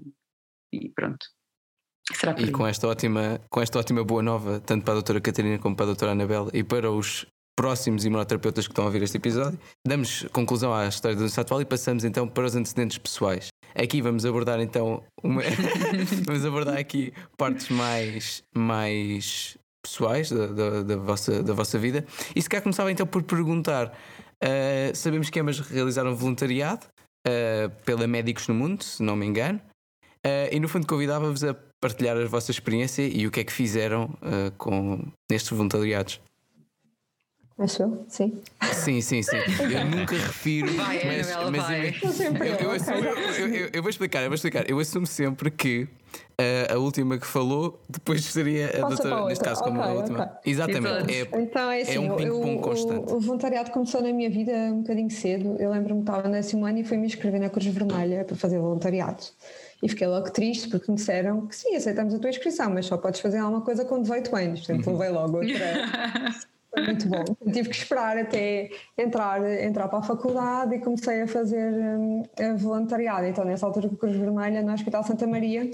e 0.73 0.89
pronto. 0.89 1.25
E 2.39 2.51
com 2.51 2.67
esta, 2.67 2.89
ótima, 2.89 3.41
com 3.51 3.61
esta 3.61 3.79
ótima 3.79 4.05
boa 4.05 4.23
nova, 4.23 4.61
tanto 4.61 4.85
para 4.85 4.93
a 4.93 4.97
doutora 4.97 5.21
Catarina 5.21 5.59
como 5.59 5.75
para 5.77 5.85
a 5.85 5.87
doutora 5.87 6.13
Anabela 6.13 6.51
e 6.53 6.63
para 6.63 6.91
os 6.91 7.27
próximos 7.57 8.05
imunoterapeutas 8.05 8.67
que 8.67 8.73
estão 8.73 8.85
a 8.85 8.87
ouvir 8.87 9.03
este 9.03 9.19
episódio, 9.19 9.59
damos 9.87 10.27
conclusão 10.33 10.73
à 10.73 10.87
história 10.87 11.15
do 11.15 11.21
doença 11.21 11.43
atual 11.43 11.61
e 11.61 11.65
passamos 11.65 12.05
então 12.05 12.27
para 12.27 12.45
os 12.45 12.57
antecedentes 12.57 12.97
pessoais. 12.97 13.49
Aqui 13.75 14.01
vamos 14.01 14.25
abordar 14.25 14.61
então 14.61 15.03
uma... 15.23 15.43
vamos 16.27 16.45
abordar 16.45 16.79
aqui 16.79 17.13
partes 17.37 17.69
mais, 17.69 18.43
mais 18.55 19.59
pessoais 19.83 20.31
da, 20.31 20.47
da, 20.47 20.83
da, 20.83 20.97
vossa, 20.97 21.43
da 21.43 21.53
vossa 21.53 21.79
vida. 21.79 22.05
E 22.35 22.41
se 22.41 22.49
calhar 22.49 22.63
começava 22.63 22.91
então 22.91 23.07
por 23.07 23.23
perguntar: 23.23 23.89
uh, 24.43 24.97
sabemos 24.97 25.31
que 25.31 25.39
ambas 25.39 25.61
realizaram 25.61 26.15
voluntariado 26.15 26.87
uh, 27.27 27.71
pela 27.85 28.07
Médicos 28.07 28.49
no 28.49 28.55
Mundo, 28.55 28.83
se 28.83 29.03
não 29.03 29.17
me 29.17 29.27
engano, 29.27 29.61
uh, 30.27 30.49
e 30.53 30.61
no 30.61 30.69
fundo 30.69 30.87
convidava-vos 30.87 31.45
a 31.45 31.55
partilhar 31.81 32.17
a 32.17 32.27
vossa 32.27 32.51
experiência 32.51 33.03
e 33.03 33.27
o 33.27 33.31
que 33.31 33.41
é 33.41 33.45
que 33.45 33.53
fizeram 33.53 34.11
com 34.59 35.01
nestes 35.31 35.51
voluntariados. 35.51 36.21
Acho 37.61 37.83
eu, 37.83 38.05
sim. 38.09 38.41
Sim, 38.73 39.03
sim, 39.03 39.23
sim. 39.23 39.37
Eu 39.61 39.85
nunca 39.85 40.17
refiro. 40.17 40.73
Vai, 40.73 41.05
mas, 41.05 41.31
Anabela, 41.31 41.51
mas 41.51 41.63
vai. 41.63 41.89
Eu, 42.49 42.55
eu, 42.57 42.71
assumo, 42.71 43.05
eu, 43.55 43.71
eu, 43.71 43.83
vou 43.83 43.91
explicar, 43.91 44.23
eu 44.23 44.31
vou 44.31 44.35
explicar. 44.35 44.71
Eu 44.71 44.79
assumo 44.79 45.07
sempre 45.07 45.51
que 45.51 45.83
uh, 45.83 46.75
a 46.75 46.79
última 46.79 47.19
que 47.19 47.27
falou 47.27 47.79
depois 47.87 48.25
seria 48.25 48.69
a 48.69 48.81
Passa 48.81 49.03
doutora, 49.03 49.27
neste 49.27 49.45
caso, 49.45 49.63
como 49.63 49.79
okay, 49.79 49.91
a 49.91 49.95
última. 49.95 50.25
Okay. 50.25 50.53
Exatamente. 50.53 51.13
É, 51.13 51.43
então 51.43 51.71
é 51.71 51.83
assim, 51.83 51.97
é 51.97 52.01
um 52.01 52.17
ping-pong 52.17 52.61
constante. 52.63 53.13
O, 53.13 53.17
o, 53.17 53.21
voluntariado 53.21 53.71
começou 53.73 54.01
na 54.01 54.11
minha 54.11 54.31
vida 54.31 54.53
um 54.53 54.81
bocadinho 54.81 55.11
cedo. 55.11 55.57
Eu 55.59 55.71
lembro-me 55.71 56.03
que 56.03 56.11
estava 56.11 56.29
no 56.29 56.33
décimo 56.33 56.65
ano 56.65 56.79
e 56.79 56.85
fui 56.85 56.97
me 56.97 57.07
inscrever 57.07 57.41
na 57.41 57.51
Cruz 57.51 57.67
Vermelha 57.67 58.25
para 58.25 58.37
fazer 58.37 58.59
voluntariado. 58.59 59.23
E 59.83 59.89
fiquei 59.89 60.07
logo 60.07 60.31
triste 60.31 60.69
porque 60.69 60.91
me 60.91 60.97
disseram 60.97 61.47
que 61.47 61.57
sim, 61.57 61.75
aceitamos 61.75 62.15
a 62.15 62.19
tua 62.19 62.31
inscrição, 62.31 62.71
mas 62.71 62.87
só 62.87 62.99
podes 62.99 63.21
fazer 63.21 63.39
alguma 63.39 63.63
coisa 63.63 63.85
com 63.85 64.01
18 64.03 64.37
anos. 64.37 64.61
Portanto, 64.61 64.87
uhum. 64.87 64.93
levei 64.99 65.11
logo 65.11 65.37
outra. 65.39 66.41
Foi 66.71 66.85
muito 66.85 67.09
bom. 67.09 67.25
Tive 67.53 67.69
que 67.69 67.77
esperar 67.77 68.17
até 68.17 68.71
entrar, 68.97 69.43
entrar 69.63 69.89
para 69.89 69.99
a 69.99 70.03
faculdade 70.03 70.77
e 70.77 70.79
comecei 70.79 71.23
a 71.23 71.27
fazer 71.27 71.73
um, 71.73 72.23
a 72.39 72.55
voluntariado. 72.55 73.27
Então, 73.27 73.45
nessa 73.45 73.67
altura, 73.67 73.89
com 73.89 73.95
a 73.97 73.99
Cruz 73.99 74.17
Vermelha, 74.17 74.63
no 74.63 74.73
Hospital 74.73 75.03
Santa 75.03 75.27
Maria, 75.27 75.71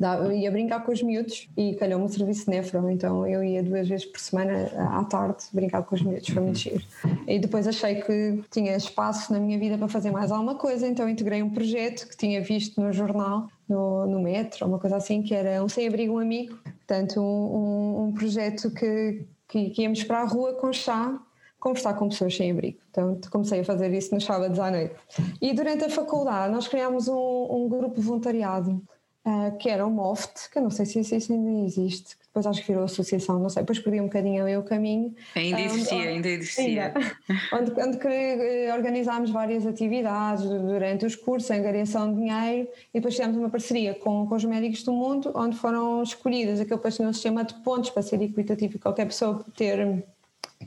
eu 0.00 0.32
ia 0.32 0.50
brincar 0.50 0.84
com 0.84 0.92
os 0.92 1.02
miúdos 1.02 1.48
e 1.56 1.74
calhou-me 1.74 2.04
o 2.04 2.08
serviço 2.08 2.50
nefro. 2.50 2.90
Então, 2.90 3.26
eu 3.26 3.42
ia 3.42 3.62
duas 3.62 3.88
vezes 3.88 4.06
por 4.06 4.20
semana 4.20 4.70
à 4.76 5.04
tarde 5.04 5.44
brincar 5.52 5.82
com 5.82 5.94
os 5.94 6.02
miúdos. 6.02 6.28
Foi 6.28 6.42
muito 6.42 6.58
giro. 6.58 6.82
E 7.26 7.38
depois 7.38 7.66
achei 7.66 7.96
que 7.96 8.42
tinha 8.50 8.76
espaço 8.76 9.32
na 9.32 9.40
minha 9.40 9.58
vida 9.58 9.78
para 9.78 9.88
fazer 9.88 10.10
mais 10.10 10.30
alguma 10.30 10.54
coisa, 10.54 10.86
então 10.86 11.08
integrei 11.08 11.42
um 11.42 11.50
projeto 11.50 12.08
que 12.08 12.16
tinha 12.16 12.40
visto 12.42 12.80
no 12.80 12.92
jornal 12.92 13.48
no, 13.68 14.06
no 14.06 14.20
metro, 14.20 14.66
uma 14.66 14.78
coisa 14.78 14.96
assim, 14.96 15.22
que 15.22 15.34
era 15.34 15.62
um 15.62 15.68
sem-abrigo, 15.68 16.14
um 16.14 16.18
amigo. 16.18 16.58
Portanto, 16.86 17.20
um, 17.20 17.24
um, 17.24 18.04
um 18.06 18.12
projeto 18.12 18.70
que, 18.70 19.26
que, 19.48 19.70
que 19.70 19.82
íamos 19.82 20.04
para 20.04 20.20
a 20.20 20.24
rua 20.24 20.54
com 20.54 20.72
chá 20.72 21.18
conversar 21.58 21.94
com 21.94 22.08
pessoas 22.08 22.36
sem 22.36 22.52
abrigo. 22.52 22.78
Então 22.90 23.20
comecei 23.30 23.60
a 23.60 23.64
fazer 23.64 23.92
isso 23.92 24.14
nos 24.14 24.24
sábados 24.24 24.58
à 24.60 24.70
noite. 24.70 24.94
E 25.40 25.52
durante 25.52 25.84
a 25.84 25.90
faculdade 25.90 26.52
nós 26.52 26.68
criámos 26.68 27.08
um, 27.08 27.48
um 27.50 27.68
grupo 27.68 28.00
voluntariado 28.00 28.80
uh, 29.28 29.56
que 29.58 29.68
era 29.68 29.86
o 29.86 29.90
MOFT, 29.90 30.50
que 30.50 30.58
eu 30.58 30.62
não 30.62 30.70
sei 30.70 30.86
se 30.86 31.00
isso 31.00 31.32
ainda 31.32 31.64
existe, 31.66 32.16
depois 32.26 32.46
acho 32.46 32.60
que 32.60 32.68
virou 32.68 32.84
associação, 32.84 33.38
não 33.38 33.48
sei, 33.48 33.62
depois 33.62 33.78
perdi 33.78 34.00
um 34.00 34.04
bocadinho 34.04 34.42
ali 34.42 34.56
o 34.56 34.62
caminho. 34.62 35.14
Ainda 35.34 35.60
existia, 35.60 35.98
onde, 35.98 36.08
ainda 36.08 36.28
existia. 36.28 36.94
onde, 37.52 37.72
onde 37.80 37.98
que, 37.98 38.08
eh, 38.08 38.72
organizámos 38.72 39.30
várias 39.30 39.66
atividades 39.66 40.44
durante 40.44 41.04
os 41.04 41.16
cursos, 41.16 41.50
angariação 41.50 42.12
de 42.12 42.20
dinheiro, 42.20 42.68
e 42.94 42.98
depois 42.98 43.14
fizemos 43.14 43.36
uma 43.36 43.50
parceria 43.50 43.94
com, 43.94 44.26
com 44.26 44.34
os 44.34 44.44
médicos 44.44 44.82
do 44.82 44.92
mundo, 44.92 45.32
onde 45.34 45.56
foram 45.56 46.02
escolhidas, 46.02 46.60
aquele 46.60 46.76
depois 46.76 46.98
um 47.00 47.12
sistema 47.12 47.44
de 47.44 47.54
pontos 47.54 47.90
para 47.90 48.02
ser 48.02 48.20
equitativo 48.22 48.76
e 48.76 48.78
qualquer 48.78 49.06
pessoa 49.06 49.44
ter, 49.56 50.04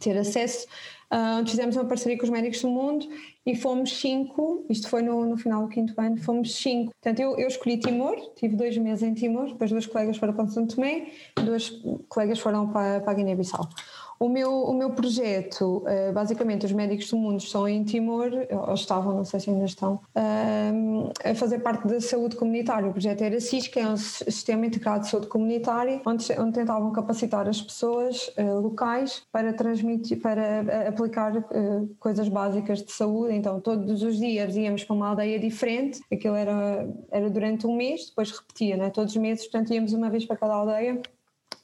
ter 0.02 0.18
acesso, 0.18 0.68
uh, 1.12 1.48
fizemos 1.48 1.76
uma 1.76 1.86
parceria 1.86 2.18
com 2.18 2.24
os 2.24 2.30
médicos 2.30 2.62
do 2.62 2.70
mundo 2.70 3.08
e 3.46 3.56
fomos 3.56 4.00
cinco, 4.00 4.66
isto 4.70 4.90
foi 4.90 5.02
no, 5.02 5.26
no 5.26 5.38
final 5.38 5.64
do 5.64 5.70
quinto 5.70 5.94
ano, 6.00 6.18
fomos 6.18 6.56
cinco. 6.56 6.92
Portanto, 7.02 7.20
eu, 7.20 7.38
eu 7.38 7.48
escolhi 7.48 7.78
Timor, 7.78 8.16
tive 8.36 8.56
dois 8.56 8.78
meses 8.78 9.04
em 9.04 9.14
Timor, 9.14 9.48
depois 9.48 9.72
duas 9.72 9.86
colegas 9.86 10.18
foram 10.18 10.34
para 10.34 10.48
São 10.48 10.68
Tomé, 10.68 11.08
duas 11.44 11.70
colegas 12.10 12.40
foram 12.40 12.72
para, 12.72 13.00
para 13.02 13.12
a 13.12 13.16
Guiné-Bissau. 13.16 13.68
O 14.22 14.30
meu, 14.30 14.54
o 14.54 14.72
meu 14.72 14.92
projeto, 14.92 15.84
eh, 15.88 16.12
basicamente, 16.12 16.64
os 16.64 16.72
médicos 16.72 17.10
do 17.10 17.18
mundo 17.18 17.40
estão 17.40 17.68
em 17.68 17.84
Timor, 17.84 18.30
ou 18.68 18.74
estavam, 18.76 19.16
não 19.16 19.26
sei 19.26 19.40
se 19.40 19.50
ainda 19.50 19.66
estão, 19.66 20.00
eh, 20.14 21.32
a 21.32 21.34
fazer 21.34 21.58
parte 21.58 21.88
da 21.88 22.00
saúde 22.00 22.36
comunitária. 22.36 22.88
O 22.88 22.92
projeto 22.92 23.24
era 23.24 23.40
SIS, 23.40 23.68
que 23.68 23.80
é 23.80 23.88
um 23.88 23.98
sistema 23.98 24.68
integrado 24.68 25.06
de 25.06 25.10
saúde 25.10 25.26
comunitária, 25.26 26.00
onde, 26.06 26.32
onde 26.40 26.52
tentavam 26.52 26.92
capacitar 26.92 27.50
as 27.50 27.60
pessoas 27.64 28.32
eh, 28.38 28.44
locais 28.44 29.24
para 29.32 29.54
transmitir, 29.54 30.22
para 30.22 30.88
aplicar 30.88 31.44
coisas 32.00 32.30
básicas 32.30 32.84
de 32.84 32.92
saúde. 32.92 33.34
Então, 33.34 33.60
todos 33.60 34.04
os 34.04 34.20
dias 34.20 34.56
íamos 34.56 34.84
para 34.84 34.96
uma 34.96 35.08
aldeia 35.10 35.40
diferente, 35.40 36.00
aquilo 36.14 36.36
era, 36.36 36.88
era 37.10 37.28
durante 37.28 37.66
um 37.66 37.76
mês, 37.76 38.10
depois 38.10 38.30
repetia, 38.30 38.78
né? 38.78 38.92
todos 38.92 39.16
os 39.16 39.18
meses, 39.20 39.48
portanto, 39.48 39.74
íamos 39.74 39.94
uma 39.94 40.12
vez 40.12 40.26
para 40.26 40.38
cada 40.38 40.54
aldeia 40.54 41.02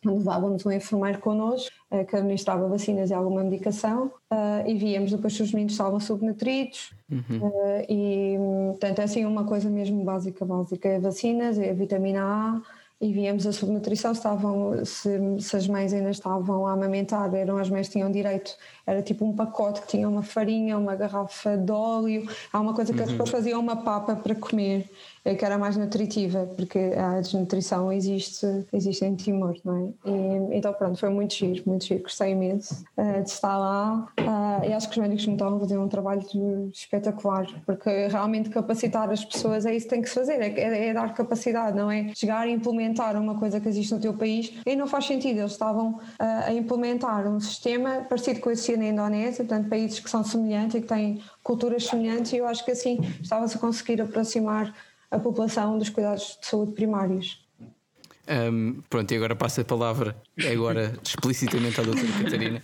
levávamos 0.06 0.66
um 0.66 0.72
enfermeiro 0.72 1.20
connosco. 1.20 1.76
Que 2.10 2.18
administrava 2.18 2.68
vacinas 2.68 3.12
e 3.12 3.14
alguma 3.14 3.42
medicação 3.42 4.12
uh, 4.30 4.68
e 4.68 4.76
víamos 4.76 5.10
depois 5.10 5.34
se 5.34 5.42
os 5.42 5.54
meninos 5.54 5.72
estavam 5.72 6.02
subnutridos. 6.02 6.94
Uhum. 7.10 7.48
uh, 7.48 7.86
e 7.88 8.36
portanto 8.72 9.00
é 9.00 9.04
assim 9.04 9.26
uma 9.26 9.46
coisa 9.46 9.70
mesmo 9.70 10.04
básica, 10.04 10.44
básica, 10.44 10.90
é 10.90 11.00
vacinas, 11.00 11.58
é 11.58 11.74
vitamina 11.74 12.22
A 12.22 12.62
e 13.00 13.14
víamos 13.14 13.46
a 13.46 13.54
subnutrição, 13.54 14.12
estavam, 14.12 14.84
se, 14.84 15.20
se, 15.40 15.56
as 15.56 15.68
mães 15.68 15.94
ainda 15.94 16.10
estavam 16.10 16.66
a 16.66 16.74
amamentar, 16.74 17.34
eram 17.36 17.58
as 17.58 17.70
mães 17.70 17.88
que 17.88 17.94
tinham 17.94 18.12
direito, 18.12 18.56
era 18.88 19.04
tipo 19.04 19.24
um 19.24 19.36
pacote 19.36 19.82
que 19.82 19.88
tinha 19.88 20.10
uma 20.10 20.24
farinha, 20.24 20.78
uma 20.78 20.96
garrafa 20.96 21.56
de 21.56 21.72
óleo, 21.72 22.28
há 22.52 22.60
uma 22.60 22.74
coisa 22.74 22.92
que 22.92 23.00
uhum. 23.00 23.06
as 23.06 23.12
pessoas 23.12 23.30
faziam 23.30 23.60
uma 23.60 23.76
papa 23.76 24.16
para 24.16 24.34
comer 24.34 24.90
é 25.28 25.36
que 25.36 25.44
era 25.44 25.58
mais 25.58 25.76
nutritiva, 25.76 26.48
porque 26.56 26.80
a 26.98 27.20
desnutrição 27.20 27.92
existe, 27.92 28.46
existe 28.72 29.04
em 29.04 29.16
Timor, 29.16 29.56
não 29.64 29.78
é? 29.78 30.10
E, 30.10 30.58
então 30.58 30.74
pronto, 30.74 30.98
foi 30.98 31.10
muito 31.10 31.34
giro, 31.34 31.64
muito 31.66 31.86
giro, 31.86 32.04
gostei 32.04 32.32
imenso 32.32 32.86
uh, 32.98 33.24
de 33.24 33.30
estar 33.30 33.58
lá. 33.58 34.08
Uh, 34.20 34.70
e 34.70 34.74
acho 34.74 34.88
que 34.90 34.98
os 34.98 35.02
médicos 35.02 35.26
me 35.28 35.34
estão 35.34 35.56
a 35.56 35.60
fazer 35.60 35.78
um 35.78 35.88
trabalho 35.88 36.24
espetacular, 36.74 37.46
porque 37.66 38.08
realmente 38.08 38.50
capacitar 38.50 39.10
as 39.10 39.24
pessoas 39.26 39.66
é 39.66 39.76
isso 39.76 39.88
que 39.88 39.90
tem 39.90 40.02
que 40.02 40.08
se 40.08 40.16
fazer, 40.16 40.40
é, 40.40 40.60
é, 40.60 40.88
é 40.88 40.94
dar 40.94 41.14
capacidade, 41.14 41.76
não 41.76 41.92
é? 41.92 42.12
Chegar 42.16 42.48
e 42.48 42.52
implementar 42.52 43.20
uma 43.20 43.38
coisa 43.38 43.60
que 43.60 43.68
existe 43.68 43.94
no 43.94 44.00
teu 44.00 44.14
país 44.14 44.54
e 44.66 44.76
não 44.76 44.88
faz 44.88 45.06
sentido, 45.06 45.40
eles 45.40 45.52
estavam 45.52 45.96
uh, 45.96 46.02
a 46.20 46.54
implementar 46.54 47.28
um 47.28 47.40
sistema 47.40 48.06
parecido 48.08 48.40
com 48.40 48.50
esse 48.50 48.78
na 48.78 48.86
Indonésia, 48.86 49.44
portanto 49.44 49.70
países 49.70 50.00
que 50.00 50.10
são 50.10 50.24
semelhantes 50.24 50.76
e 50.76 50.82
que 50.82 50.88
têm 50.88 51.22
culturas 51.44 51.86
semelhantes 51.86 52.34
e 52.34 52.38
eu 52.38 52.48
acho 52.48 52.64
que 52.64 52.72
assim 52.72 53.00
estava-se 53.22 53.58
a 53.58 53.60
conseguir 53.60 54.02
aproximar 54.02 54.74
a 55.12 55.20
população 55.20 55.78
dos 55.78 55.90
cuidados 55.90 56.38
de 56.42 56.48
saúde 56.48 56.74
primários. 56.74 57.46
Um, 58.30 58.82
pronto, 58.90 59.10
e 59.12 59.16
agora 59.16 59.36
passa 59.36 59.62
a 59.62 59.66
palavra 59.66 60.22
agora 60.52 60.94
explicitamente 61.04 61.80
à 61.80 61.84
doutora 61.84 62.08
Catarina. 62.24 62.62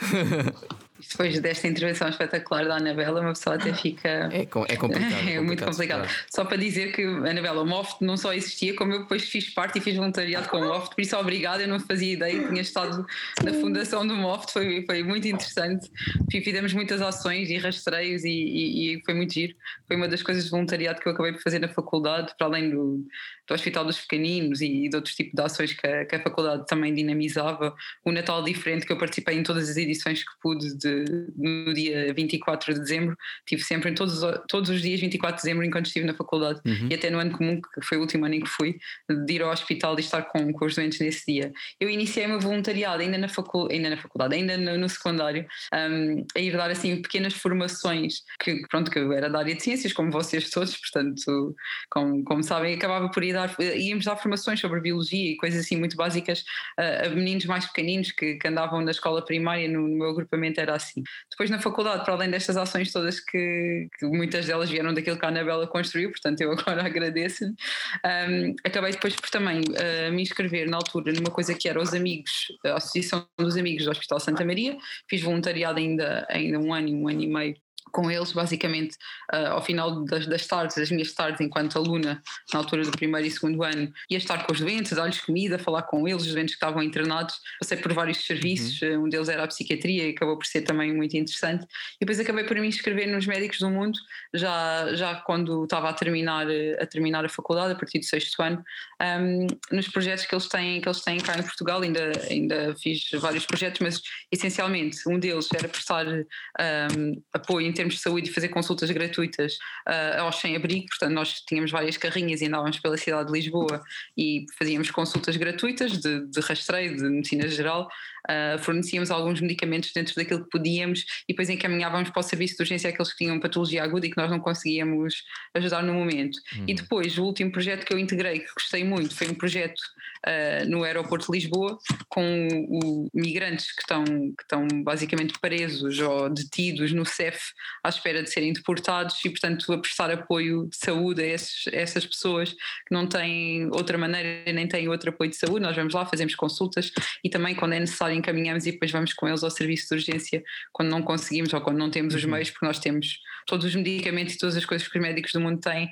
Depois 0.98 1.38
desta 1.40 1.68
intervenção 1.68 2.08
espetacular 2.08 2.66
da 2.66 2.76
Anabela, 2.76 3.20
uma 3.20 3.32
pessoa 3.32 3.56
até 3.56 3.72
fica. 3.74 4.08
É, 4.32 4.42
é 4.42 4.76
complicado. 4.76 5.16
É, 5.26 5.40
muito 5.40 5.64
complicado. 5.64 6.08
Só 6.30 6.44
para 6.44 6.56
dizer 6.56 6.92
que, 6.92 7.02
Anabela, 7.02 7.62
o 7.62 7.66
MOFT 7.66 8.04
não 8.04 8.16
só 8.16 8.32
existia, 8.32 8.74
como 8.74 8.92
eu 8.92 9.00
depois 9.00 9.28
fiz 9.28 9.50
parte 9.50 9.78
e 9.78 9.80
fiz 9.80 9.96
voluntariado 9.96 10.48
com 10.48 10.58
o 10.58 10.64
MOFT, 10.64 10.94
por 10.94 11.00
isso 11.00 11.16
obrigada, 11.16 11.62
eu 11.62 11.68
não 11.68 11.80
fazia 11.80 12.12
ideia 12.12 12.40
que 12.40 12.48
tinha 12.48 12.60
estado 12.60 13.04
na 13.42 13.52
fundação 13.54 14.06
do 14.06 14.14
MOFT, 14.14 14.52
foi, 14.52 14.84
foi 14.86 15.02
muito 15.02 15.26
interessante. 15.26 15.90
Fizemos 16.30 16.72
muitas 16.72 17.02
ações 17.02 17.50
e 17.50 17.56
rastreios 17.58 18.24
e, 18.24 18.30
e, 18.30 18.94
e, 18.94 19.02
foi 19.04 19.14
muito 19.14 19.34
giro. 19.34 19.54
Foi 19.86 19.96
uma 19.96 20.08
das 20.08 20.22
coisas 20.22 20.44
de 20.44 20.50
voluntariado 20.50 21.00
que 21.00 21.08
eu 21.08 21.12
acabei 21.12 21.32
por 21.32 21.42
fazer 21.42 21.58
na 21.58 21.68
faculdade, 21.68 22.32
para 22.38 22.46
além 22.46 22.70
do, 22.70 23.04
do 23.46 23.54
Hospital 23.54 23.84
dos 23.84 24.00
Pequeninos 24.00 24.60
e, 24.60 24.88
de 24.88 24.96
outros 24.96 25.14
tipos 25.14 25.32
de 25.34 25.42
ações 25.42 25.72
que 25.72 25.86
a, 25.86 26.04
que 26.04 26.16
a 26.16 26.22
faculdade 26.22 26.66
também 26.66 26.92
dinamizava. 26.94 27.74
O 28.04 28.10
Natal 28.10 28.42
Diferente, 28.42 28.86
que 28.86 28.92
eu 28.92 28.98
participei 28.98 29.36
em 29.36 29.42
todas 29.42 29.68
as 29.68 29.76
edições 29.76 30.22
que 30.22 30.30
pude 30.40 30.76
de, 30.76 31.04
no 31.36 31.72
dia 31.72 32.12
24 32.12 32.74
de 32.74 32.80
dezembro, 32.80 33.16
tive 33.46 33.62
sempre 33.62 33.90
em 33.90 33.94
todos, 33.94 34.20
todos 34.48 34.70
os 34.70 34.82
dias 34.82 35.00
24 35.00 35.36
de 35.36 35.42
dezembro 35.42 35.64
enquanto 35.64 35.86
estive 35.86 36.06
na 36.06 36.14
faculdade 36.14 36.60
uhum. 36.66 36.88
e 36.90 36.94
até 36.94 37.10
no 37.10 37.18
ano 37.18 37.32
comum, 37.36 37.60
que 37.60 37.84
foi 37.84 37.98
o 37.98 38.00
último 38.00 38.24
ano 38.24 38.34
em 38.34 38.40
que 38.40 38.48
fui, 38.48 38.78
de 39.08 39.32
ir 39.32 39.42
ao 39.42 39.50
hospital 39.50 39.96
e 39.96 40.00
estar 40.00 40.22
com, 40.22 40.52
com 40.52 40.64
os 40.64 40.74
doentes 40.74 40.98
nesse 40.98 41.24
dia. 41.32 41.52
Eu 41.80 41.88
iniciei 41.88 42.26
o 42.26 42.30
meu 42.30 42.40
voluntariado 42.40 43.02
ainda 43.02 43.18
na, 43.18 43.28
facul, 43.28 43.68
ainda 43.70 43.90
na 43.90 43.96
faculdade, 43.96 44.34
ainda 44.34 44.56
no, 44.56 44.76
no 44.76 44.88
secundário, 44.88 45.46
um, 45.72 46.26
a 46.36 46.40
ir 46.40 46.56
dar 46.56 46.70
assim 46.70 47.00
pequenas 47.00 47.34
formações, 47.34 48.22
que 48.40 48.62
pronto, 48.68 48.90
que 48.90 48.98
eu 48.98 49.12
era 49.12 49.30
da 49.30 49.38
área 49.38 49.54
de 49.54 49.62
ciências, 49.62 49.92
como 49.92 50.10
vocês 50.10 50.50
todos, 50.50 50.76
portanto, 50.76 51.54
como, 51.90 52.24
como 52.24 52.42
sabem, 52.42 52.74
acabava 52.74 53.08
por 53.10 53.22
ir 53.22 53.35
dar, 53.36 53.54
íamos 53.60 54.04
dar 54.04 54.16
formações 54.16 54.60
sobre 54.60 54.80
biologia 54.80 55.32
e 55.32 55.36
coisas 55.36 55.64
assim 55.64 55.76
muito 55.76 55.96
básicas 55.96 56.44
a, 56.76 57.06
a 57.06 57.08
meninos 57.10 57.44
mais 57.46 57.66
pequeninos 57.66 58.12
que, 58.12 58.34
que, 58.34 58.48
andavam 58.48 58.80
na 58.80 58.90
escola 58.90 59.24
primária, 59.24 59.68
no, 59.68 59.86
no, 59.86 59.96
meu 59.96 60.10
agrupamento 60.10 60.60
era 60.60 60.74
assim. 60.74 61.02
Depois 61.30 61.50
na 61.50 61.58
faculdade, 61.58 62.04
para 62.04 62.14
além 62.14 62.30
destas 62.30 62.56
ações 62.56 62.92
todas 62.92 63.20
que, 63.20 63.88
que 63.98 64.06
muitas 64.06 64.46
delas 64.46 64.70
vieram 64.70 64.92
daquilo 64.92 65.18
que 65.18 65.24
a 65.24 65.28
Anabela 65.28 65.66
construiu, 65.66 66.10
portanto 66.10 66.40
eu 66.40 66.52
agora 66.52 66.82
agradeço-lhe, 66.86 67.50
um, 67.50 68.54
acabei 68.64 68.92
depois 68.92 69.14
por 69.14 69.30
também 69.30 69.60
uh, 69.60 70.12
me 70.12 70.22
inscrever 70.22 70.68
na 70.68 70.76
altura 70.76 71.12
numa 71.12 71.30
coisa 71.30 71.54
que 71.54 71.68
era 71.68 71.80
os 71.80 71.94
amigos, 71.94 72.46
a 72.64 72.74
Associação 72.76 73.26
dos 73.38 73.56
Amigos 73.56 73.84
do 73.84 73.90
Hospital 73.90 74.20
Santa 74.20 74.44
Maria, 74.44 74.76
fiz 75.08 75.22
voluntariado 75.22 75.78
ainda, 75.78 76.26
ainda 76.28 76.58
um 76.58 76.72
ano, 76.72 76.88
um 76.94 77.08
ano 77.08 77.22
e 77.22 77.26
meio 77.26 77.65
com 77.92 78.10
eles, 78.10 78.32
basicamente, 78.32 78.96
uh, 79.32 79.52
ao 79.52 79.62
final 79.62 80.04
das, 80.04 80.26
das, 80.26 80.46
tardes, 80.46 80.76
das 80.76 80.90
minhas 80.90 81.12
tardes, 81.12 81.40
enquanto 81.40 81.78
aluna, 81.78 82.22
na 82.52 82.58
altura 82.58 82.84
do 82.84 82.90
primeiro 82.90 83.26
e 83.26 83.30
segundo 83.30 83.62
ano, 83.62 83.92
ia 84.10 84.18
estar 84.18 84.44
com 84.46 84.52
os 84.52 84.60
doentes, 84.60 84.92
dar-lhes 84.92 85.20
comida, 85.20 85.58
falar 85.58 85.82
com 85.82 86.06
eles, 86.06 86.22
os 86.26 86.32
doentes 86.32 86.54
que 86.54 86.64
estavam 86.64 86.82
internados. 86.82 87.34
Passei 87.58 87.78
por 87.78 87.92
vários 87.92 88.24
serviços, 88.24 88.80
uhum. 88.82 89.04
um 89.04 89.08
deles 89.08 89.28
era 89.28 89.44
a 89.44 89.46
psiquiatria 89.46 90.08
e 90.08 90.10
acabou 90.10 90.36
por 90.36 90.46
ser 90.46 90.62
também 90.62 90.94
muito 90.94 91.16
interessante. 91.16 91.64
E 91.64 92.00
depois 92.00 92.20
acabei 92.20 92.44
por 92.44 92.56
me 92.56 92.66
inscrever 92.66 93.06
nos 93.06 93.26
Médicos 93.26 93.58
do 93.58 93.70
Mundo, 93.70 93.98
já, 94.34 94.94
já 94.94 95.14
quando 95.16 95.64
estava 95.64 95.88
a 95.88 95.92
terminar, 95.92 96.46
a 96.80 96.86
terminar 96.86 97.24
a 97.24 97.28
faculdade, 97.28 97.72
a 97.72 97.76
partir 97.76 97.98
do 97.98 98.04
sexto 98.04 98.40
ano, 98.42 98.62
um, 99.00 99.46
nos 99.72 99.88
projetos 99.88 100.26
que 100.26 100.34
eles, 100.34 100.48
têm, 100.48 100.80
que 100.80 100.88
eles 100.88 101.00
têm 101.02 101.18
cá 101.18 101.38
em 101.38 101.42
Portugal. 101.42 101.80
Ainda, 101.80 102.12
ainda 102.28 102.74
fiz 102.76 103.10
vários 103.20 103.46
projetos, 103.46 103.80
mas 103.80 104.02
essencialmente 104.30 104.98
um 105.08 105.18
deles 105.18 105.48
era 105.54 105.68
prestar 105.68 106.06
um, 106.06 107.22
apoio 107.32 107.66
termos 107.76 107.94
de 107.94 108.00
saúde 108.00 108.28
e 108.28 108.32
fazer 108.32 108.48
consultas 108.48 108.90
gratuitas 108.90 109.54
uh, 109.86 110.20
aos 110.20 110.36
sem-abrigo, 110.36 110.86
portanto 110.88 111.12
nós 111.12 111.40
tínhamos 111.40 111.70
várias 111.70 111.96
carrinhas 111.96 112.40
e 112.40 112.46
andávamos 112.46 112.80
pela 112.80 112.96
cidade 112.96 113.26
de 113.26 113.32
Lisboa 113.32 113.82
e 114.16 114.46
fazíamos 114.58 114.90
consultas 114.90 115.36
gratuitas 115.36 115.98
de, 115.98 116.26
de 116.26 116.40
rastreio, 116.40 116.96
de 116.96 117.04
medicina 117.04 117.46
geral, 117.48 117.88
uh, 118.26 118.58
fornecíamos 118.58 119.10
alguns 119.10 119.40
medicamentos 119.40 119.92
dentro 119.92 120.14
daquilo 120.14 120.44
que 120.44 120.50
podíamos 120.50 121.04
e 121.28 121.32
depois 121.32 121.48
encaminhávamos 121.48 122.10
para 122.10 122.20
o 122.20 122.22
serviço 122.22 122.56
de 122.56 122.62
urgência 122.62 122.90
aqueles 122.90 123.12
que 123.12 123.18
tinham 123.18 123.38
patologia 123.38 123.82
aguda 123.82 124.06
e 124.06 124.10
que 124.10 124.16
nós 124.16 124.30
não 124.30 124.40
conseguíamos 124.40 125.22
ajudar 125.54 125.82
no 125.82 125.94
momento. 125.94 126.38
Uhum. 126.56 126.64
E 126.66 126.74
depois, 126.74 127.16
o 127.18 127.24
último 127.24 127.52
projeto 127.52 127.84
que 127.84 127.92
eu 127.92 127.98
integrei, 127.98 128.40
que 128.40 128.52
gostei 128.54 128.84
muito, 128.84 129.14
foi 129.14 129.28
um 129.28 129.34
projeto 129.34 129.80
uh, 130.26 130.68
no 130.68 130.82
aeroporto 130.84 131.26
de 131.26 131.38
Lisboa 131.38 131.78
com 132.08 132.48
o, 132.68 133.08
migrantes 133.14 133.72
que 133.72 133.80
estão, 133.80 134.04
que 134.04 134.42
estão 134.42 134.66
basicamente 134.82 135.38
presos 135.38 135.98
ou 136.00 136.30
detidos 136.30 136.92
no 136.92 137.04
CEF 137.04 137.38
à 137.82 137.88
espera 137.88 138.22
de 138.22 138.30
serem 138.30 138.52
deportados 138.52 139.16
e, 139.24 139.30
portanto, 139.30 139.72
a 139.72 139.78
prestar 139.78 140.10
apoio 140.10 140.68
de 140.68 140.76
saúde 140.76 141.22
a, 141.22 141.26
esses, 141.26 141.68
a 141.68 141.76
essas 141.76 142.06
pessoas 142.06 142.52
que 142.52 142.92
não 142.92 143.06
têm 143.06 143.68
outra 143.72 143.96
maneira 143.98 144.52
nem 144.52 144.66
têm 144.66 144.88
outro 144.88 145.10
apoio 145.10 145.30
de 145.30 145.36
saúde. 145.36 145.60
Nós 145.60 145.76
vamos 145.76 145.94
lá, 145.94 146.04
fazemos 146.06 146.34
consultas 146.34 146.92
e 147.22 147.30
também, 147.30 147.54
quando 147.54 147.74
é 147.74 147.80
necessário, 147.80 148.16
encaminhamos 148.16 148.66
e 148.66 148.72
depois 148.72 148.90
vamos 148.90 149.12
com 149.12 149.28
eles 149.28 149.42
ao 149.42 149.50
serviço 149.50 149.88
de 149.88 149.94
urgência 149.94 150.42
quando 150.72 150.90
não 150.90 151.02
conseguimos 151.02 151.52
ou 151.52 151.60
quando 151.60 151.78
não 151.78 151.90
temos 151.90 152.14
os 152.14 152.24
uhum. 152.24 152.30
meios, 152.30 152.50
porque 152.50 152.66
nós 152.66 152.78
temos 152.78 153.18
todos 153.46 153.64
os 153.64 153.74
medicamentos 153.74 154.34
e 154.34 154.38
todas 154.38 154.56
as 154.56 154.64
coisas 154.64 154.86
que 154.88 154.98
os 154.98 155.02
médicos 155.02 155.32
do 155.32 155.40
mundo 155.40 155.60
têm, 155.60 155.88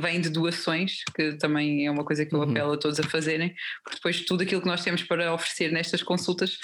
vêm 0.00 0.20
de 0.20 0.28
doações, 0.28 1.02
que 1.14 1.32
também 1.34 1.86
é 1.86 1.90
uma 1.90 2.04
coisa 2.04 2.24
que 2.24 2.34
eu 2.34 2.40
uhum. 2.40 2.50
apelo 2.50 2.72
a 2.72 2.76
todos 2.76 3.00
a 3.00 3.02
fazerem, 3.02 3.54
porque 3.82 3.96
depois 3.96 4.20
tudo 4.24 4.42
aquilo 4.42 4.60
que 4.60 4.68
nós 4.68 4.82
temos 4.82 5.02
para 5.02 5.32
oferecer 5.34 5.72
nestas 5.72 6.02
consultas 6.02 6.58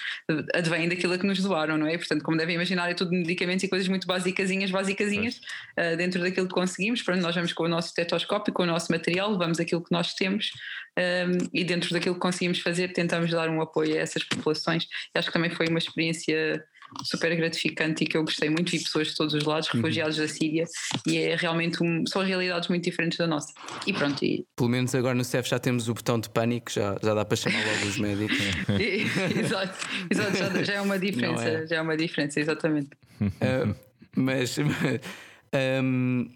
advém 0.54 0.88
daquilo 0.88 1.18
que 1.18 1.26
nos 1.26 1.40
doaram, 1.40 1.76
não 1.76 1.86
é? 1.86 1.96
Portanto, 1.96 2.22
como 2.22 2.36
devem 2.36 2.54
imaginar, 2.54 2.88
é 2.90 2.94
tudo 2.94 3.10
medicamentos 3.10 3.64
e 3.64 3.68
coisas 3.68 3.88
muito 3.88 4.06
basicasinhas, 4.48 4.70
basicasinhas, 4.70 5.40
uh, 5.78 5.96
dentro 5.96 6.20
daquilo 6.20 6.48
que 6.48 6.54
conseguimos. 6.54 7.02
Portanto, 7.02 7.22
nós 7.22 7.34
vamos 7.34 7.52
com 7.52 7.64
o 7.64 7.68
nosso 7.68 7.88
estetoscópio, 7.88 8.52
com 8.52 8.62
o 8.62 8.66
nosso 8.66 8.90
material, 8.90 9.30
levamos 9.30 9.60
aquilo 9.60 9.82
que 9.82 9.92
nós 9.92 10.14
temos 10.14 10.50
um, 10.96 11.00
ehm, 11.00 11.38
e 11.52 11.64
dentro 11.64 11.92
daquilo 11.92 12.14
que 12.14 12.20
conseguimos 12.20 12.60
fazer, 12.60 12.92
tentamos 12.92 13.30
dar 13.30 13.48
um 13.48 13.60
apoio 13.60 13.94
a 13.94 13.98
essas 13.98 14.24
populações. 14.24 14.84
E 15.14 15.18
acho 15.18 15.28
que 15.28 15.32
também 15.32 15.50
foi 15.50 15.66
uma 15.68 15.78
experiência 15.78 16.64
super 17.02 17.34
gratificante 17.36 18.04
e 18.04 18.06
que 18.06 18.16
eu 18.16 18.24
gostei 18.24 18.48
muito. 18.48 18.70
Vi 18.70 18.78
pessoas 18.78 19.08
de 19.08 19.14
todos 19.14 19.34
os 19.34 19.44
lados, 19.44 19.68
uhum. 19.68 19.80
refugiados 19.80 20.18
uhum. 20.18 20.24
da 20.24 20.28
Síria, 20.28 20.64
e 21.06 21.18
é 21.18 21.36
realmente 21.36 21.82
um, 21.82 22.04
são 22.06 22.22
realidades 22.22 22.68
muito 22.68 22.84
diferentes 22.84 23.18
da 23.18 23.26
nossa. 23.26 23.52
E 23.86 23.92
pronto. 23.92 24.24
E... 24.24 24.46
Pelo 24.56 24.68
menos 24.68 24.94
agora 24.94 25.14
no 25.14 25.24
CEF 25.24 25.48
já 25.48 25.58
temos 25.58 25.88
o 25.88 25.94
botão 25.94 26.18
de 26.18 26.28
pânico, 26.30 26.70
já, 26.70 26.96
já 27.02 27.14
dá 27.14 27.24
para 27.24 27.36
chamar 27.36 27.64
logo 27.64 27.86
os 27.86 27.98
médicos. 27.98 28.38
exato, 29.38 29.86
exato 30.10 30.36
já, 30.36 30.62
já, 30.62 30.72
é 30.74 30.80
uma 30.80 30.98
diferença, 30.98 31.48
é? 31.48 31.66
já 31.66 31.76
é 31.76 31.80
uma 31.80 31.96
diferença, 31.96 32.40
exatamente. 32.40 32.90
Uh, 33.20 33.87
mas. 34.18 34.56
um, 35.82 36.28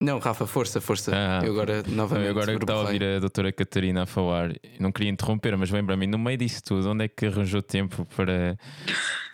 não, 0.00 0.18
Rafa, 0.18 0.46
força, 0.46 0.80
força. 0.80 1.12
Ah, 1.14 1.40
eu 1.44 1.52
agora 1.52 1.82
novamente. 1.88 2.28
Agora 2.28 2.56
que 2.56 2.62
estava 2.62 2.80
a 2.80 2.82
ouvir 2.82 3.02
a 3.02 3.18
doutora 3.20 3.50
Catarina 3.52 4.02
a 4.02 4.06
falar, 4.06 4.52
não 4.78 4.92
queria 4.92 5.10
interromper, 5.10 5.56
mas 5.56 5.70
lembra-me, 5.70 6.06
no 6.06 6.18
meio 6.18 6.36
disso 6.36 6.62
tudo, 6.62 6.90
onde 6.90 7.04
é 7.04 7.08
que 7.08 7.26
arranjou 7.26 7.62
tempo 7.62 8.06
para 8.14 8.58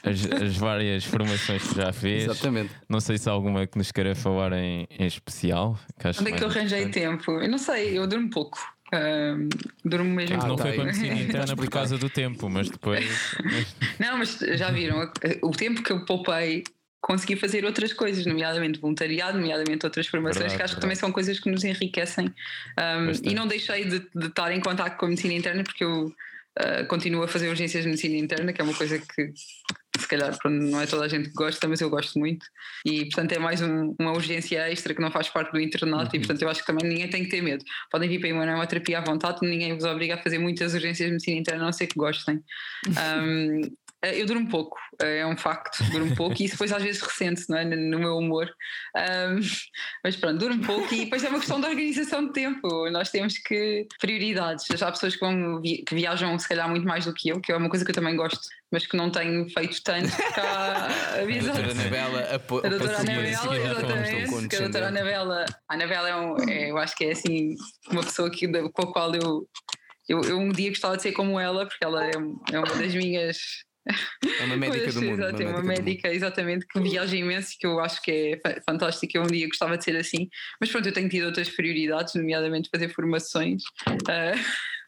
as, 0.04 0.42
as, 0.42 0.56
várias 0.56 1.04
formações 1.04 1.66
que 1.66 1.74
já 1.74 1.92
fez? 1.92 2.24
Exatamente. 2.24 2.72
Não 2.88 3.00
sei 3.00 3.18
se 3.18 3.28
há 3.28 3.32
alguma 3.32 3.66
que 3.66 3.76
nos 3.76 3.90
queira 3.90 4.14
falar 4.14 4.52
em, 4.52 4.86
em 4.90 5.06
especial. 5.06 5.78
onde 6.20 6.30
é 6.30 6.36
que 6.36 6.44
eu 6.44 6.48
arranjei 6.48 6.88
tempo? 6.88 7.32
Eu 7.32 7.48
não 7.48 7.58
sei, 7.58 7.98
eu 7.98 8.06
durmo 8.06 8.30
pouco. 8.30 8.58
Um, 8.92 9.48
durmo 9.84 10.10
mesmo 10.10 10.36
ah, 10.40 10.46
não 10.46 10.54
tá 10.56 10.64
foi 10.64 10.74
com 10.74 10.82
a 10.82 10.84
medicina 10.84 11.14
interna 11.14 11.56
por 11.56 11.68
causa 11.68 11.98
do 11.98 12.08
tempo, 12.08 12.48
mas 12.48 12.68
depois. 12.68 13.36
não, 13.98 14.18
mas 14.18 14.38
já 14.38 14.70
viram, 14.70 15.10
o 15.42 15.50
tempo 15.50 15.82
que 15.82 15.92
eu 15.92 16.04
poupei 16.04 16.62
conseguir 17.00 17.36
fazer 17.36 17.64
outras 17.64 17.92
coisas, 17.92 18.26
nomeadamente 18.26 18.78
voluntariado, 18.78 19.38
nomeadamente 19.38 19.86
outras 19.86 20.06
formações, 20.06 20.52
verdade, 20.52 20.56
que 20.56 20.62
acho 20.62 20.74
verdade. 20.74 20.76
que 20.76 20.80
também 20.80 20.96
são 20.96 21.12
coisas 21.12 21.40
que 21.40 21.50
nos 21.50 21.64
enriquecem. 21.64 22.26
Um, 22.26 23.30
e 23.30 23.34
não 23.34 23.46
deixei 23.46 23.84
de, 23.84 24.00
de, 24.14 24.26
estar 24.26 24.52
em 24.52 24.60
contato 24.60 24.96
com 24.96 25.06
a 25.06 25.08
medicina 25.08 25.34
interna, 25.34 25.64
porque 25.64 25.82
eu 25.82 26.06
uh, 26.06 26.86
continuo 26.88 27.22
a 27.22 27.28
fazer 27.28 27.48
urgências 27.48 27.84
de 27.84 27.88
medicina 27.88 28.16
interna, 28.16 28.52
que 28.52 28.60
é 28.60 28.64
uma 28.64 28.74
coisa 28.74 28.98
que 28.98 29.32
se 29.98 30.08
calhar 30.08 30.36
não 30.44 30.80
é 30.80 30.86
toda 30.86 31.04
a 31.04 31.08
gente 31.08 31.28
que 31.28 31.34
gosta, 31.34 31.66
mas 31.66 31.80
eu 31.80 31.90
gosto 31.90 32.18
muito. 32.18 32.46
E 32.84 33.06
portanto 33.06 33.32
é 33.32 33.38
mais 33.38 33.60
um, 33.60 33.94
uma 33.98 34.12
urgência 34.12 34.70
extra 34.70 34.94
que 34.94 35.00
não 35.00 35.10
faz 35.10 35.28
parte 35.28 35.52
do 35.52 35.60
internato, 35.60 36.10
uhum. 36.10 36.16
e 36.16 36.18
portanto 36.18 36.42
eu 36.42 36.48
acho 36.48 36.60
que 36.60 36.66
também 36.66 36.88
ninguém 36.88 37.08
tem 37.08 37.24
que 37.24 37.30
ter 37.30 37.42
medo. 37.42 37.64
Podem 37.90 38.08
vir 38.08 38.20
para 38.20 38.54
uma 38.54 38.66
terapia 38.66 38.98
à 38.98 39.00
vontade, 39.00 39.38
ninguém 39.42 39.74
vos 39.74 39.84
obriga 39.84 40.14
a 40.14 40.18
fazer 40.18 40.38
muitas 40.38 40.74
urgências 40.74 41.06
de 41.06 41.12
medicina 41.12 41.40
interna, 41.40 41.62
a 41.62 41.64
não 41.66 41.72
ser 41.72 41.86
que 41.86 41.96
gostem. 41.96 42.42
Um, 42.88 43.60
eu 44.02 44.24
durmo 44.24 44.48
pouco, 44.48 44.78
eh, 45.02 45.18
é 45.18 45.26
um 45.26 45.36
facto, 45.36 45.84
durmo 45.90 46.14
pouco 46.16 46.34
e 46.40 46.46
isso 46.46 46.54
depois 46.54 46.72
às 46.72 46.82
vezes 46.82 47.02
ressente 47.02 47.44
não 47.48 47.58
é? 47.58 47.64
no 47.64 47.98
meu 47.98 48.16
humor. 48.16 48.50
Um, 48.96 49.40
mas 50.02 50.16
pronto, 50.16 50.38
durmo 50.38 50.64
pouco 50.64 50.94
e 50.94 51.04
depois 51.04 51.22
é 51.22 51.28
uma 51.28 51.38
questão 51.38 51.60
de 51.60 51.66
organização 51.66 52.26
de 52.26 52.32
tempo. 52.32 52.88
Nós 52.90 53.10
temos 53.10 53.36
que. 53.38 53.86
prioridades. 54.00 54.64
Há 54.80 54.90
pessoas 54.90 55.14
que, 55.14 55.20
vão, 55.20 55.60
que 55.60 55.94
viajam 55.94 56.38
se 56.38 56.48
calhar 56.48 56.68
muito 56.68 56.86
mais 56.86 57.04
do 57.04 57.12
que 57.12 57.28
eu, 57.28 57.40
que 57.40 57.52
é 57.52 57.56
uma 57.56 57.68
coisa 57.68 57.84
que 57.84 57.90
eu 57.90 57.94
também 57.94 58.16
gosto, 58.16 58.40
mas 58.70 58.86
que 58.86 58.96
não 58.96 59.10
tenho 59.10 59.48
feito 59.50 59.82
tanto 59.82 60.08
a 60.36 61.24
doutora 61.24 61.70
Anabela, 61.70 62.20
a, 62.20 62.34
a 62.34 62.68
doutora 62.68 62.96
Anabela, 62.98 63.28
exatamente. 63.28 64.56
a 64.56 64.58
doutora 64.60 64.88
Anabela, 64.88 65.44
a 65.68 65.74
Anabela 65.74 66.08
é, 66.08 66.16
um, 66.16 66.36
é, 66.48 66.70
eu 66.70 66.78
acho 66.78 66.96
que 66.96 67.04
é 67.04 67.12
assim, 67.12 67.54
uma 67.90 68.02
pessoa 68.02 68.30
que, 68.30 68.48
com 68.48 68.82
a 68.82 68.92
qual 68.92 69.14
eu. 69.14 69.46
Eu, 70.08 70.22
eu 70.22 70.38
um 70.40 70.50
dia 70.50 70.70
gostava 70.70 70.96
de 70.96 71.02
ser 71.02 71.12
como 71.12 71.38
ela, 71.38 71.66
porque 71.66 71.84
ela 71.84 72.04
é, 72.04 72.10
é 72.52 72.58
uma 72.58 72.74
das 72.74 72.92
minhas 72.92 73.36
é 73.86 74.44
uma 74.44 74.56
médica 74.56 74.92
do 74.92 75.02
mundo. 75.02 75.22
Exato, 75.22 75.42
uma, 75.42 75.50
uma 75.52 75.62
médica, 75.62 76.12
exatamente, 76.12 76.66
que 76.66 76.80
viaja 76.80 77.16
imenso 77.16 77.52
e 77.54 77.58
que 77.58 77.66
eu 77.66 77.80
acho 77.80 78.02
que 78.02 78.38
é 78.44 78.60
fantástica. 78.68 79.18
Eu 79.18 79.22
um 79.22 79.26
dia 79.26 79.46
gostava 79.46 79.76
de 79.78 79.84
ser 79.84 79.96
assim. 79.96 80.28
Mas 80.60 80.70
pronto, 80.70 80.86
eu 80.86 80.92
tenho 80.92 81.08
tido 81.08 81.26
outras 81.26 81.48
prioridades, 81.48 82.14
nomeadamente 82.14 82.68
fazer 82.72 82.88
formações. 82.90 83.62
Uh, 83.88 84.38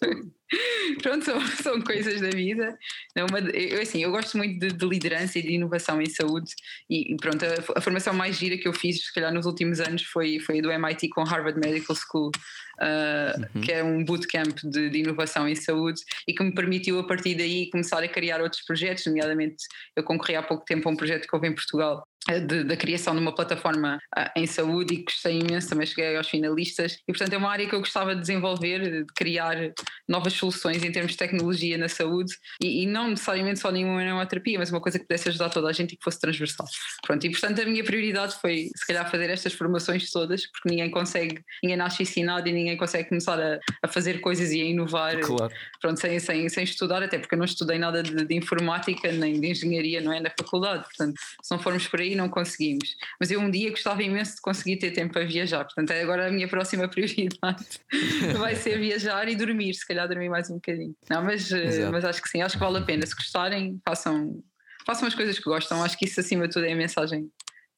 Pronto, 1.03 1.25
são, 1.25 1.41
são, 1.41 1.81
coisas 1.81 2.21
da 2.21 2.29
vida. 2.31 2.77
Uma, 3.17 3.39
eu, 3.51 3.81
assim, 3.81 4.03
eu 4.03 4.11
gosto 4.11 4.37
muito 4.37 4.59
de, 4.59 4.73
de, 4.73 4.87
liderança 4.87 5.39
e 5.39 5.43
de 5.43 5.53
inovação 5.53 6.01
em 6.01 6.09
saúde. 6.09 6.53
E, 6.91 7.17
pronto, 7.17 7.45
a, 7.45 7.79
a, 7.79 7.81
formação 7.81 8.13
mais 8.13 8.37
gira 8.37 8.59
que 8.59 8.69
eu 8.69 8.73
fiz, 8.73 9.07
se 9.07 9.15
calhar, 9.15 9.33
nos 9.33 9.47
últimos 9.47 9.81
anos 9.81 10.03
foi, 10.03 10.39
foi 10.41 10.61
do 10.61 10.71
MIT 10.71 11.09
com 11.09 11.23
Harvard 11.23 11.59
Medical 11.59 11.97
School, 11.97 12.31
uh, 12.81 13.41
uhum. 13.55 13.61
que 13.63 13.73
é 13.73 13.83
um 13.83 14.05
bootcamp 14.05 14.59
de, 14.63 14.91
de 14.91 14.99
inovação 14.99 15.49
em 15.49 15.55
saúde 15.55 16.03
e 16.29 16.35
que 16.35 16.43
me 16.43 16.55
permitiu, 16.55 16.99
a 16.99 17.07
partir 17.07 17.35
daí, 17.35 17.71
começar 17.71 18.03
a 18.03 18.09
criar 18.09 18.41
outros 18.43 18.63
projetos. 18.63 19.07
Nomeadamente, 19.07 19.65
eu 19.97 20.03
concorri 20.03 20.37
há 20.37 20.43
pouco 20.43 20.65
tempo 20.65 20.89
a 20.89 20.93
um 20.93 20.97
projeto 20.97 21.27
que 21.27 21.35
houve 21.35 21.49
em 21.49 21.55
Portugal 21.55 22.07
de, 22.47 22.65
da 22.65 22.77
criação 22.77 23.15
de 23.15 23.21
uma 23.21 23.35
plataforma 23.35 24.01
uh, 24.17 24.31
em 24.37 24.47
saúde 24.47 24.95
e 24.95 25.03
gostei 25.03 25.41
imenso, 25.41 25.69
também 25.69 25.87
cheguei 25.87 26.17
aos 26.17 26.29
finalistas 26.29 26.99
e 27.09 27.13
portanto 27.13 27.33
é 27.33 27.37
uma 27.37 27.51
área 27.51 27.69
que 27.69 27.75
eu 27.75 27.81
gostava 27.81 28.15
de 28.15 28.21
desenvolver, 28.21 29.05
de 29.05 29.13
criar 29.15 29.57
novas 30.09 30.33
soluções 30.33 30.83
em 30.85 30.93
termos 30.93 31.13
de 31.13 31.19
tecnologia 31.19 31.77
na 31.77 31.89
saúde 31.89 32.35
e, 32.63 32.83
e 32.83 32.87
não 32.87 33.11
necessariamente 33.11 33.61
só 33.61 33.71
nenhuma 33.71 34.25
terapia, 34.27 34.59
mas 34.59 34.71
uma 34.71 34.81
coisa 34.81 34.99
que 34.99 35.05
pudesse 35.05 35.29
ajudar 35.29 35.51
toda 35.51 35.69
a 35.69 35.73
gente 35.73 35.93
e 35.93 35.97
que 35.97 36.05
fosse 36.05 36.21
transversal. 36.21 36.67
Pronto, 37.05 37.27
e 37.27 37.31
portanto 37.31 37.61
a 37.61 37.65
minha 37.65 37.83
prioridade 37.83 38.35
foi 38.41 38.71
se 38.75 38.87
calhar 38.87 39.11
fazer 39.11 39.29
estas 39.31 39.53
formações 39.53 40.11
todas, 40.11 40.47
porque 40.47 40.69
ninguém 40.69 40.91
consegue, 40.91 41.43
ninguém 41.63 41.77
nasce 41.77 42.03
ensinado 42.03 42.49
e 42.49 42.53
ninguém 42.53 42.77
consegue 42.77 43.09
começar 43.09 43.41
a, 43.41 43.59
a 43.83 43.89
fazer 43.89 44.21
coisas 44.21 44.53
e 44.53 44.61
a 44.61 44.65
inovar 44.65 45.19
claro. 45.21 45.53
pronto, 45.81 46.01
sem, 46.01 46.19
sem, 46.21 46.49
sem 46.49 46.65
estudar, 46.65 47.03
até 47.03 47.19
porque 47.19 47.35
eu 47.35 47.39
não 47.39 47.45
estudei 47.45 47.79
nada 47.79 48.03
de, 48.03 48.25
de 48.25 48.35
informática 48.35 49.11
nem 49.11 49.41
de 49.41 49.49
engenharia, 49.49 50.01
não 50.01 50.13
é 50.13 50.21
na 50.21 50.31
faculdade, 50.31 50.85
portanto 50.85 51.19
se 51.43 51.51
não 51.51 51.59
formos 51.59 51.87
por 51.89 52.01
aí 52.01 52.12
não 52.15 52.29
conseguimos. 52.29 52.97
Mas 53.19 53.31
eu 53.31 53.41
um 53.41 53.51
dia 53.51 53.71
gostava 53.71 54.03
imenso 54.03 54.37
de 54.37 54.41
conseguir 54.41 54.77
ter 54.77 54.91
tempo 54.91 55.13
para 55.13 55.25
viajar, 55.25 55.65
portanto 55.65 55.91
é 55.91 56.03
agora 56.03 56.29
a 56.29 56.31
minha 56.31 56.49
próxima 56.49 56.89
prioridade 56.89 57.81
vai 58.39 58.55
ser 58.57 58.79
viajar 58.79 59.29
e 59.29 59.37
dormir, 59.37 59.75
se 59.75 59.87
calhar 59.87 60.09
dormir 60.09 60.29
mais 60.29 60.51
um 60.51 60.55
bocadinho. 60.55 60.95
Não, 61.09 61.23
mas, 61.23 61.51
eh, 61.51 61.91
mas 61.91 62.05
acho 62.05 62.23
que 62.23 62.29
sim, 62.29 62.43
acho 62.43 62.57
que 62.57 62.65
vale 62.65 62.79
a 62.79 62.83
pena. 62.83 63.07
Se 63.07 63.15
gostarem, 63.15 63.81
façam, 63.87 64.43
façam 64.87 65.09
as 65.09 65.15
coisas 65.15 65.39
que 65.39 65.45
gostam. 65.45 65.83
Acho 65.83 65.99
que 65.99 66.05
isso 66.05 66.21
acima 66.21 66.47
de 66.47 66.55
tudo 66.55 66.67
é 66.67 66.73
a 66.73 66.77
mensagem 66.77 67.31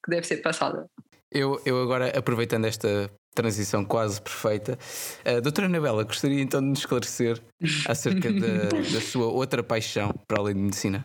que 0.05 0.11
deve 0.11 0.27
ser 0.27 0.39
passada. 0.39 0.87
Eu, 1.31 1.61
eu 1.65 1.83
agora, 1.83 2.17
aproveitando 2.17 2.65
esta 2.65 3.11
transição 3.35 3.85
quase 3.85 4.23
perfeita, 4.23 4.79
a 5.25 5.41
doutora 5.41 5.67
Anabela 5.67 6.05
gostaria 6.05 6.41
então 6.41 6.61
de 6.61 6.69
nos 6.69 6.79
esclarecer 6.81 7.43
acerca 7.89 8.33
da, 8.33 8.69
da 8.93 9.01
sua 9.01 9.27
outra 9.27 9.63
paixão 9.63 10.15
para 10.29 10.41
além 10.41 10.55
de 10.55 10.61
medicina. 10.61 11.05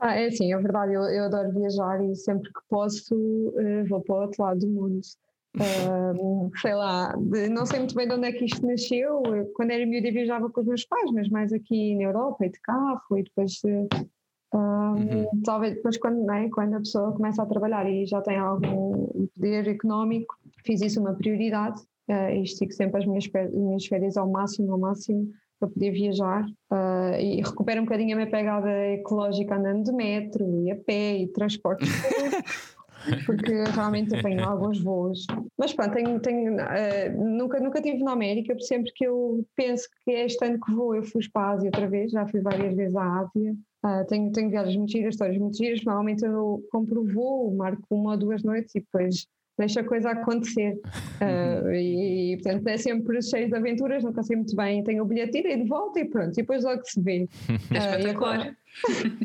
Ah, 0.00 0.14
é 0.14 0.26
assim, 0.26 0.52
é 0.52 0.56
verdade, 0.58 0.92
eu, 0.92 1.02
eu 1.02 1.24
adoro 1.24 1.52
viajar 1.52 2.04
e 2.04 2.14
sempre 2.16 2.52
que 2.52 2.60
posso 2.68 3.14
uh, 3.14 3.88
vou 3.88 4.00
para 4.02 4.14
o 4.14 4.22
outro 4.22 4.42
lado 4.42 4.60
do 4.60 4.68
mundo. 4.68 5.00
Uh, 5.54 6.50
sei 6.60 6.74
lá, 6.74 7.14
de, 7.16 7.48
não 7.48 7.64
sei 7.64 7.78
muito 7.78 7.94
bem 7.94 8.08
de 8.08 8.14
onde 8.14 8.26
é 8.26 8.32
que 8.32 8.44
isto 8.44 8.66
nasceu. 8.66 9.22
Eu, 9.24 9.46
quando 9.54 9.70
era 9.70 9.86
miúda 9.86 10.10
viajava 10.10 10.50
com 10.50 10.60
os 10.60 10.66
meus 10.66 10.84
pais, 10.84 11.08
mas 11.12 11.28
mais 11.28 11.52
aqui 11.52 11.94
na 11.94 12.02
Europa 12.02 12.44
e 12.44 12.50
de 12.50 12.60
carro 12.60 13.00
e 13.16 13.22
depois 13.22 13.60
uh, 13.62 14.56
uhum. 14.56 15.42
talvez 15.44 15.76
depois 15.76 15.96
quando, 15.96 16.28
é, 16.28 16.48
quando 16.48 16.74
a 16.74 16.78
pessoa 16.80 17.12
começa 17.12 17.40
a 17.40 17.46
trabalhar 17.46 17.88
e 17.88 18.04
já 18.04 18.20
tem 18.20 18.36
algum 18.36 19.28
poder 19.36 19.68
económico, 19.68 20.34
fiz 20.64 20.80
isso 20.80 21.00
uma 21.00 21.14
prioridade 21.14 21.80
uh, 22.10 22.30
e 22.30 22.42
estico 22.42 22.72
sempre 22.72 22.98
as 22.98 23.06
minhas, 23.06 23.28
minhas 23.52 23.86
férias 23.86 24.16
ao 24.16 24.28
máximo, 24.28 24.72
ao 24.72 24.78
máximo 24.80 25.32
para 25.58 25.68
poder 25.68 25.90
viajar 25.92 26.44
uh, 26.44 27.20
e 27.20 27.42
recupero 27.42 27.80
um 27.80 27.84
bocadinho 27.84 28.14
a 28.14 28.16
minha 28.16 28.30
pegada 28.30 28.70
ecológica 28.88 29.56
andando 29.56 29.84
de 29.84 29.92
metro 29.92 30.44
e 30.62 30.70
a 30.70 30.76
pé 30.76 31.18
e 31.18 31.28
transporte 31.28 31.84
porque 33.26 33.64
realmente 33.64 34.20
tenho 34.22 34.44
alguns 34.44 34.80
voos. 34.80 35.26
Mas 35.58 35.72
pronto, 35.72 35.92
tenho, 35.92 36.20
tenho, 36.20 36.54
uh, 36.54 37.24
nunca, 37.24 37.60
nunca 37.60 37.78
estive 37.78 38.02
na 38.02 38.12
América, 38.12 38.56
sempre 38.60 38.92
que 38.92 39.06
eu 39.06 39.44
penso 39.54 39.88
que 40.04 40.10
é 40.10 40.24
este 40.24 40.44
ano 40.44 40.58
que 40.60 40.72
vou, 40.72 40.94
eu 40.94 41.02
fui 41.02 41.22
para 41.32 41.42
a 41.42 41.50
Ásia 41.52 41.68
outra 41.68 41.88
vez, 41.88 42.10
já 42.10 42.26
fui 42.26 42.40
várias 42.40 42.74
vezes 42.74 42.96
à 42.96 43.20
Ásia. 43.20 43.54
Uh, 43.84 44.06
tenho, 44.08 44.32
tenho 44.32 44.48
viagens 44.48 44.76
muito 44.76 44.92
giras, 44.92 45.14
histórias 45.14 45.38
muito 45.38 45.56
giras. 45.56 45.84
Normalmente 45.84 46.24
eu 46.24 46.64
compro 46.70 47.02
o 47.02 47.12
voo, 47.12 47.54
marco 47.54 47.82
uma 47.90 48.12
ou 48.12 48.16
duas 48.16 48.42
noites 48.42 48.74
e 48.74 48.80
depois 48.80 49.26
deixa 49.58 49.80
a 49.80 49.84
coisa 49.84 50.10
acontecer. 50.10 50.74
Uh, 51.20 51.70
e, 51.74 52.32
e, 52.32 52.36
portanto, 52.36 52.66
é 52.66 52.76
sempre 52.76 53.22
cheio 53.22 53.48
de 53.48 53.56
aventuras, 53.56 54.02
nunca 54.02 54.22
sei 54.22 54.36
muito 54.36 54.54
bem. 54.56 54.82
Tenho 54.82 55.02
o 55.02 55.06
bilhete 55.06 55.38
e 55.38 55.56
de 55.56 55.68
volta 55.68 56.00
e 56.00 56.04
pronto, 56.04 56.32
e 56.32 56.42
depois 56.42 56.64
logo 56.64 56.82
se 56.84 57.00
vê. 57.00 57.28
É 57.74 57.78
espetacular. 57.78 58.56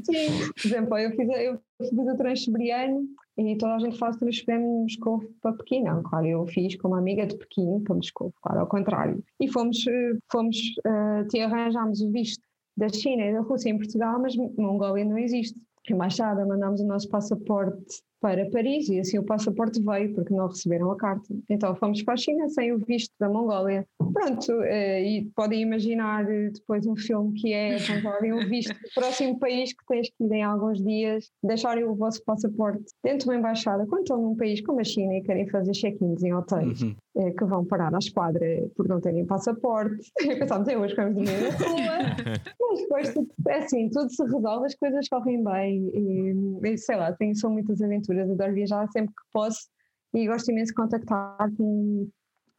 Sim, 0.04 0.52
por 0.56 0.68
exemplo, 0.68 0.98
eu 0.98 1.12
fiz, 1.12 1.30
eu 1.30 1.60
fiz 1.80 2.08
o 2.08 2.18
Transiberiano 2.18 3.08
e 3.38 3.58
toda 3.58 3.76
a 3.76 3.80
gente 3.80 3.98
faz 3.98 4.16
transferência 4.18 4.68
de 4.68 4.82
Moscou 4.82 5.24
para 5.42 5.54
Pequim. 5.54 5.84
Não, 5.84 6.04
claro, 6.04 6.26
eu 6.28 6.46
fiz 6.48 6.76
como 6.76 6.96
amiga 6.96 7.26
de 7.26 7.38
Pequim 7.38 7.82
para 7.84 7.96
Moscou, 7.96 8.34
claro, 8.42 8.62
ao 8.62 8.68
contrário. 8.68 9.24
E 9.40 9.48
fomos, 9.52 9.84
fomos 10.32 10.58
uh, 10.86 11.28
te 11.28 11.40
arranjámos 11.40 12.02
o 12.02 12.12
visto 12.12 12.44
da 12.78 12.90
China 12.90 13.24
e 13.24 13.34
da 13.34 13.42
Rússia 13.42 13.70
em 13.70 13.78
Portugal, 13.78 14.20
mas 14.22 14.36
Mongólia 14.36 15.04
não 15.04 15.18
existe. 15.18 15.60
Embaixada, 15.90 16.46
mandámos 16.46 16.82
o 16.82 16.86
nosso 16.86 17.10
passaporte 17.10 18.04
para 18.22 18.49
Paris 18.49 18.89
e 18.89 18.99
assim 18.99 19.17
o 19.17 19.24
passaporte 19.24 19.82
veio 19.82 20.13
porque 20.13 20.34
não 20.34 20.47
receberam 20.47 20.91
a 20.91 20.97
carta. 20.97 21.28
Então 21.49 21.76
fomos 21.76 22.01
para 22.03 22.13
a 22.13 22.17
China 22.17 22.47
sem 22.49 22.72
o 22.72 22.80
visto 22.80 23.13
da 23.20 23.30
Mongólia. 23.30 23.86
Pronto, 23.97 24.61
eh, 24.63 25.03
e 25.03 25.26
podem 25.36 25.61
imaginar 25.61 26.30
eh, 26.30 26.49
depois 26.53 26.86
um 26.86 26.95
filme 26.95 27.34
que 27.39 27.53
é 27.53 27.76
arranjarem 27.76 28.34
o 28.34 28.47
visto 28.47 28.74
do 28.74 28.89
próximo 28.93 29.39
país 29.39 29.74
que 29.74 29.86
tens 29.88 30.09
que 30.09 30.24
ir 30.24 30.32
em 30.32 30.43
alguns 30.43 30.84
dias, 30.84 31.30
deixarem 31.43 31.84
o 31.84 31.95
vosso 31.95 32.24
passaporte 32.24 32.86
dentro 33.03 33.26
de 33.26 33.30
uma 33.30 33.36
embaixada, 33.36 33.86
quando 33.88 34.01
estão 34.01 34.22
num 34.22 34.36
país 34.36 34.61
como 34.61 34.80
a 34.80 34.84
China 34.84 35.15
e 35.15 35.22
querem 35.22 35.47
fazer 35.47 35.72
check-ins 35.72 36.24
em 36.24 36.34
hotéis. 36.34 36.82
Uhum. 36.82 36.95
É, 37.17 37.32
que 37.32 37.43
vão 37.43 37.65
parar 37.65 37.93
à 37.93 37.97
esquadra 37.97 38.45
por 38.76 38.88
não 38.88 39.01
terem 39.01 39.26
passaporte. 39.26 40.09
Pensámos, 40.39 40.67
eu 40.70 40.80
hoje 40.80 40.95
vamos 40.95 41.15
dormir 41.15 41.32
na 41.32 41.49
rua. 41.49 42.39
Mas 42.70 43.13
depois, 43.13 43.13
é 43.47 43.57
assim, 43.57 43.89
tudo 43.89 44.09
se 44.09 44.24
resolve, 44.24 44.67
as 44.67 44.76
coisas 44.76 45.09
correm 45.09 45.43
bem. 45.43 45.91
E, 46.63 46.78
sei 46.78 46.95
lá, 46.95 47.11
tenho, 47.13 47.36
são 47.36 47.51
muitas 47.51 47.82
aventuras, 47.82 48.09
adoro 48.18 48.53
viajar 48.53 48.88
sempre 48.91 49.14
que 49.14 49.22
posso 49.32 49.68
e 50.14 50.28
gosto 50.28 50.51
imenso 50.51 50.72
de 50.72 50.76
contactar 50.76 51.51
com, 51.55 52.10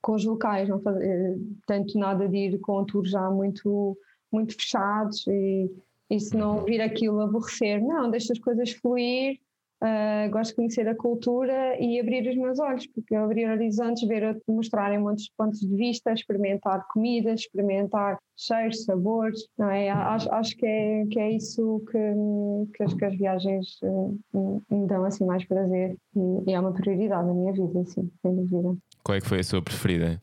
com 0.01 0.13
os 0.13 0.25
locais, 0.25 0.69
não 0.69 0.81
fazer, 0.81 1.39
tanto 1.67 1.99
nada 1.99 2.29
de 2.29 2.37
ir 2.37 2.59
com 2.61 2.85
tours 2.85 3.11
já 3.11 3.29
muito, 3.31 3.99
muito 4.31 4.55
fechados 4.55 5.27
e, 5.27 5.71
e 6.09 6.21
se 6.21 6.37
não 6.37 6.65
vir 6.65 6.81
aquilo 6.81 7.21
aborrecer. 7.21 7.83
Não, 7.83 8.11
deixo 8.11 8.33
as 8.33 8.39
coisas 8.39 8.71
fluir 8.73 9.41
Uh, 9.83 10.31
gosto 10.31 10.51
de 10.51 10.57
conhecer 10.57 10.87
a 10.87 10.95
cultura 10.95 11.75
e 11.81 11.99
abrir 11.99 12.29
os 12.29 12.37
meus 12.37 12.59
olhos, 12.59 12.87
porque 12.89 13.15
abrir 13.15 13.49
horizontes, 13.49 14.07
ver, 14.07 14.39
mostrarem 14.47 14.99
muitos 14.99 15.31
pontos 15.35 15.61
de 15.61 15.75
vista, 15.75 16.13
experimentar 16.13 16.87
comidas, 16.89 17.41
experimentar 17.41 18.19
cheiros, 18.37 18.85
sabores, 18.85 19.41
não 19.59 19.71
é? 19.71 19.89
Acho, 19.89 20.31
acho 20.35 20.57
que, 20.57 20.67
é, 20.67 21.07
que 21.11 21.19
é 21.19 21.33
isso 21.33 21.83
que, 21.91 22.73
que, 22.75 22.83
as, 22.83 22.93
que 22.93 23.05
as 23.07 23.17
viagens 23.17 23.79
uh, 23.83 24.63
me 24.71 24.87
dão 24.87 25.03
assim 25.05 25.25
mais 25.25 25.45
prazer 25.47 25.97
e, 26.15 26.51
e, 26.51 26.53
é 26.53 26.61
uma 26.61 26.73
prioridade 26.73 27.27
na 27.27 27.33
minha 27.33 27.53
vida, 27.53 27.83
sim, 27.87 28.11
sem 28.21 28.37
dúvida. 28.37 28.77
Qual 29.03 29.17
é 29.17 29.21
que 29.21 29.27
foi 29.27 29.41
a 29.41 29.45
sua 29.45 29.63
preferida? 29.63 30.21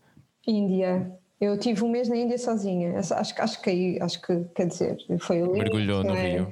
Índia. 0.47 1.11
Eu 1.41 1.57
tive 1.57 1.83
um 1.83 1.89
mês 1.89 2.09
na 2.09 2.15
Índia 2.15 2.37
sozinha. 2.37 2.99
Acho, 2.99 3.13
acho 3.13 3.61
que 3.61 3.99
acho 4.01 4.21
que 4.21 4.43
quer 4.55 4.67
dizer, 4.67 4.97
foi 5.19 5.37
lindo. 5.37 5.53
Mergulhou 5.53 6.03
no 6.03 6.15
é? 6.15 6.29
rio. 6.29 6.47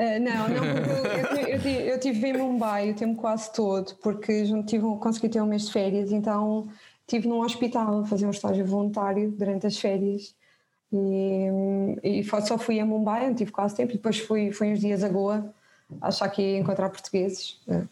Uh, 0.00 0.18
não, 0.18 0.48
não, 0.48 0.64
eu, 0.64 1.58
eu, 1.58 1.80
eu, 1.92 2.00
tive 2.00 2.28
em 2.28 2.32
Mumbai 2.32 2.90
o 2.90 2.94
tempo 2.94 3.20
quase 3.20 3.52
todo, 3.52 3.94
porque 3.96 4.44
tive, 4.64 4.82
consegui 4.98 5.28
ter 5.28 5.42
um 5.42 5.46
mês 5.46 5.66
de 5.66 5.72
férias, 5.72 6.10
então 6.10 6.66
estive 7.02 7.28
num 7.28 7.42
hospital 7.42 8.00
a 8.00 8.06
fazer 8.06 8.24
um 8.24 8.30
estágio 8.30 8.64
voluntário 8.64 9.30
durante 9.30 9.66
as 9.66 9.76
férias 9.78 10.34
e, 10.90 11.46
e 12.02 12.24
só 12.24 12.56
fui 12.56 12.80
a 12.80 12.86
Mumbai, 12.86 13.26
não 13.26 13.34
tive 13.34 13.52
quase 13.52 13.76
tempo, 13.76 13.92
depois 13.92 14.18
fui, 14.18 14.50
fui 14.52 14.72
uns 14.72 14.80
dias 14.80 15.04
a 15.04 15.08
Goa 15.10 15.52
achar 16.00 16.28
que 16.30 16.40
ia 16.40 16.58
encontrar 16.58 16.88
portugueses. 16.88 17.60
Não. 17.66 17.86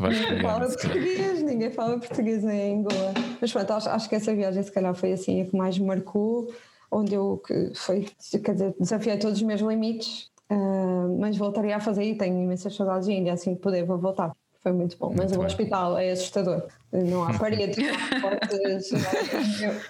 ninguém 0.00 0.42
fala 0.42 0.66
português, 0.66 1.42
ninguém 1.42 1.70
fala 1.70 1.98
português 1.98 2.44
em 2.44 2.82
Goa. 2.82 3.14
Mas 3.40 3.52
pronto, 3.52 3.72
acho, 3.72 3.88
acho 3.88 4.08
que 4.08 4.16
essa 4.16 4.34
viagem 4.34 4.62
se 4.62 4.72
calhar 4.72 4.94
foi 4.94 5.12
assim 5.12 5.40
a 5.40 5.46
que 5.46 5.56
mais 5.56 5.78
me 5.78 5.86
marcou 5.86 6.52
onde 6.90 7.14
eu 7.14 7.40
que 7.46 7.72
foi, 7.74 8.06
quer 8.44 8.52
dizer, 8.52 8.74
desafiei 8.78 9.18
todos 9.18 9.38
os 9.38 9.42
meus 9.42 9.60
limites, 9.60 10.30
uh, 10.50 11.18
mas 11.18 11.36
voltaria 11.36 11.76
a 11.76 11.80
fazer 11.80 12.04
e 12.04 12.14
tenho 12.16 12.42
imensas 12.42 12.74
saudades 12.74 13.08
ainda, 13.08 13.32
assim 13.32 13.54
que 13.54 13.60
puder 13.60 13.84
vou 13.84 13.98
voltar. 13.98 14.32
Foi 14.62 14.72
muito 14.72 14.98
bom, 14.98 15.06
muito 15.06 15.22
mas 15.22 15.30
bem. 15.30 15.40
o 15.40 15.44
hospital 15.44 15.96
é 15.96 16.10
assustador. 16.10 16.66
Não 16.92 17.24
há 17.24 17.32
paredes, 17.38 17.78
não 17.78 17.94
há 17.94 18.20
portas, 18.20 18.92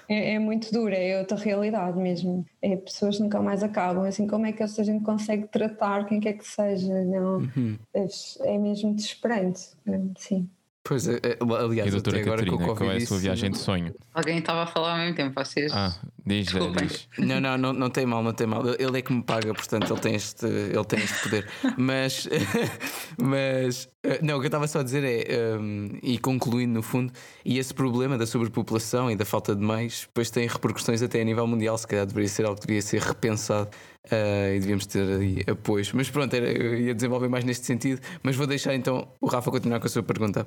é, 0.09 0.35
é, 0.35 0.39
muito 0.39 0.73
duro, 0.73 0.95
é 0.95 1.19
outra 1.19 1.37
realidade 1.37 1.99
mesmo. 1.99 2.47
É, 2.63 2.77
pessoas 2.77 3.19
nunca 3.19 3.41
mais 3.41 3.65
acabam. 3.65 4.05
Assim, 4.05 4.29
como 4.29 4.47
é 4.47 4.53
que 4.53 4.63
esta 4.63 4.85
gente 4.85 5.03
consegue 5.03 5.49
tratar 5.49 6.07
quem 6.07 6.21
quer 6.21 6.35
que 6.35 6.47
seja? 6.47 7.05
Não, 7.05 7.39
uhum. 7.39 7.77
é, 7.93 8.07
é 8.45 8.59
mesmo 8.59 8.95
desesperante. 8.95 9.71
Sim. 10.17 10.49
Pois 10.83 11.07
é, 11.07 11.17
é 11.17 11.39
aliás, 11.41 11.87
e 11.87 11.89
a 11.89 11.93
doutora 11.93 12.21
agora 12.21 12.45
Catarina, 12.45 12.67
com 12.67 12.73
o 12.73 12.77
qual 12.77 12.91
é 12.91 12.97
a 12.97 13.07
sua 13.07 13.19
viagem 13.19 13.51
de 13.51 13.59
sonho? 13.59 13.95
Alguém 14.15 14.39
estava 14.39 14.63
a 14.63 14.67
falar 14.67 14.93
ao 14.93 14.99
mesmo 14.99 15.15
tempo, 15.15 15.35
vocês. 15.35 15.73
Ah, 15.75 15.95
Diz, 16.27 16.49
diz. 16.49 17.09
Não, 17.19 17.41
não, 17.41 17.57
não, 17.57 17.73
não 17.73 17.91
tem 17.91 18.05
mal, 18.05 18.23
não 18.23 18.33
tem 18.33 18.47
mal. 18.47 18.63
Ele 18.79 18.99
é 18.99 19.03
que 19.03 19.13
me 19.13 19.23
paga, 19.23 19.53
portanto 19.55 19.93
ele 19.93 20.01
tem 20.01 20.15
este, 20.15 20.47
ele 20.47 20.85
tem 20.85 20.99
este 20.99 21.23
poder. 21.23 21.49
Mas, 21.77 22.29
mas 23.19 23.89
eh, 24.03 24.19
não, 24.23 24.37
o 24.37 24.41
que 24.41 24.47
eu 24.47 24.49
estava 24.49 24.67
só 24.67 24.81
a 24.81 24.83
dizer 24.83 25.05
é, 25.05 25.59
um, 25.59 25.99
e 26.03 26.19
concluindo 26.19 26.75
no 26.75 26.83
fundo, 26.83 27.13
e 27.45 27.59
esse 27.59 27.73
problema 27.73 28.19
da 28.19 28.27
sobrepopulação 28.27 29.11
e 29.11 29.17
da 29.17 29.25
falta 29.25 29.55
de 29.55 29.65
meios, 29.65 30.03
depois 30.07 30.31
tem 30.31 30.47
repercussões 30.47 31.03
até 31.03 31.21
a 31.21 31.25
nível 31.25 31.47
mundial. 31.47 31.77
Se 31.79 31.87
calhar 31.87 32.07
deveria 32.07 32.29
ser 32.29 32.45
algo 32.47 32.61
que 32.61 32.67
devia 32.67 32.83
ser 32.83 33.01
repensado 33.01 33.71
eh, 34.11 34.57
e 34.57 34.61
devíamos 34.61 34.87
ter 34.87 35.07
aí 35.21 35.43
apoios. 35.47 35.93
Mas 35.93 36.11
pronto, 36.11 36.33
era, 36.35 36.51
eu 36.51 36.81
ia 36.81 36.95
desenvolver 36.95 37.29
mais 37.29 37.45
neste 37.45 37.67
sentido, 37.67 38.01
mas 38.23 38.37
vou 38.37 38.47
deixar 38.47 38.75
então 38.75 39.09
o 39.21 39.27
Rafa 39.27 39.51
continuar 39.51 39.81
com 39.81 39.87
a 39.87 39.91
sua 39.91 40.03
pergunta. 40.03 40.47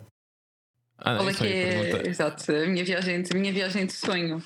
Ah, 1.06 1.18
Qual 1.18 1.30
é 1.30 1.34
que 1.34 1.45
é, 1.45 2.08
exato, 2.08 2.49
a 2.49 2.66
minha 2.66 2.86
viagem, 2.86 3.22
a 3.30 3.38
minha 3.38 3.51
viagem 3.51 3.86
de 3.86 3.91
sonho? 3.91 4.41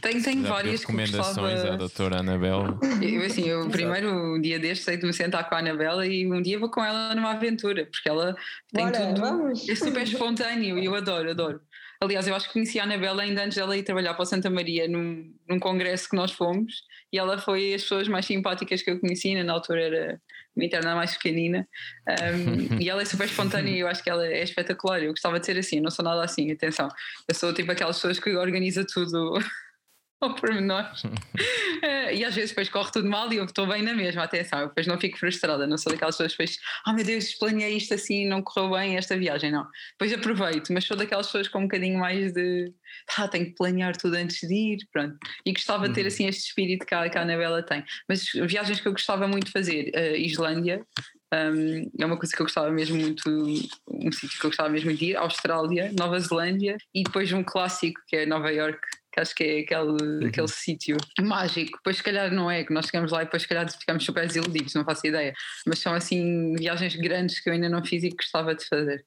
Tenho, 0.00 0.22
tenho 0.22 0.42
Já 0.42 0.48
várias 0.48 0.80
recomendações 0.80 1.36
gostava... 1.36 1.74
à 1.74 1.76
doutora 1.76 2.20
Anabel. 2.20 2.78
Eu, 3.02 3.26
assim, 3.26 3.46
eu 3.46 3.68
primeiro 3.68 4.10
um 4.10 4.40
dia 4.40 4.58
deste 4.58 4.84
sei 4.84 4.96
de 4.96 5.04
me 5.04 5.12
sentar 5.12 5.46
com 5.46 5.54
a 5.54 5.58
Anabela 5.58 6.06
e 6.06 6.26
um 6.26 6.40
dia 6.40 6.58
vou 6.58 6.70
com 6.70 6.82
ela 6.82 7.14
numa 7.14 7.32
aventura, 7.32 7.84
porque 7.84 8.08
ela 8.08 8.34
tem 8.72 8.86
Bora, 8.86 9.06
tudo. 9.06 9.20
vamos. 9.20 9.68
É 9.68 9.74
super 9.74 10.02
espontâneo 10.02 10.78
e 10.78 10.86
eu 10.86 10.94
adoro, 10.94 11.30
adoro. 11.30 11.60
Aliás, 12.00 12.26
eu 12.26 12.34
acho 12.34 12.46
que 12.46 12.54
conheci 12.54 12.80
a 12.80 12.84
Anabela 12.84 13.22
ainda 13.22 13.44
antes 13.44 13.58
dela 13.58 13.76
ir 13.76 13.82
trabalhar 13.82 14.14
para 14.14 14.22
o 14.22 14.26
Santa 14.26 14.48
Maria 14.48 14.88
num, 14.88 15.30
num 15.46 15.58
congresso 15.58 16.08
que 16.08 16.16
nós 16.16 16.32
fomos 16.32 16.84
e 17.12 17.18
ela 17.18 17.36
foi 17.36 17.74
as 17.74 17.82
pessoas 17.82 18.08
mais 18.08 18.24
simpáticas 18.24 18.80
que 18.80 18.90
eu 18.90 18.98
conheci, 18.98 19.34
na 19.42 19.52
altura 19.52 19.82
era 19.82 20.20
uma 20.58 20.64
interna 20.64 20.94
mais 20.94 21.14
pequenina 21.14 21.66
um, 22.08 22.78
e 22.82 22.90
ela 22.90 23.02
é 23.02 23.04
super 23.04 23.26
espontânea 23.26 23.70
e 23.70 23.78
eu 23.78 23.88
acho 23.88 24.02
que 24.02 24.10
ela 24.10 24.26
é 24.26 24.42
espetacular. 24.42 25.02
Eu 25.02 25.10
gostava 25.10 25.38
de 25.38 25.46
ser 25.46 25.58
assim, 25.58 25.76
eu 25.76 25.82
não 25.82 25.90
sou 25.90 26.04
nada 26.04 26.22
assim, 26.22 26.50
atenção. 26.50 26.88
Eu 27.26 27.34
sou 27.34 27.54
tipo 27.54 27.70
aquelas 27.70 27.96
pessoas 27.96 28.18
que 28.18 28.30
organiza 28.36 28.84
tudo 28.84 29.38
ao 30.20 30.34
pormenor. 30.34 30.84
Eh, 31.80 32.16
e 32.16 32.24
às 32.24 32.34
vezes 32.34 32.50
depois 32.50 32.68
corre 32.68 32.90
tudo 32.90 33.08
mal 33.08 33.32
e 33.32 33.36
eu 33.36 33.44
estou 33.44 33.64
bem 33.64 33.82
na 33.82 33.94
mesma, 33.94 34.24
atenção, 34.24 34.58
eu 34.58 34.68
depois 34.68 34.84
não 34.84 34.98
fico 34.98 35.16
frustrada, 35.16 35.64
não 35.64 35.78
sou 35.78 35.92
daquelas 35.92 36.16
pessoas 36.16 36.32
que 36.34 36.42
depois, 36.42 36.58
oh 36.88 36.92
meu 36.92 37.04
Deus, 37.04 37.34
planeei 37.34 37.76
isto 37.76 37.94
assim, 37.94 38.26
não 38.26 38.42
correu 38.42 38.72
bem 38.72 38.96
esta 38.96 39.16
viagem, 39.16 39.52
não. 39.52 39.64
Depois 39.92 40.12
aproveito, 40.12 40.72
mas 40.72 40.84
sou 40.84 40.96
daquelas 40.96 41.26
pessoas 41.26 41.46
com 41.46 41.60
um 41.60 41.62
bocadinho 41.62 41.96
mais 42.00 42.32
de 42.32 42.74
ah, 43.16 43.28
tenho 43.28 43.46
que 43.46 43.54
planear 43.54 43.96
tudo 43.96 44.16
antes 44.16 44.40
de 44.40 44.52
ir, 44.52 44.78
pronto. 44.92 45.16
E 45.46 45.52
gostava 45.52 45.88
de 45.88 45.94
ter 45.94 46.06
assim 46.06 46.26
este 46.26 46.48
espírito 46.48 46.84
que 46.84 46.94
a, 46.94 47.08
que 47.08 47.16
a 47.16 47.22
Anabela 47.22 47.62
tem. 47.62 47.84
Mas 48.08 48.24
viagens 48.32 48.80
que 48.80 48.88
eu 48.88 48.92
gostava 48.92 49.28
muito 49.28 49.46
de 49.46 49.52
fazer, 49.52 49.92
eh, 49.94 50.18
Islândia. 50.18 50.84
um, 51.32 51.90
é 51.96 52.06
uma 52.06 52.16
coisa 52.16 52.34
que 52.34 52.42
eu 52.42 52.46
gostava 52.46 52.70
mesmo 52.72 52.96
muito, 52.96 53.30
um 53.88 54.10
sítio 54.10 54.40
que 54.40 54.46
eu 54.46 54.50
gostava 54.50 54.68
mesmo 54.68 54.92
de 54.92 55.10
ir, 55.10 55.16
Austrália, 55.16 55.92
Nova 55.96 56.18
Zelândia 56.18 56.76
e 56.92 57.04
depois 57.04 57.32
um 57.32 57.44
clássico 57.44 58.00
que 58.08 58.16
é 58.16 58.26
Nova 58.26 58.50
York, 58.50 58.80
acho 59.20 59.34
que 59.34 59.44
é 59.44 59.60
aquele, 59.60 60.26
aquele 60.28 60.48
sítio 60.48 60.96
mágico. 61.20 61.76
Depois, 61.78 61.96
se 61.96 62.02
calhar, 62.02 62.30
não 62.32 62.50
é, 62.50 62.64
que 62.64 62.72
nós 62.72 62.86
chegamos 62.86 63.10
lá 63.12 63.22
e 63.22 63.24
depois, 63.24 63.42
se 63.42 63.48
calhar, 63.48 63.70
ficamos 63.70 64.04
super 64.04 64.26
desiludidos, 64.26 64.74
não 64.74 64.84
faço 64.84 65.06
ideia. 65.06 65.34
Mas 65.66 65.78
são 65.78 65.94
assim 65.94 66.54
viagens 66.56 66.94
grandes 66.96 67.40
que 67.40 67.48
eu 67.48 67.52
ainda 67.52 67.68
não 67.68 67.84
fiz 67.84 68.02
e 68.04 68.10
que 68.10 68.16
gostava 68.16 68.54
de 68.54 68.64
fazer. 68.64 69.04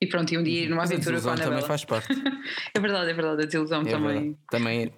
E 0.00 0.06
pronto, 0.06 0.32
e 0.34 0.36
um 0.38 0.42
dia 0.42 0.62
ir 0.64 0.68
numa 0.68 0.82
Mas 0.82 0.90
a 0.90 0.94
aventura 0.94 1.20
com 1.20 1.28
a 1.30 1.34
desilusão 1.34 1.34
também 1.36 1.58
Anabela. 1.64 1.68
faz 1.68 1.84
parte. 1.84 2.08
É 2.74 2.80
verdade, 2.80 3.10
é 3.10 3.14
verdade, 3.14 3.42
a 3.42 3.46
desilusão 3.46 3.82
É 3.82 3.84
também. 3.84 4.08
verdade. 4.08 4.36
Também 4.50 4.92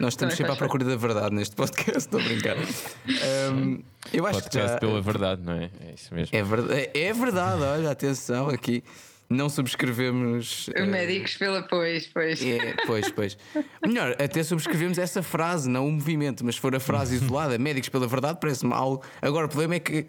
nós 0.00 0.12
estamos 0.14 0.16
Também 0.16 0.36
sempre 0.36 0.52
à 0.52 0.56
procura 0.56 0.84
da 0.84 0.96
verdade 0.96 1.32
neste 1.36 1.54
podcast, 1.54 1.98
estou 1.98 2.18
a 2.18 2.22
brincar. 2.24 2.56
Um, 2.56 3.80
eu 4.12 4.26
acho 4.26 4.38
que 4.38 4.42
Podcast 4.44 4.72
já, 4.72 4.78
pela 4.78 5.00
verdade, 5.00 5.40
não 5.42 5.52
é? 5.52 5.70
É 5.86 5.94
isso 5.94 6.12
mesmo. 6.12 6.36
é, 6.36 6.42
verdade, 6.42 6.90
é 6.92 7.12
verdade, 7.12 7.62
olha, 7.62 7.90
atenção 7.92 8.48
aqui. 8.48 8.82
Não 9.28 9.48
subscrevemos. 9.48 10.68
eh, 10.74 10.84
Médicos 10.84 11.36
pela 11.36 11.62
pois, 11.62 12.06
pois. 12.08 12.42
é, 12.44 12.74
pois, 12.86 13.10
pois. 13.10 13.38
Melhor, 13.86 14.12
até 14.18 14.42
subscrevemos 14.42 14.98
essa 14.98 15.22
frase, 15.22 15.68
não 15.68 15.88
o 15.88 15.92
movimento, 15.92 16.44
mas 16.44 16.56
se 16.56 16.60
for 16.60 16.74
a 16.74 16.80
frase 16.80 17.14
isolada, 17.16 17.58
médicos 17.58 17.88
pela 17.88 18.06
verdade, 18.06 18.38
parece-me 18.40 18.72
algo. 18.72 19.02
Agora, 19.22 19.46
o 19.46 19.48
problema 19.48 19.74
é 19.76 19.80
que 19.80 20.06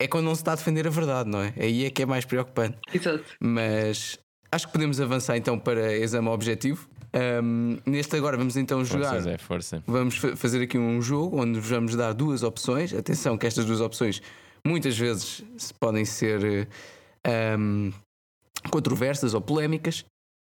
é 0.00 0.06
quando 0.08 0.24
não 0.26 0.34
se 0.34 0.40
está 0.42 0.52
a 0.52 0.56
defender 0.56 0.86
a 0.86 0.90
verdade, 0.90 1.28
não 1.28 1.40
é? 1.40 1.52
Aí 1.58 1.84
é 1.84 1.90
que 1.90 2.02
é 2.02 2.06
mais 2.06 2.24
preocupante. 2.24 2.76
Exato. 2.92 3.24
Mas 3.40 4.18
acho 4.50 4.66
que 4.66 4.72
podemos 4.72 5.00
avançar 5.00 5.36
então 5.36 5.58
para 5.58 5.96
exame 5.96 6.28
objetivo. 6.28 6.88
Um, 7.42 7.76
neste 7.86 8.16
agora 8.16 8.36
vamos 8.38 8.56
então 8.56 8.82
jogar. 8.84 9.10
Força, 9.10 9.20
Zé, 9.22 9.38
força. 9.38 9.84
Vamos 9.86 10.16
fa- 10.16 10.34
fazer 10.34 10.62
aqui 10.62 10.78
um 10.78 11.00
jogo 11.02 11.40
onde 11.40 11.60
vos 11.60 11.68
vamos 11.68 11.94
dar 11.94 12.12
duas 12.14 12.42
opções. 12.42 12.92
Atenção, 12.94 13.36
que 13.36 13.46
estas 13.46 13.64
duas 13.66 13.80
opções 13.80 14.22
muitas 14.66 14.96
vezes 14.96 15.44
podem 15.78 16.04
ser 16.06 16.66
eh, 17.24 17.56
um, 17.58 17.92
controversas 18.70 19.34
ou 19.34 19.40
polémicas. 19.40 20.04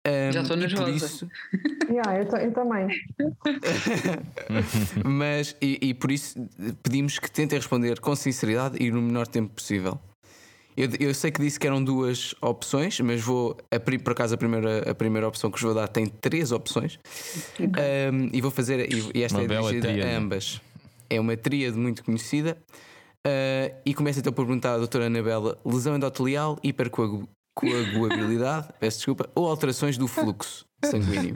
Um, 0.07 0.33
Já 0.33 0.43
estou 0.43 0.57
e 0.57 0.61
por 0.69 0.69
nervosa. 0.69 0.91
isso, 1.07 1.29
Yeah, 1.89 2.19
eu, 2.19 2.27
ta- 2.29 2.43
eu 2.43 2.53
também. 2.53 2.89
mas 5.05 5.57
e, 5.61 5.79
e 5.81 5.95
por 5.95 6.11
isso 6.11 6.49
pedimos 6.83 7.19
que 7.19 7.31
tentem 7.31 7.59
responder 7.59 8.01
com 8.01 8.15
sinceridade 8.17 8.83
e 8.83 8.91
no 8.91 9.01
menor 9.03 9.27
tempo 9.27 9.55
possível. 9.55 9.99
Eu, 10.77 10.89
eu 10.99 11.13
sei 11.15 11.31
que 11.31 11.41
disse 11.41 11.61
que 11.61 11.67
eram 11.67 11.85
duas 11.85 12.35
opções, 12.41 12.99
mas 13.01 13.21
vou 13.21 13.57
a, 13.71 13.79
pri- 13.79 13.99
por 13.99 14.13
acaso 14.13 14.35
a 14.35 14.39
primeira, 14.39 14.91
a 14.91 14.95
primeira 14.95 15.29
opção 15.29 15.51
que 15.51 15.57
vos 15.59 15.63
vou 15.63 15.75
dar 15.75 15.87
tem 15.87 16.07
três 16.07 16.51
opções 16.51 16.99
Um, 17.61 18.31
e 18.33 18.41
vou 18.41 18.51
fazer 18.51 18.91
e, 18.91 19.11
e 19.15 19.23
esta 19.23 19.37
Uma 19.39 19.45
é 19.45 19.49
dirigida 19.49 19.89
tríade. 19.89 20.15
a 20.15 20.19
ambas. 20.19 20.61
É 21.11 21.21
uma 21.21 21.37
tríade 21.37 21.77
muito 21.79 22.03
conhecida 22.05 22.57
Uh, 23.25 23.71
e 23.87 23.95
começo 23.95 24.19
então 24.19 24.33
por 24.33 24.45
perguntar 24.45 24.75
à 24.75 24.79
doutora 24.79 25.07
Anabela: 25.07 25.57
lesão 25.65 25.95
endotelial, 25.95 26.59
hipercoagulabilidade, 27.63 28.69
peço 28.81 28.99
desculpa, 28.99 29.31
ou 29.35 29.47
alterações 29.49 29.97
do 29.99 30.09
fluxo 30.09 30.65
sanguíneo? 30.85 31.35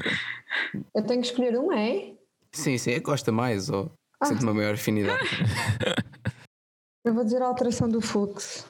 Eu 0.94 1.02
tenho 1.04 1.20
que 1.20 1.28
escolher 1.28 1.56
uma, 1.58 1.78
é? 1.78 2.14
Sim, 2.52 2.78
sim, 2.78 2.92
é 2.92 2.94
que 2.94 3.00
gosta 3.00 3.30
mais 3.30 3.68
ou 3.68 3.90
sente 4.24 4.42
uma 4.42 4.54
maior 4.54 4.74
afinidade. 4.74 5.22
Eu 7.04 7.14
vou 7.14 7.22
dizer 7.22 7.40
a 7.40 7.46
alteração 7.46 7.88
do 7.88 8.00
fluxo. 8.00 8.66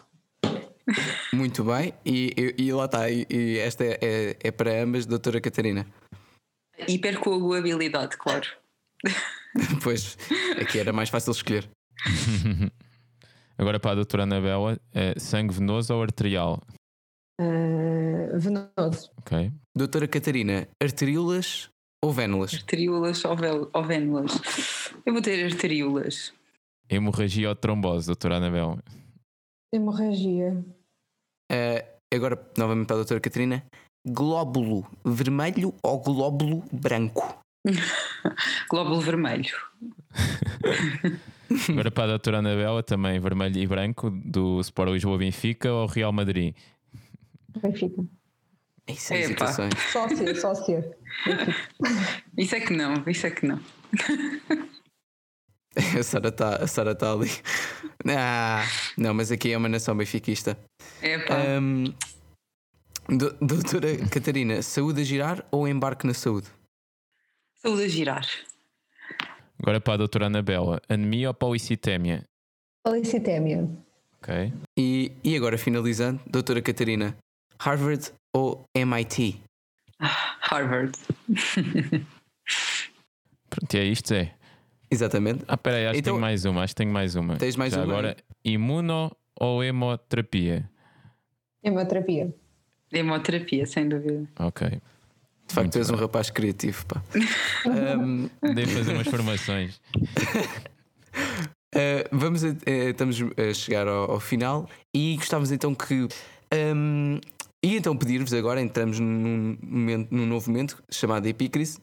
Muito 1.32 1.64
bem, 1.64 1.94
e, 2.04 2.32
e- 2.58 2.64
e 2.64 2.72
lá 2.72 2.84
está, 2.84 3.08
e, 3.10 3.26
e 3.30 3.58
esta 3.58 3.82
é, 3.82 3.98
é, 4.02 4.36
é 4.44 4.50
para 4.50 4.82
ambas, 4.82 5.06
doutora 5.06 5.40
Catarina. 5.40 5.86
Hipercoagulabilidade, 6.86 8.16
claro. 8.16 8.46
Pois, 9.82 10.18
aqui 10.60 10.78
era 10.78 10.92
mais 10.92 11.08
fácil 11.08 11.30
escolher. 11.32 11.66
Agora 13.56 13.80
para 13.80 13.92
a 13.92 13.94
doutora 13.94 14.24
Anabela, 14.24 14.78
é 14.92 15.18
sangue 15.18 15.54
venoso 15.54 15.94
ou 15.94 16.02
arterial? 16.02 16.60
Ah, 17.40 18.38
venoso. 18.38 19.10
Ok. 19.18 19.52
Doutora 19.74 20.08
Catarina, 20.08 20.68
arteríolas 20.82 21.70
ou 22.02 22.12
vénulas? 22.12 22.54
Arteríolas 22.54 23.24
ou, 23.24 23.36
ou 23.72 23.84
vénulas? 23.84 24.32
Eu 25.04 25.12
vou 25.12 25.22
ter 25.22 25.44
arteríolas. 25.44 26.32
Hemorragia 26.88 27.48
ou 27.48 27.54
trombose, 27.56 28.06
doutora 28.06 28.36
Anabela? 28.36 28.82
Hemorragia. 29.74 30.64
Uh, 31.52 32.14
agora, 32.14 32.40
novamente 32.56 32.86
para 32.86 32.96
a 32.96 32.98
doutora 32.98 33.20
Catarina, 33.20 33.64
glóbulo 34.06 34.86
vermelho 35.04 35.74
ou 35.82 36.00
glóbulo 36.00 36.64
branco? 36.72 37.38
Glóbulo 38.70 39.00
vermelho. 39.00 39.56
Agora 41.68 41.90
para 41.90 42.04
a 42.04 42.06
doutora 42.08 42.38
Anabela, 42.38 42.82
também 42.82 43.18
vermelho 43.18 43.58
e 43.58 43.66
branco, 43.66 44.10
do 44.10 44.60
Sport 44.60 44.92
Lisboa 44.92 45.18
Benfica 45.18 45.72
ou 45.72 45.86
Real 45.86 46.12
Madrid? 46.12 46.54
Benfica. 47.60 48.04
Isso 48.88 49.12
é 49.14 49.20
hesitações. 49.20 49.72
Sócia, 49.92 50.34
sócia. 50.40 50.96
Isso 52.38 52.54
é 52.54 52.60
que 52.60 52.72
não, 52.72 53.02
isso 53.08 53.26
é 53.26 53.30
que 53.30 53.44
não. 53.46 53.58
A 55.98 56.02
Sara 56.02 56.28
está 56.28 56.56
a 56.56 56.66
Sara 56.66 56.94
tá 56.94 57.12
ali. 57.12 57.28
Ah, 58.08 58.62
não, 58.96 59.12
mas 59.12 59.30
aqui 59.30 59.52
é 59.52 59.56
uma 59.58 59.68
nação 59.68 59.94
benfiquista. 59.96 60.58
É 61.02 61.18
pá. 61.18 61.34
Um, 61.60 61.84
do- 63.14 63.36
doutora 63.40 63.96
Catarina, 64.08 64.62
saúde 64.62 65.02
a 65.02 65.04
girar 65.04 65.46
ou 65.50 65.68
embarque 65.68 66.06
na 66.06 66.14
saúde? 66.14 66.46
Saúde 67.56 67.82
a 67.84 67.88
girar. 67.88 68.26
Agora 69.58 69.78
para 69.80 69.94
a 69.94 69.96
doutora 69.98 70.26
Anabela, 70.26 70.80
anemia 70.88 71.28
ou 71.28 71.34
policitémia? 71.34 72.24
Policitémia. 72.82 73.68
Ok. 74.18 74.52
E, 74.78 75.12
e 75.22 75.36
agora 75.36 75.58
finalizando, 75.58 76.22
doutora 76.26 76.62
Catarina, 76.62 77.16
Harvard 77.60 78.10
ou 78.34 78.64
MIT? 78.74 79.40
Harvard. 80.00 80.92
Pronto, 83.50 83.74
e 83.74 83.78
é 83.78 83.84
isto, 83.84 84.08
Zé. 84.08 84.34
Exatamente. 84.90 85.44
Ah, 85.48 85.56
peraí, 85.56 85.84
acho 85.86 85.94
que 85.94 85.98
Então- 86.00 86.14
tenho 86.14 86.20
mais 86.20 86.44
uma, 86.44 86.62
acho 86.62 86.72
que 86.72 86.76
tenho 86.76 86.92
mais 86.92 87.16
uma. 87.16 87.36
Tens 87.36 87.56
mais 87.56 87.72
Já 87.72 87.82
uma? 87.82 87.92
Agora, 87.92 88.16
imuno 88.44 89.10
ou 89.40 89.62
hemoterapia? 89.64 90.68
Hemoterapia. 91.62 92.32
Hemoterapia, 92.92 93.66
sem 93.66 93.88
dúvida. 93.88 94.28
Ok. 94.38 94.68
De 94.68 95.54
facto, 95.54 95.64
Muito 95.74 95.78
és 95.78 95.90
um 95.90 95.96
rapaz 95.96 96.30
criativo. 96.30 96.84
Pá. 96.86 97.02
Um, 97.66 98.28
Devo 98.54 98.70
fazer 98.70 98.92
umas 98.94 99.08
formações. 99.08 99.80
Uh, 101.74 102.06
vamos 102.12 102.44
a- 102.44 102.56
eh, 102.64 102.90
estamos 102.90 103.16
a 103.20 103.54
chegar 103.54 103.88
ao, 103.88 104.12
ao 104.12 104.20
final 104.20 104.68
e 104.94 105.16
gostávamos 105.16 105.50
então 105.50 105.74
que 105.74 106.06
um, 106.74 107.18
e 107.64 107.76
então 107.76 107.96
pedir-vos 107.96 108.32
agora 108.32 108.60
entramos 108.60 108.98
num, 109.00 109.56
momento, 109.62 110.08
num 110.14 110.26
novo 110.26 110.50
momento 110.50 110.82
chamado 110.90 111.26
Epicris 111.26 111.80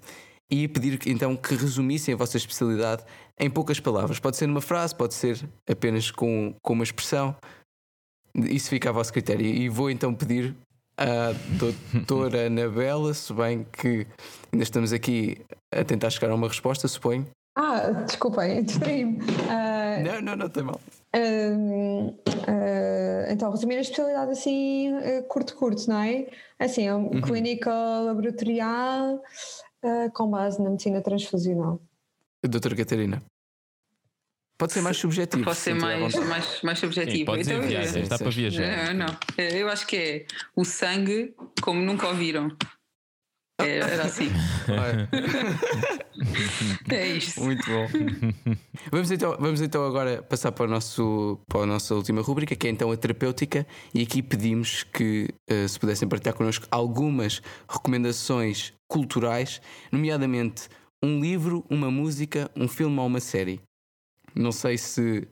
e 0.49 0.67
pedir 0.67 0.99
então 1.07 1.36
que 1.36 1.55
resumissem 1.55 2.13
a 2.13 2.17
vossa 2.17 2.38
especialidade 2.38 3.03
em 3.39 3.49
poucas 3.49 3.80
palavras. 3.80 4.19
Pode 4.19 4.38
ser 4.38 4.47
numa 4.47 4.61
frase, 4.61 4.95
pode 4.95 5.13
ser 5.13 5.43
apenas 5.69 6.11
com, 6.11 6.53
com 6.61 6.74
uma 6.74 6.84
expressão. 6.84 7.36
Isso 8.36 8.69
fica 8.69 8.89
a 8.89 8.91
vosso 8.91 9.11
critério. 9.11 9.45
E 9.45 9.69
vou 9.69 9.89
então 9.89 10.13
pedir 10.13 10.55
à 10.97 11.34
doutora 11.57 12.45
Anabela, 12.47 13.13
se 13.13 13.34
bem 13.34 13.65
que 13.71 14.05
ainda 14.51 14.63
estamos 14.63 14.93
aqui 14.93 15.38
a 15.74 15.84
tentar 15.84 16.09
chegar 16.09 16.32
a 16.32 16.36
uma 16.36 16.47
resposta, 16.47 16.88
suponho. 16.88 17.28
Ah, 17.57 17.91
desculpem, 18.05 18.61
distraí-me. 18.65 19.17
Uh, 19.17 19.72
não, 20.02 20.22
não, 20.22 20.36
não 20.36 20.50
tem 20.50 20.64
mal. 20.64 20.80
Uh, 21.16 22.10
uh, 22.10 23.32
então, 23.32 23.52
resumir 23.52 23.78
a 23.78 23.82
especialidade 23.82 24.32
assim, 24.32 24.91
curto-curto, 25.28 25.89
não 25.89 26.02
é? 26.02 26.28
Assim, 26.58 26.88
é 26.88 26.96
um 26.96 27.08
uhum. 27.08 27.22
clínica 27.22 27.72
laboratorial 27.72 29.22
com 30.14 30.30
base 30.30 30.62
na 30.62 30.70
medicina 30.70 31.02
transfusional. 31.02 31.82
Doutora 32.41 32.76
Catarina. 32.76 33.22
Pode 34.58 34.72
ser 34.72 34.82
mais 34.82 34.98
subjetivo. 34.98 35.44
Pode 35.44 35.58
ser 35.58 35.74
mais, 35.74 36.16
mais, 36.16 36.62
mais 36.62 36.80
subjetivo. 36.80 37.18
Sim, 37.18 37.26
pode 37.26 37.41
então, 37.41 37.62
viagens, 37.62 38.08
dá 38.08 38.18
para 38.18 38.30
viajar. 38.30 38.94
Não, 38.94 39.08
não, 39.08 39.18
eu 39.38 39.68
acho 39.68 39.86
que 39.86 39.98
é 39.98 40.26
o 40.56 40.64
sangue 40.64 41.36
como 41.62 41.82
nunca 41.82 42.08
ouviram. 42.08 42.50
É, 43.64 43.78
era 43.80 44.03
assim. 44.03 44.30
é 46.89 47.07
isto. 47.07 47.41
Muito 47.41 47.66
bom. 47.66 47.88
Vamos 48.91 49.11
então, 49.11 49.38
vamos 49.39 49.61
então 49.61 49.86
agora 49.86 50.22
passar 50.22 50.51
para, 50.51 50.66
o 50.66 50.68
nosso, 50.68 51.39
para 51.47 51.61
a 51.61 51.66
nossa 51.66 51.95
última 51.95 52.22
rubrica, 52.22 52.55
que 52.55 52.68
é 52.68 52.70
então 52.70 52.91
a 52.91 52.97
terapêutica, 52.97 53.66
e 53.93 54.01
aqui 54.01 54.22
pedimos 54.22 54.84
que 54.84 55.30
uh, 55.49 55.68
se 55.68 55.80
pudessem 55.80 56.07
partilhar 56.07 56.36
connosco 56.36 56.68
algumas 56.70 57.41
recomendações 57.68 58.74
culturais, 58.88 59.61
nomeadamente 59.91 60.70
um 61.03 61.20
livro, 61.20 61.66
uma 61.70 61.91
música, 61.91 62.49
um 62.55 62.68
filme 62.68 62.97
ou 62.99 63.07
uma 63.07 63.20
série. 63.20 63.59
Não 64.36 64.51
sei 64.51 64.78
se 64.78 65.28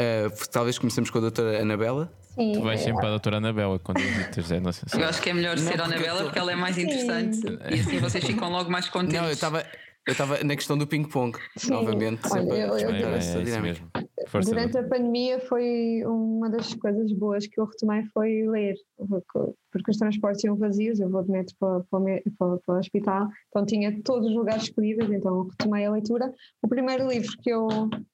uh, 0.00 0.48
talvez 0.50 0.78
comecemos 0.78 1.10
com 1.10 1.18
a 1.18 1.22
doutora 1.22 1.60
Anabela. 1.60 2.12
Sim. 2.34 2.52
Tu 2.52 2.60
vais 2.60 2.80
sempre 2.80 3.00
para 3.00 3.08
a 3.08 3.10
doutora 3.10 3.36
Anabela 3.36 3.78
quando 3.78 3.98
visitas, 3.98 4.50
é? 4.50 4.60
Não 4.60 4.72
sei 4.72 4.88
se... 4.88 5.00
Eu 5.00 5.08
acho 5.08 5.22
que 5.22 5.30
é 5.30 5.34
melhor 5.34 5.56
não, 5.56 5.62
ser 5.62 5.80
a 5.80 5.84
Anabela 5.84 6.24
porque 6.24 6.38
ela 6.38 6.52
é 6.52 6.56
mais 6.56 6.76
interessante 6.78 7.36
Sim. 7.36 7.58
e 7.70 7.80
assim 7.80 7.98
vocês 7.98 8.24
ficam 8.24 8.50
logo 8.50 8.70
mais 8.70 8.88
contentes. 8.88 9.20
Não, 9.20 9.26
eu 9.26 9.32
estava 9.32 9.64
eu 10.06 10.12
estava 10.12 10.44
na 10.44 10.54
questão 10.54 10.76
do 10.76 10.86
ping-pong, 10.86 11.38
novamente. 11.66 12.20
Olha, 12.30 12.42
eu, 12.42 12.78
eu, 12.78 12.90
eu, 12.90 13.08
é, 13.08 13.16
é 13.16 14.28
Força 14.28 14.50
Durante 14.50 14.76
a 14.76 14.82
pandemia 14.82 15.40
foi 15.40 16.02
uma 16.04 16.50
das 16.50 16.74
coisas 16.74 17.10
boas 17.12 17.46
que 17.46 17.58
eu 17.58 17.64
retomei 17.64 18.04
foi 18.12 18.46
ler, 18.46 18.74
porque 18.98 19.90
os 19.90 19.96
transportes 19.96 20.44
iam 20.44 20.56
vazios, 20.56 21.00
eu 21.00 21.08
vou 21.08 21.22
de 21.22 21.30
metro 21.30 21.54
para, 21.58 21.80
para, 21.90 22.00
para, 22.38 22.58
para, 22.58 22.74
o 22.74 22.78
hospital, 22.78 23.28
então 23.48 23.64
tinha 23.64 24.02
todos 24.02 24.28
os 24.28 24.34
lugares 24.34 24.64
disponíveis, 24.64 25.10
então 25.10 25.48
retomei 25.48 25.86
a 25.86 25.92
leitura. 25.92 26.32
O 26.62 26.68
primeiro 26.68 27.08
livro 27.08 27.32
que 27.42 27.50
eu, 27.50 27.68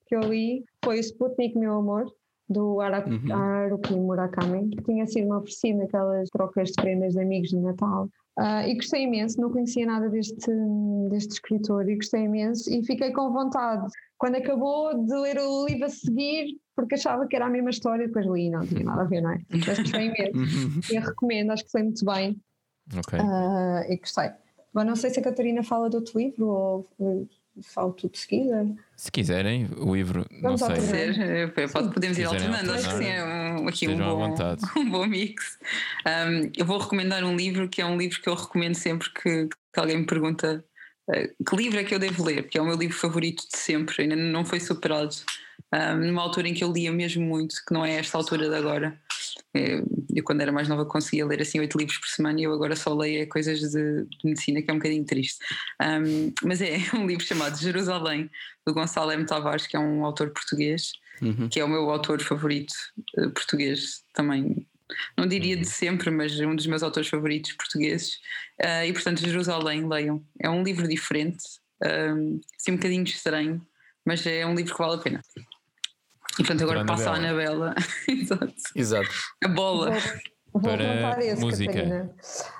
que 0.07 0.15
eu 0.15 0.21
li 0.21 0.65
foi 0.85 0.99
o 0.99 1.01
Sputnik, 1.01 1.59
Meu 1.59 1.75
Amor, 1.75 2.07
do 2.51 2.79
uhum. 2.79 3.33
Haruki 3.33 3.95
Murakami, 3.95 4.71
que 4.71 4.83
tinha 4.83 5.07
sido 5.07 5.33
oferecido 5.35 5.79
naquelas 5.79 6.29
trocas 6.31 6.69
de 6.69 6.75
prendas 6.75 7.15
de 7.15 7.21
amigos 7.21 7.51
de 7.51 7.57
Natal. 7.57 8.09
Uh, 8.39 8.67
e 8.67 8.75
gostei 8.75 9.05
imenso, 9.05 9.41
não 9.41 9.51
conhecia 9.51 9.87
nada 9.87 10.09
deste, 10.09 10.51
deste 11.11 11.35
escritor 11.35 11.89
e 11.89 11.97
gostei 11.97 12.23
imenso 12.23 12.73
e 12.73 12.85
fiquei 12.85 13.13
com 13.13 13.33
vontade, 13.33 13.87
quando 14.19 14.37
acabou, 14.37 14.95
de 15.05 15.15
ler 15.15 15.39
o 15.39 15.67
livro 15.67 15.85
a 15.85 15.89
seguir, 15.89 16.59
porque 16.75 16.95
achava 16.95 17.27
que 17.27 17.37
era 17.37 17.47
a 17.47 17.51
mesma 17.51 17.71
história, 17.71 18.07
depois 18.07 18.27
li 18.27 18.51
não 18.51 18.67
tinha 18.67 18.85
nada 18.85 19.03
a 19.03 19.05
ver, 19.05 19.21
não 19.21 19.31
é? 19.31 19.41
Mas 19.51 19.79
gostei 19.79 20.07
imenso 20.07 20.39
uhum. 20.39 20.81
e 20.91 20.99
recomendo, 20.99 21.51
acho 21.51 21.65
que 21.65 21.71
sei 21.71 21.83
muito 21.83 22.05
bem 22.05 22.41
okay. 22.99 23.19
uh, 23.21 23.93
e 23.93 23.97
gostei. 23.97 24.31
Mas 24.73 24.87
não 24.87 24.97
sei 24.97 25.11
se 25.11 25.21
a 25.21 25.23
Catarina 25.23 25.63
fala 25.63 25.91
de 25.91 25.97
outro 25.97 26.19
livro 26.19 26.47
ou 26.47 26.89
falo 27.63 27.93
tudo 27.93 28.13
de 28.13 28.19
seguida. 28.19 28.67
Se 28.97 29.11
quiserem, 29.11 29.69
o 29.77 29.95
livro, 29.95 30.27
Vamos 30.43 30.61
não 30.61 30.69
sei. 30.69 30.81
Ser, 30.81 31.53
pode, 31.73 31.93
podemos 31.93 32.19
ir 32.19 32.25
alternando, 32.25 32.73
acho 32.73 32.89
que 32.89 32.97
sim, 32.99 33.07
é 33.07 33.25
um, 33.25 33.69
aqui 33.69 33.89
um 33.89 33.99
bom, 33.99 34.35
um 34.77 34.91
bom 34.91 35.07
mix. 35.07 35.59
Um, 36.07 36.51
eu 36.57 36.65
vou 36.65 36.79
recomendar 36.79 37.25
um 37.25 37.37
livro 37.37 37.69
que 37.69 37.81
é 37.81 37.87
um 37.87 37.97
livro 37.97 38.21
que 38.21 38.29
eu 38.29 38.35
recomendo 38.35 38.75
sempre 38.75 39.11
que, 39.11 39.49
que 39.73 39.81
alguém 39.81 39.99
me 39.99 40.07
pergunta 40.07 40.65
uh, 41.09 41.45
que 41.45 41.57
livro 41.57 41.79
é 41.79 41.85
que 41.85 41.95
eu 41.95 41.99
devo 41.99 42.25
ler, 42.25 42.43
porque 42.43 42.59
é 42.59 42.63
o 42.63 42.67
meu 42.67 42.77
livro 42.77 42.97
favorito 42.97 43.43
de 43.51 43.59
sempre, 43.59 44.03
ainda 44.03 44.17
não 44.17 44.45
foi 44.45 44.61
superado. 44.61 45.15
Um, 45.73 46.07
numa 46.07 46.23
altura 46.23 46.49
em 46.49 46.55
que 46.55 46.65
eu 46.65 46.73
lia 46.73 46.91
mesmo 46.93 47.25
muito, 47.25 47.57
que 47.67 47.73
não 47.73 47.85
é 47.85 47.95
esta 47.95 48.19
altura 48.19 48.49
de 48.49 48.55
agora. 48.57 48.99
Eh, 49.55 49.83
eu, 50.15 50.25
quando 50.25 50.41
era 50.41 50.53
mais 50.53 50.69
nova, 50.69 50.85
conseguia 50.85 51.27
ler 51.27 51.41
assim 51.43 51.61
oito 51.61 51.79
livros 51.79 51.99
por 51.99 52.09
semana 52.09 52.41
e 52.41 52.45
eu 52.45 52.53
agora 52.53 52.77
só 52.77 52.95
leio 52.95 53.29
coisas 53.29 53.61
de, 53.61 54.05
de 54.05 54.19
medicina, 54.25 54.63
que 54.63 54.71
é 54.71 54.75
um 54.75 54.79
bocadinho 54.79 55.05
triste. 55.05 55.39
Um, 55.81 56.33
mas 56.43 56.61
é 56.61 56.79
um 56.95 57.07
livro 57.07 57.25
chamado 57.25 57.59
Jerusalém, 57.59 58.31
do 58.67 58.75
Gonçalo 58.75 59.13
M. 59.13 59.25
Tavares, 59.25 59.67
que 59.67 59.77
é 59.77 59.81
um 59.81 60.05
autor 60.05 60.31
português, 60.31 60.93
uhum. 61.21 61.49
que 61.49 61.61
é 61.61 61.65
o 61.65 61.69
meu 61.69 61.91
autor 61.91 62.21
favorito 62.23 62.75
uh, 63.19 63.31
português 63.31 64.03
também. 64.13 64.67
Não 65.17 65.27
diria 65.27 65.57
de 65.57 65.67
sempre, 65.67 66.11
mas 66.11 66.39
um 66.41 66.55
dos 66.55 66.67
meus 66.67 66.83
autores 66.83 67.09
favoritos 67.09 67.53
portugueses. 67.53 68.15
Uh, 68.61 68.87
e 68.87 68.93
portanto, 68.93 69.21
Jerusalém, 69.21 69.89
leiam. 69.89 70.25
É 70.41 70.51
um 70.51 70.63
livro 70.63 70.89
diferente, 70.89 71.45
um, 71.83 72.41
assim 72.59 72.73
um 72.73 72.77
bocadinho 72.77 73.05
estranho, 73.05 73.65
mas 74.05 74.27
é 74.27 74.45
um 74.45 74.55
livro 74.55 74.75
que 74.75 74.81
vale 74.81 74.97
a 74.97 74.99
pena. 74.99 75.21
E 76.35 76.37
portanto 76.37 76.63
agora 76.63 76.85
passa 76.85 77.11
a 77.11 77.15
Anabela. 77.15 77.75
Exato. 78.09 78.55
Exato. 78.75 79.11
A 79.45 79.49
bola. 79.49 79.91
Vou, 80.53 80.63
vou 80.63 80.77
para 80.77 81.25
esse, 81.25 81.41
música. 81.41 81.73
Catarina. 81.73 82.11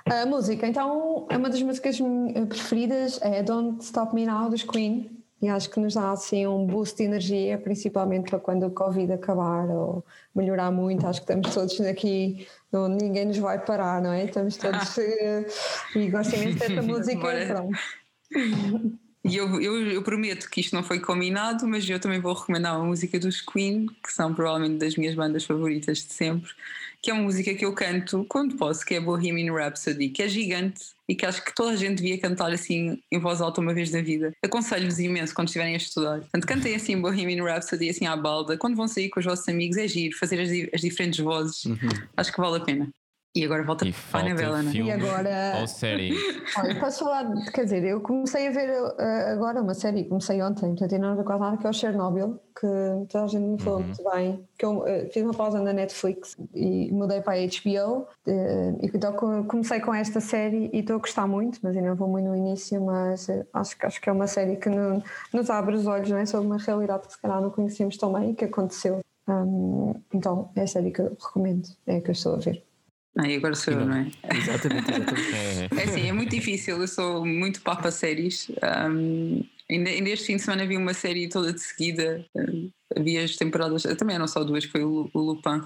A 0.05 0.25
música, 0.25 0.67
então, 0.67 1.27
uma 1.29 1.49
das 1.49 1.61
músicas 1.61 1.99
preferidas 2.47 3.19
é 3.21 3.43
Don't 3.43 3.83
Stop 3.83 4.15
Me 4.15 4.25
Now 4.25 4.49
dos 4.49 4.63
Queen. 4.63 5.21
E 5.41 5.49
acho 5.49 5.71
que 5.71 5.79
nos 5.79 5.95
dá 5.95 6.11
assim 6.11 6.45
um 6.45 6.67
boost 6.67 6.97
de 6.97 7.03
energia, 7.03 7.57
principalmente 7.57 8.29
para 8.29 8.39
quando 8.39 8.67
o 8.67 8.69
Covid 8.69 9.11
acabar 9.11 9.67
ou 9.69 10.05
melhorar 10.35 10.71
muito. 10.71 11.05
Acho 11.07 11.19
que 11.19 11.31
estamos 11.31 11.51
todos 11.51 11.81
aqui, 11.81 12.47
não, 12.71 12.87
ninguém 12.87 13.25
nos 13.25 13.39
vai 13.39 13.57
parar, 13.57 14.01
não 14.01 14.13
é? 14.13 14.25
Estamos 14.25 14.57
todos. 14.57 14.97
Eh, 15.01 15.45
e 15.95 16.09
gosto 16.09 16.35
imenso 16.35 16.59
desta 16.59 16.81
música. 16.83 17.27
Pronto. 17.47 18.99
E 19.23 19.35
eu, 19.35 19.61
eu, 19.61 19.91
eu, 19.91 20.01
prometo 20.01 20.49
que 20.49 20.61
isto 20.61 20.75
não 20.75 20.81
foi 20.81 20.99
combinado, 20.99 21.67
mas 21.67 21.87
eu 21.87 21.99
também 21.99 22.19
vou 22.19 22.33
recomendar 22.33 22.75
uma 22.75 22.87
música 22.87 23.19
dos 23.19 23.39
Queen, 23.39 23.85
que 24.03 24.11
são 24.11 24.33
provavelmente 24.33 24.79
das 24.79 24.95
minhas 24.95 25.13
bandas 25.13 25.45
favoritas 25.45 25.99
de 25.99 26.11
sempre, 26.11 26.49
que 27.01 27.11
é 27.11 27.13
uma 27.13 27.21
música 27.21 27.53
que 27.53 27.63
eu 27.63 27.73
canto 27.73 28.25
quando 28.27 28.55
posso, 28.55 28.83
que 28.83 28.95
é 28.95 28.99
Bohemian 28.99 29.53
Rhapsody, 29.53 30.09
que 30.09 30.23
é 30.23 30.27
gigante 30.27 30.81
e 31.07 31.13
que 31.15 31.23
acho 31.25 31.43
que 31.45 31.53
toda 31.53 31.71
a 31.71 31.75
gente 31.75 31.97
devia 31.97 32.17
cantar 32.19 32.51
assim 32.51 32.99
em 33.11 33.19
voz 33.19 33.41
alta 33.41 33.61
uma 33.61 33.75
vez 33.75 33.91
na 33.91 34.01
vida. 34.01 34.33
Aconselho-vos 34.43 34.97
imenso 34.97 35.35
quando 35.35 35.49
estiverem 35.49 35.75
a 35.75 35.77
estudar. 35.77 36.19
Portanto, 36.21 36.47
cantem 36.47 36.75
assim 36.75 36.99
Bohemian 36.99 37.43
Rhapsody 37.43 37.89
assim 37.89 38.07
à 38.07 38.15
balda. 38.15 38.57
Quando 38.57 38.75
vão 38.75 38.87
sair 38.87 39.09
com 39.09 39.19
os 39.19 39.25
vossos 39.25 39.47
amigos 39.47 39.77
é 39.77 39.87
giro, 39.87 40.17
fazer 40.17 40.39
as, 40.39 40.49
as 40.73 40.81
diferentes 40.81 41.19
vozes. 41.19 41.65
Uhum. 41.65 41.77
Acho 42.17 42.31
que 42.31 42.39
vale 42.39 42.57
a 42.57 42.59
pena. 42.61 42.91
E 43.33 43.45
agora 43.45 43.63
volta 43.63 43.87
e 43.87 43.93
para 43.93 44.19
a 44.19 44.25
Anabela, 44.25 44.61
né? 44.61 44.73
E 44.73 44.91
agora. 44.91 45.57
Ou 45.61 45.67
série. 45.67 46.13
Olha, 46.59 46.77
posso 46.81 47.05
falar, 47.05 47.31
quer 47.53 47.63
dizer, 47.63 47.81
eu 47.85 48.01
comecei 48.01 48.45
a 48.45 48.51
ver 48.51 48.69
uh, 48.69 49.31
agora 49.31 49.61
uma 49.61 49.73
série, 49.73 50.03
comecei 50.03 50.41
ontem, 50.41 50.75
portanto, 50.75 50.99
não 50.99 51.15
recordo 51.15 51.39
nada, 51.39 51.55
que 51.55 51.65
é 51.65 51.69
o 51.69 51.73
Chernobyl, 51.73 52.41
que 52.53 52.67
toda 53.09 53.23
a 53.23 53.27
gente 53.27 53.43
me 53.43 53.57
falou 53.57 53.79
uhum. 53.79 53.85
muito 53.85 54.03
bem. 54.03 54.45
Que 54.57 54.65
eu 54.65 54.79
uh, 54.79 55.09
fiz 55.13 55.23
uma 55.23 55.33
pausa 55.33 55.61
na 55.61 55.71
Netflix 55.71 56.35
e 56.53 56.91
mudei 56.91 57.21
para 57.21 57.35
a 57.35 57.37
HBO. 57.37 58.05
Uh, 58.27 58.77
e 58.81 58.91
então 58.93 59.13
comecei 59.45 59.79
com 59.79 59.93
esta 59.93 60.19
série 60.19 60.69
e 60.73 60.79
estou 60.79 60.97
a 60.97 60.99
gostar 60.99 61.25
muito, 61.25 61.57
mas 61.63 61.77
ainda 61.77 61.95
vou 61.95 62.09
muito 62.09 62.27
no 62.27 62.35
início. 62.35 62.83
Mas 62.83 63.29
acho, 63.53 63.77
acho 63.81 64.01
que 64.01 64.09
é 64.09 64.11
uma 64.11 64.27
série 64.27 64.57
que 64.57 64.69
no, 64.69 65.01
nos 65.33 65.49
abre 65.49 65.75
os 65.75 65.87
olhos 65.87 66.09
né, 66.09 66.25
sobre 66.25 66.47
uma 66.47 66.57
realidade 66.57 67.07
que 67.07 67.13
se 67.13 67.21
calhar 67.21 67.39
não 67.39 67.49
conhecemos 67.49 67.95
tão 67.95 68.11
bem 68.11 68.31
e 68.31 68.35
que 68.35 68.43
aconteceu. 68.43 68.99
Um, 69.25 69.93
então, 70.13 70.49
é 70.53 70.63
a 70.63 70.67
série 70.67 70.91
que 70.91 70.99
eu 70.99 71.15
recomendo, 71.17 71.69
é 71.87 71.95
a 71.95 72.01
que 72.01 72.09
eu 72.09 72.11
estou 72.11 72.35
a 72.35 72.37
ver. 72.37 72.61
Ah, 73.17 73.27
e 73.27 73.35
agora 73.35 73.55
sou 73.55 73.73
eu, 73.73 73.85
não 73.85 73.97
é? 73.97 74.11
Exatamente, 74.33 74.89
exatamente. 74.89 75.73
é 75.77 75.83
assim, 75.83 76.07
é 76.07 76.13
muito 76.13 76.29
difícil, 76.29 76.79
eu 76.79 76.87
sou 76.87 77.25
muito 77.25 77.61
papa 77.61 77.91
séries. 77.91 78.49
Um, 78.89 79.43
ainda, 79.69 79.89
ainda 79.89 80.09
este 80.09 80.27
fim 80.27 80.35
de 80.37 80.41
semana 80.41 80.65
vi 80.65 80.77
uma 80.77 80.93
série 80.93 81.27
toda 81.27 81.51
de 81.51 81.59
seguida, 81.59 82.25
um, 82.33 82.71
havia 82.95 83.23
as 83.23 83.35
temporadas, 83.35 83.83
também 83.97 84.15
eram 84.15 84.27
só 84.27 84.43
duas, 84.43 84.65
que 84.65 84.71
foi 84.71 84.83
o, 84.83 85.09
o 85.13 85.19
Lupin. 85.19 85.61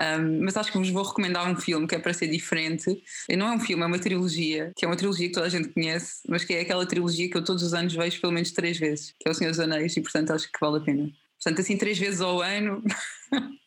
Um, 0.00 0.44
mas 0.44 0.56
acho 0.56 0.72
que 0.72 0.78
vos 0.78 0.88
vou 0.90 1.04
recomendar 1.04 1.48
um 1.48 1.56
filme 1.56 1.86
que 1.86 1.94
é 1.94 1.98
para 1.98 2.12
ser 2.12 2.28
diferente. 2.28 3.02
E 3.28 3.36
não 3.36 3.48
é 3.48 3.56
um 3.56 3.60
filme, 3.60 3.82
é 3.82 3.86
uma 3.86 3.98
trilogia, 3.98 4.72
que 4.76 4.84
é 4.84 4.88
uma 4.88 4.96
trilogia 4.96 5.28
que 5.28 5.34
toda 5.34 5.46
a 5.46 5.50
gente 5.50 5.68
conhece, 5.70 6.20
mas 6.28 6.44
que 6.44 6.54
é 6.54 6.60
aquela 6.60 6.86
trilogia 6.86 7.28
que 7.28 7.36
eu 7.36 7.44
todos 7.44 7.62
os 7.62 7.74
anos 7.74 7.94
vejo 7.94 8.20
pelo 8.20 8.32
menos 8.32 8.52
três 8.52 8.78
vezes, 8.78 9.14
que 9.18 9.28
é 9.28 9.30
O 9.30 9.34
Senhor 9.34 9.50
dos 9.50 9.60
Anéis, 9.60 9.96
e 9.96 10.00
portanto 10.00 10.32
acho 10.32 10.50
que 10.50 10.60
vale 10.60 10.78
a 10.78 10.80
pena. 10.80 11.10
Portanto, 11.42 11.60
assim, 11.60 11.76
três 11.76 11.98
vezes 11.98 12.20
ao 12.20 12.40
ano. 12.40 12.82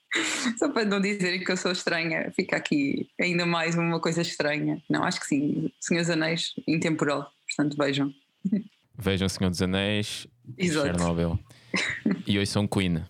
Só 0.58 0.70
para 0.70 0.86
não 0.86 1.01
dizerem 1.01 1.43
que 1.43 1.51
eu 1.51 1.58
sou 1.58 1.72
estranha, 1.72 2.32
fica 2.36 2.55
aqui 2.55 3.08
ainda 3.20 3.45
mais 3.45 3.76
uma 3.76 3.99
coisa 3.99 4.22
estranha. 4.22 4.82
Não, 4.89 5.03
acho 5.03 5.20
que 5.20 5.28
sim. 5.28 5.72
Senhor 5.80 6.01
dos 6.01 6.10
Anéis, 6.10 6.53
intemporal. 6.68 7.32
Portanto, 7.47 7.78
vejam. 7.78 8.14
Vejam 8.97 9.30
Senhor 9.30 9.49
dos 9.49 9.62
Anéis, 9.62 10.28
Exato. 10.58 10.88
Chernobyl. 10.88 11.39
E 12.26 12.39
hoje 12.39 12.49
são 12.49 12.68
Queen. 12.68 13.03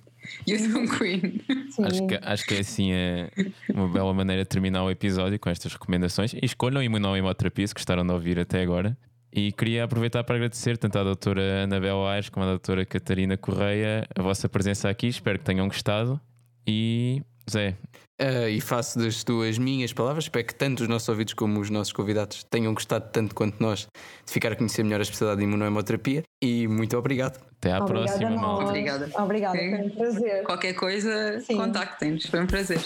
E 0.45 0.53
hoje 0.53 0.69
são 0.69 0.85
Queen. 0.87 1.41
Acho 1.83 2.07
que, 2.07 2.19
acho 2.21 2.45
que 2.45 2.55
é 2.55 2.59
assim 2.59 2.91
é 2.91 3.29
uma 3.73 3.87
bela 3.87 4.13
maneira 4.13 4.43
de 4.43 4.49
terminar 4.49 4.83
o 4.83 4.91
episódio 4.91 5.39
com 5.39 5.49
estas 5.49 5.71
recomendações. 5.71 6.33
E 6.33 6.39
escolham 6.43 6.81
imunohemoterapia 6.81 7.67
se 7.67 7.73
gostaram 7.73 8.05
de 8.05 8.11
ouvir 8.11 8.39
até 8.39 8.61
agora. 8.61 8.97
E 9.31 9.51
queria 9.51 9.83
aproveitar 9.83 10.23
para 10.23 10.35
agradecer 10.35 10.77
tanto 10.77 10.97
à 10.97 11.03
doutora 11.03 11.63
Anabel 11.63 12.05
Aires 12.07 12.29
como 12.29 12.45
à 12.45 12.49
doutora 12.49 12.85
Catarina 12.85 13.37
Correia 13.37 14.07
a 14.15 14.21
vossa 14.21 14.49
presença 14.49 14.89
aqui. 14.89 15.07
Espero 15.07 15.37
que 15.37 15.45
tenham 15.45 15.67
gostado. 15.67 16.19
E 16.67 17.21
Zé. 17.49 17.75
Uh, 18.19 18.49
e 18.49 18.59
faço 18.59 18.97
das 18.97 19.23
tuas 19.23 19.59
minhas 19.59 19.93
palavras, 19.93 20.25
espero 20.25 20.45
que 20.45 20.55
tanto 20.55 20.81
os 20.81 20.89
nossos 20.89 21.07
ouvidos 21.07 21.33
como 21.35 21.59
os 21.59 21.69
nossos 21.69 21.93
convidados 21.93 22.43
tenham 22.49 22.73
gostado 22.73 23.09
tanto 23.11 23.35
quanto 23.35 23.61
nós 23.61 23.87
de 24.25 24.31
ficar 24.33 24.51
a 24.51 24.55
conhecer 24.55 24.81
melhor 24.83 24.99
a 24.99 25.03
especialidade 25.03 25.39
de 25.39 25.47
imunohemoterapia 25.47 26.23
e 26.43 26.67
muito 26.67 26.97
obrigado. 26.97 27.39
Até 27.59 27.73
à 27.73 27.77
Obrigada 27.77 28.07
próxima, 28.07 28.29
mal. 28.31 28.61
Obrigada. 28.63 29.09
Obrigada, 29.15 29.57
foi 29.57 29.81
um 29.81 29.89
prazer. 29.91 30.43
Qualquer 30.43 30.73
coisa, 30.73 31.43
contactem-nos. 31.47 32.25
Foi 32.25 32.41
um 32.41 32.47
prazer. 32.47 32.79